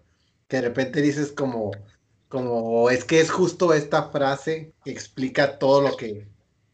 que 0.49 0.57
de 0.57 0.63
repente 0.63 1.01
dices 1.01 1.33
como, 1.33 1.73
como 2.29 2.91
es 2.91 3.05
que 3.05 3.21
es 3.21 3.31
justo 3.31 3.73
esta 3.73 4.11
frase 4.11 4.73
que 4.85 4.91
explica 4.91 5.59
todo 5.59 5.81
lo 5.81 5.97
que, 5.97 6.27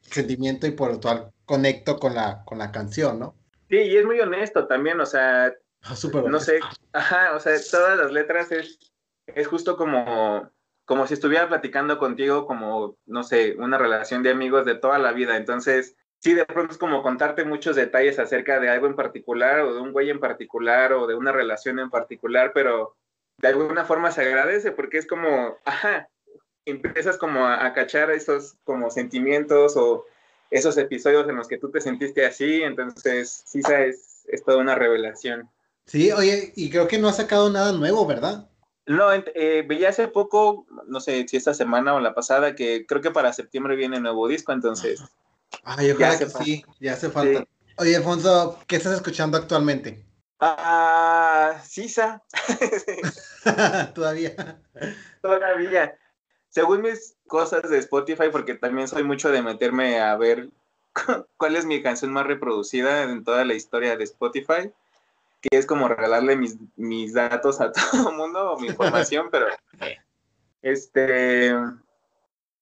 sentimiento 0.02 0.66
y 0.66 0.72
por 0.72 0.92
lo 0.92 1.00
cual 1.00 1.32
conecto 1.44 1.98
con 1.98 2.14
la, 2.14 2.44
con 2.44 2.58
la 2.58 2.70
canción, 2.70 3.18
¿no? 3.18 3.34
Sí, 3.68 3.76
y 3.76 3.96
es 3.96 4.04
muy 4.04 4.20
honesto 4.20 4.66
también, 4.66 5.00
o 5.00 5.06
sea, 5.06 5.54
ah, 5.82 5.94
no 6.28 6.40
sé, 6.40 6.60
ajá, 6.92 7.34
o 7.34 7.40
sea, 7.40 7.54
todas 7.70 7.98
las 7.98 8.12
letras 8.12 8.50
es, 8.50 8.78
es 9.26 9.46
justo 9.46 9.76
como, 9.76 10.50
como 10.90 11.06
si 11.06 11.14
estuviera 11.14 11.46
platicando 11.46 11.98
contigo 11.98 12.46
como, 12.46 12.96
no 13.06 13.22
sé, 13.22 13.54
una 13.60 13.78
relación 13.78 14.24
de 14.24 14.32
amigos 14.32 14.66
de 14.66 14.74
toda 14.74 14.98
la 14.98 15.12
vida, 15.12 15.36
entonces, 15.36 15.94
sí, 16.18 16.34
de 16.34 16.44
pronto 16.44 16.72
es 16.72 16.78
como 16.78 17.04
contarte 17.04 17.44
muchos 17.44 17.76
detalles 17.76 18.18
acerca 18.18 18.58
de 18.58 18.70
algo 18.70 18.88
en 18.88 18.96
particular 18.96 19.60
o 19.60 19.72
de 19.72 19.80
un 19.80 19.92
güey 19.92 20.10
en 20.10 20.18
particular 20.18 20.92
o 20.92 21.06
de 21.06 21.14
una 21.14 21.30
relación 21.30 21.78
en 21.78 21.90
particular, 21.90 22.50
pero 22.52 22.96
de 23.38 23.46
alguna 23.46 23.84
forma 23.84 24.10
se 24.10 24.22
agradece 24.22 24.72
porque 24.72 24.98
es 24.98 25.06
como, 25.06 25.58
ajá, 25.64 26.08
empiezas 26.64 27.16
como 27.18 27.46
a, 27.46 27.72
cachar 27.72 28.10
esos 28.10 28.56
como 28.64 28.90
sentimientos 28.90 29.76
o 29.76 30.06
esos 30.50 30.76
episodios 30.76 31.28
en 31.28 31.36
los 31.36 31.46
que 31.46 31.58
tú 31.58 31.70
te 31.70 31.80
sentiste 31.80 32.26
así, 32.26 32.64
entonces 32.64 33.44
sí 33.46 33.60
es, 33.60 34.24
es 34.26 34.42
toda 34.42 34.58
una 34.58 34.74
revelación. 34.74 35.48
Sí, 35.86 36.10
oye, 36.10 36.52
y 36.56 36.68
creo 36.68 36.88
que 36.88 36.98
no 36.98 37.06
ha 37.06 37.12
sacado 37.12 37.48
nada 37.48 37.70
nuevo, 37.70 38.04
¿verdad? 38.08 38.49
No, 38.86 39.12
eh, 39.12 39.64
veía 39.68 39.90
hace 39.90 40.08
poco, 40.08 40.66
no 40.86 41.00
sé 41.00 41.26
si 41.28 41.36
esta 41.36 41.54
semana 41.54 41.94
o 41.94 42.00
la 42.00 42.14
pasada, 42.14 42.54
que 42.54 42.86
creo 42.86 43.00
que 43.00 43.10
para 43.10 43.32
septiembre 43.32 43.76
viene 43.76 44.00
nuevo 44.00 44.26
disco, 44.26 44.52
entonces. 44.52 45.02
Ay, 45.64 45.90
ojalá 45.90 46.18
que 46.18 46.28
sí, 46.28 46.64
ya 46.80 46.94
hace 46.94 47.10
falta. 47.10 47.44
Oye, 47.76 47.96
Alfonso, 47.96 48.58
¿qué 48.66 48.76
estás 48.76 48.94
escuchando 48.94 49.38
actualmente? 49.38 50.04
Ah, 50.40 51.60
Sisa. 51.64 52.22
Todavía. 53.94 54.60
Todavía. 55.22 55.98
Según 56.48 56.82
mis 56.82 57.16
cosas 57.26 57.70
de 57.70 57.78
Spotify, 57.78 58.24
porque 58.32 58.54
también 58.54 58.88
soy 58.88 59.04
mucho 59.04 59.30
de 59.30 59.42
meterme 59.42 60.00
a 60.00 60.16
ver 60.16 60.50
cuál 61.36 61.56
es 61.56 61.64
mi 61.64 61.82
canción 61.82 62.12
más 62.12 62.26
reproducida 62.26 63.04
en 63.04 63.22
toda 63.22 63.44
la 63.44 63.54
historia 63.54 63.96
de 63.96 64.04
Spotify, 64.04 64.72
que 65.40 65.56
es 65.56 65.66
como 65.66 65.88
regalarle 65.88 66.36
mis, 66.36 66.56
mis 66.76 67.14
datos 67.14 67.60
a 67.60 67.72
todo 67.92 68.10
el 68.10 68.16
mundo 68.16 68.52
o 68.52 68.60
mi 68.60 68.68
información, 68.68 69.28
pero 69.30 69.46
este 70.62 71.54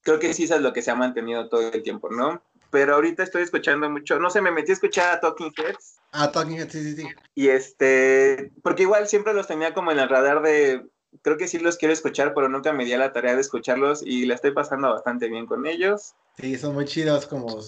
creo 0.02 0.18
que 0.18 0.32
Sisa 0.32 0.56
es 0.56 0.62
lo 0.62 0.72
que 0.72 0.82
se 0.82 0.90
ha 0.90 0.94
mantenido 0.94 1.48
todo 1.48 1.70
el 1.70 1.82
tiempo, 1.82 2.08
¿no? 2.10 2.42
Pero 2.70 2.94
ahorita 2.94 3.22
estoy 3.22 3.42
escuchando 3.42 3.88
mucho, 3.90 4.18
no 4.18 4.30
sé, 4.30 4.40
me 4.40 4.50
metí 4.50 4.70
a 4.70 4.74
escuchar 4.74 5.14
a 5.14 5.20
Talking 5.20 5.52
Heads 5.56 5.98
Ah, 6.12 6.30
Talking 6.30 6.58
Heads, 6.58 6.72
sí, 6.72 6.82
sí, 6.82 6.96
sí. 6.96 7.08
Y 7.34 7.48
este, 7.48 8.52
porque 8.62 8.82
igual 8.82 9.08
siempre 9.08 9.34
los 9.34 9.46
tenía 9.46 9.74
como 9.74 9.92
en 9.92 9.98
el 9.98 10.08
radar 10.08 10.42
de, 10.42 10.86
creo 11.22 11.36
que 11.36 11.48
sí 11.48 11.58
los 11.58 11.76
quiero 11.76 11.92
escuchar, 11.92 12.34
pero 12.34 12.48
nunca 12.48 12.72
me 12.72 12.84
di 12.84 12.92
a 12.92 12.98
la 12.98 13.12
tarea 13.12 13.34
de 13.34 13.40
escucharlos 13.40 14.02
y 14.04 14.26
la 14.26 14.34
estoy 14.34 14.52
pasando 14.52 14.90
bastante 14.90 15.28
bien 15.28 15.46
con 15.46 15.66
ellos. 15.66 16.14
Sí, 16.38 16.56
son 16.56 16.74
muy 16.74 16.84
chidos, 16.84 17.26
como 17.26 17.58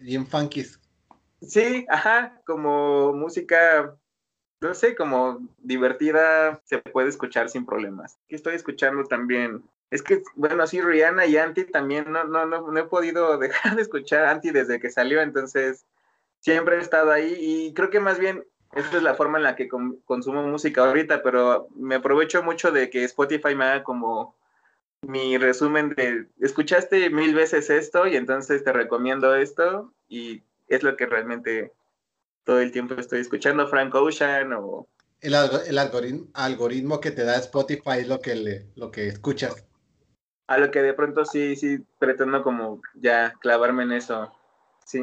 bien 0.00 0.26
funkies. 0.26 0.80
Sí, 1.42 1.86
ajá, 1.88 2.40
como 2.46 3.12
música, 3.12 3.96
no 4.66 4.74
sé, 4.74 4.94
como 4.94 5.40
divertida, 5.58 6.60
se 6.64 6.78
puede 6.78 7.08
escuchar 7.08 7.48
sin 7.48 7.64
problemas. 7.64 8.18
Estoy 8.28 8.54
escuchando 8.54 9.04
también. 9.04 9.62
Es 9.90 10.02
que, 10.02 10.22
bueno, 10.34 10.66
sí, 10.66 10.80
Rihanna 10.80 11.26
y 11.26 11.36
Anti 11.36 11.64
también 11.64 12.10
no, 12.10 12.24
no, 12.24 12.44
no, 12.44 12.70
no 12.70 12.78
he 12.78 12.84
podido 12.84 13.38
dejar 13.38 13.76
de 13.76 13.82
escuchar 13.82 14.26
Anti 14.26 14.50
desde 14.50 14.80
que 14.80 14.90
salió, 14.90 15.20
entonces 15.20 15.86
siempre 16.40 16.76
he 16.76 16.80
estado 16.80 17.10
ahí 17.10 17.36
y 17.38 17.74
creo 17.74 17.90
que 17.90 18.00
más 18.00 18.18
bien 18.18 18.44
esta 18.72 18.98
es 18.98 19.02
la 19.02 19.14
forma 19.14 19.38
en 19.38 19.44
la 19.44 19.56
que 19.56 19.68
consumo 19.68 20.42
música 20.42 20.84
ahorita, 20.84 21.22
pero 21.22 21.68
me 21.74 21.94
aprovecho 21.94 22.42
mucho 22.42 22.72
de 22.72 22.90
que 22.90 23.04
Spotify 23.04 23.54
me 23.54 23.64
haga 23.64 23.84
como 23.84 24.36
mi 25.02 25.38
resumen 25.38 25.94
de, 25.96 26.26
escuchaste 26.40 27.10
mil 27.10 27.34
veces 27.34 27.70
esto 27.70 28.06
y 28.06 28.16
entonces 28.16 28.64
te 28.64 28.72
recomiendo 28.72 29.34
esto 29.34 29.92
y 30.08 30.42
es 30.68 30.82
lo 30.82 30.96
que 30.96 31.06
realmente 31.06 31.72
todo 32.46 32.60
el 32.60 32.70
tiempo 32.70 32.94
estoy 32.94 33.20
escuchando, 33.20 33.66
Frank 33.66 33.92
Ocean 33.94 34.52
o... 34.52 34.88
El, 35.20 35.34
el 35.66 35.78
algoritmo, 35.78 36.28
algoritmo, 36.32 37.00
que 37.00 37.10
te 37.10 37.24
da 37.24 37.36
Spotify 37.36 37.98
es 37.98 38.08
lo 38.08 38.20
que, 38.20 38.36
le, 38.36 38.66
lo 38.76 38.90
que 38.92 39.08
escuchas. 39.08 39.66
A 40.46 40.56
lo 40.56 40.70
que 40.70 40.80
de 40.80 40.94
pronto 40.94 41.24
sí, 41.24 41.56
sí, 41.56 41.84
pretendo 41.98 42.42
como 42.44 42.80
ya 42.94 43.34
clavarme 43.40 43.82
en 43.82 43.92
eso, 43.92 44.32
sí. 44.84 45.02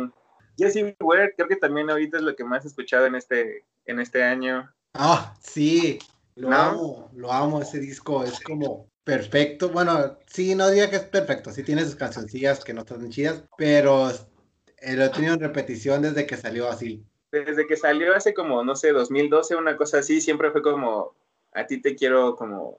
Jessie 0.57 0.95
Ware, 1.01 1.33
creo 1.35 1.49
que 1.49 1.57
también 1.57 1.89
ahorita 1.89 2.17
es 2.17 2.23
lo 2.23 2.35
que 2.35 2.45
más 2.45 2.63
he 2.63 2.69
escuchado 2.69 3.07
en 3.07 3.15
este, 3.15 3.65
en 3.85 3.99
este 3.99 4.23
año. 4.23 4.71
Ah, 4.93 5.35
sí, 5.41 5.99
lo 6.35 6.49
amo, 6.53 7.11
lo 7.13 7.29
amo, 7.29 7.61
ese 7.61 7.79
disco 7.79 8.23
es 8.23 8.39
como 8.39 8.87
perfecto. 9.03 9.69
Bueno, 9.69 10.17
sí, 10.27 10.55
no 10.55 10.69
diría 10.69 10.89
que 10.89 10.95
es 10.95 11.03
perfecto, 11.03 11.51
sí 11.51 11.63
tiene 11.63 11.83
sus 11.83 11.95
cancioncillas 11.95 12.63
que 12.63 12.73
no 12.73 12.81
están 12.81 13.09
chidas, 13.09 13.43
pero 13.57 14.11
eh, 14.11 14.95
lo 14.95 15.03
he 15.03 15.09
tenido 15.09 15.33
en 15.33 15.41
repetición 15.41 16.03
desde 16.03 16.25
que 16.25 16.37
salió 16.37 16.69
así. 16.69 17.05
Desde 17.41 17.65
que 17.65 17.77
salió 17.77 18.15
hace 18.15 18.33
como, 18.33 18.63
no 18.63 18.75
sé, 18.75 18.91
2012, 18.91 19.55
una 19.55 19.75
cosa 19.75 19.99
así, 19.99 20.21
siempre 20.21 20.51
fue 20.51 20.61
como, 20.61 21.13
a 21.53 21.65
ti 21.65 21.81
te 21.81 21.95
quiero 21.95 22.35
como 22.35 22.77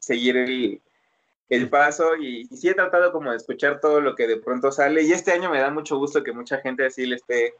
seguir 0.00 0.36
el, 0.36 0.80
el 1.48 1.68
paso 1.68 2.16
y, 2.16 2.46
sí 2.46 2.68
he 2.68 2.74
tratado 2.74 3.12
como 3.12 3.30
de 3.30 3.36
escuchar 3.36 3.78
todo 3.80 4.00
lo 4.00 4.16
que 4.16 4.26
de 4.26 4.38
pronto 4.38 4.72
sale 4.72 5.02
y 5.02 5.12
este 5.12 5.30
año 5.30 5.50
me 5.50 5.60
da 5.60 5.70
mucho 5.70 5.98
gusto 5.98 6.24
que 6.24 6.32
mucha 6.32 6.58
gente 6.58 6.86
así 6.86 7.06
le 7.06 7.16
esté 7.16 7.54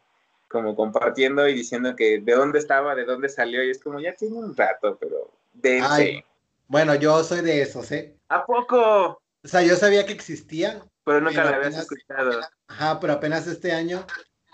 como 0.48 0.74
compartiendo 0.74 1.46
y 1.46 1.54
diciendo 1.54 1.94
que 1.94 2.18
de 2.20 2.32
dónde 2.34 2.58
estaba, 2.58 2.96
de 2.96 3.04
dónde 3.04 3.28
salió 3.28 3.62
y 3.62 3.70
es 3.70 3.80
como 3.80 4.00
ya 4.00 4.14
tiene 4.14 4.36
un 4.36 4.56
rato, 4.56 4.98
pero 5.00 5.30
dense. 5.52 6.24
bueno, 6.66 6.96
yo 6.96 7.22
soy 7.22 7.42
de 7.42 7.62
esos, 7.62 7.92
¿eh? 7.92 8.16
¿A 8.28 8.44
poco? 8.44 9.20
O 9.44 9.48
sea, 9.48 9.62
yo 9.62 9.76
sabía 9.76 10.04
que 10.06 10.12
existía. 10.12 10.82
Pero 11.04 11.20
nunca 11.20 11.44
la 11.44 11.56
habías 11.56 11.78
escuchado. 11.78 12.40
Ajá, 12.68 12.98
pero 13.00 13.14
apenas 13.14 13.46
este 13.46 13.72
año, 13.72 14.04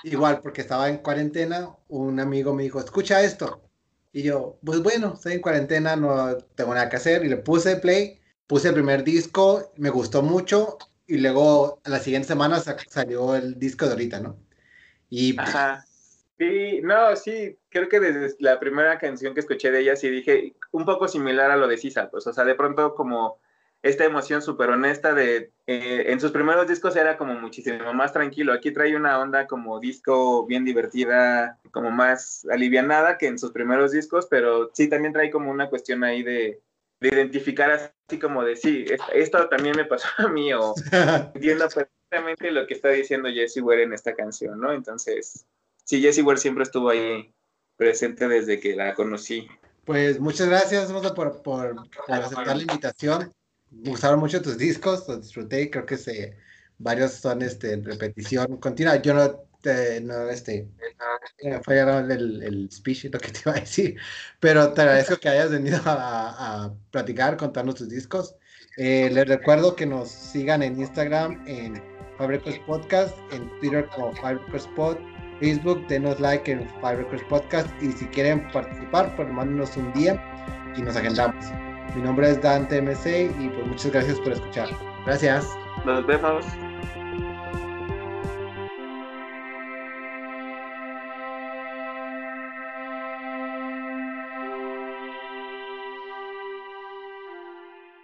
igual, 0.02 0.40
porque 0.40 0.60
estaba 0.60 0.88
en 0.88 0.98
cuarentena, 0.98 1.70
un 1.88 2.20
amigo 2.20 2.54
me 2.54 2.62
dijo, 2.62 2.80
escucha 2.80 3.22
esto. 3.22 3.62
Y 4.12 4.22
yo, 4.22 4.58
pues 4.64 4.82
bueno, 4.82 5.14
estoy 5.14 5.34
en 5.34 5.40
cuarentena, 5.40 5.96
no 5.96 6.36
tengo 6.54 6.74
nada 6.74 6.88
que 6.88 6.96
hacer. 6.96 7.24
Y 7.24 7.28
le 7.28 7.36
puse 7.36 7.76
play 7.76 8.18
puse 8.48 8.68
el 8.68 8.74
primer 8.74 9.04
disco, 9.04 9.72
me 9.76 9.90
gustó 9.90 10.22
mucho 10.22 10.78
y 11.06 11.18
luego 11.18 11.80
a 11.84 11.90
la 11.90 12.00
siguiente 12.00 12.28
semana 12.28 12.58
salió 12.58 13.36
el 13.36 13.58
disco 13.58 13.84
de 13.84 13.92
ahorita, 13.92 14.20
¿no? 14.20 14.38
Y 15.08 15.38
Ajá. 15.38 15.84
Sí, 16.38 16.80
no, 16.82 17.16
sí, 17.16 17.58
creo 17.68 17.88
que 17.88 17.98
desde 17.98 18.36
la 18.38 18.60
primera 18.60 18.98
canción 18.98 19.34
que 19.34 19.40
escuché 19.40 19.72
de 19.72 19.80
ella 19.80 19.96
sí 19.96 20.08
dije, 20.08 20.54
un 20.70 20.84
poco 20.84 21.08
similar 21.08 21.50
a 21.50 21.56
lo 21.56 21.66
de 21.66 21.76
Sisa, 21.76 22.08
pues, 22.10 22.26
o 22.28 22.32
sea, 22.32 22.44
de 22.44 22.54
pronto 22.54 22.94
como 22.94 23.40
esta 23.82 24.04
emoción 24.04 24.42
súper 24.42 24.70
honesta 24.70 25.14
de, 25.14 25.52
eh, 25.66 26.04
en 26.08 26.20
sus 26.20 26.32
primeros 26.32 26.66
discos 26.66 26.96
era 26.96 27.16
como 27.16 27.34
muchísimo 27.34 27.94
más 27.94 28.12
tranquilo, 28.12 28.52
aquí 28.52 28.72
trae 28.72 28.96
una 28.96 29.18
onda 29.20 29.46
como 29.46 29.78
disco 29.78 30.46
bien 30.46 30.64
divertida, 30.64 31.58
como 31.70 31.90
más 31.90 32.46
alivianada 32.50 33.18
que 33.18 33.26
en 33.26 33.38
sus 33.38 33.52
primeros 33.52 33.92
discos, 33.92 34.26
pero 34.28 34.70
sí 34.74 34.88
también 34.88 35.12
trae 35.12 35.30
como 35.30 35.50
una 35.50 35.68
cuestión 35.68 36.02
ahí 36.02 36.22
de, 36.22 36.60
de 37.00 37.08
identificar 37.08 37.70
así 37.70 38.18
como 38.18 38.42
de, 38.42 38.56
sí, 38.56 38.84
esto 39.12 39.48
también 39.48 39.76
me 39.76 39.84
pasó 39.84 40.08
a 40.18 40.28
mí, 40.28 40.52
o 40.52 40.74
entiendo 41.34 41.68
perfectamente 41.68 42.50
lo 42.50 42.66
que 42.66 42.74
está 42.74 42.88
diciendo 42.90 43.28
Jesse 43.28 43.62
Ware 43.62 43.84
en 43.84 43.92
esta 43.92 44.14
canción, 44.14 44.60
¿no? 44.60 44.72
Entonces, 44.72 45.46
sí, 45.84 46.00
Jessie 46.00 46.22
Ware 46.22 46.40
siempre 46.40 46.64
estuvo 46.64 46.90
ahí 46.90 47.32
presente 47.76 48.26
desde 48.26 48.58
que 48.58 48.74
la 48.74 48.94
conocí. 48.94 49.48
Pues 49.84 50.20
muchas 50.20 50.48
gracias, 50.48 50.92
por, 50.92 51.42
por, 51.42 51.76
aceptar 52.08 52.56
la 52.56 52.62
invitación. 52.62 53.32
Me 53.70 53.90
gustaron 53.90 54.20
mucho 54.20 54.42
tus 54.42 54.58
discos, 54.58 55.06
los 55.08 55.22
disfruté, 55.22 55.70
creo 55.70 55.86
que 55.86 55.96
se, 55.96 56.36
varios 56.78 57.12
son 57.12 57.42
este, 57.42 57.72
en 57.72 57.84
repetición 57.84 58.56
continua. 58.58 58.96
Yo 58.96 59.14
no, 59.14 59.30
te, 59.60 60.00
no 60.00 60.28
este, 60.28 60.68
fallaron 61.64 62.10
el, 62.10 62.42
el 62.42 62.70
speech, 62.70 63.06
lo 63.12 63.18
que 63.18 63.32
te 63.32 63.40
iba 63.44 63.52
a 63.52 63.60
decir, 63.60 63.96
pero 64.40 64.72
te 64.72 64.82
agradezco 64.82 65.16
que 65.16 65.28
hayas 65.28 65.50
venido 65.50 65.80
a, 65.84 66.64
a 66.64 66.74
platicar, 66.90 67.36
contarnos 67.36 67.76
tus 67.76 67.88
discos. 67.88 68.34
Eh, 68.76 69.10
les 69.12 69.26
recuerdo 69.26 69.74
que 69.74 69.86
nos 69.86 70.08
sigan 70.08 70.62
en 70.62 70.78
Instagram, 70.78 71.42
en 71.46 71.82
Fabricos 72.16 72.58
Podcast, 72.66 73.16
en 73.32 73.50
Twitter 73.58 73.88
como 73.94 74.14
Fabricos 74.16 74.68
Pod 74.76 74.96
Facebook, 75.40 75.86
denos 75.88 76.18
like 76.20 76.50
en 76.50 76.68
Five 76.80 76.96
Records 76.96 77.24
Podcast 77.28 77.68
y 77.82 77.92
si 77.92 78.06
quieren 78.06 78.48
participar, 78.50 79.14
pues 79.16 79.28
mándenos 79.28 79.76
un 79.76 79.92
día 79.92 80.20
y 80.76 80.82
nos 80.82 80.96
agendamos. 80.96 81.67
Mi 81.94 82.02
nombre 82.02 82.30
es 82.30 82.40
Dante 82.42 82.80
MC 82.80 83.30
y 83.38 83.48
pues 83.48 83.66
muchas 83.66 83.92
gracias 83.92 84.20
por 84.20 84.32
escuchar. 84.32 84.68
Gracias. 85.04 85.56
Nos 85.84 86.06
vemos. 86.06 86.44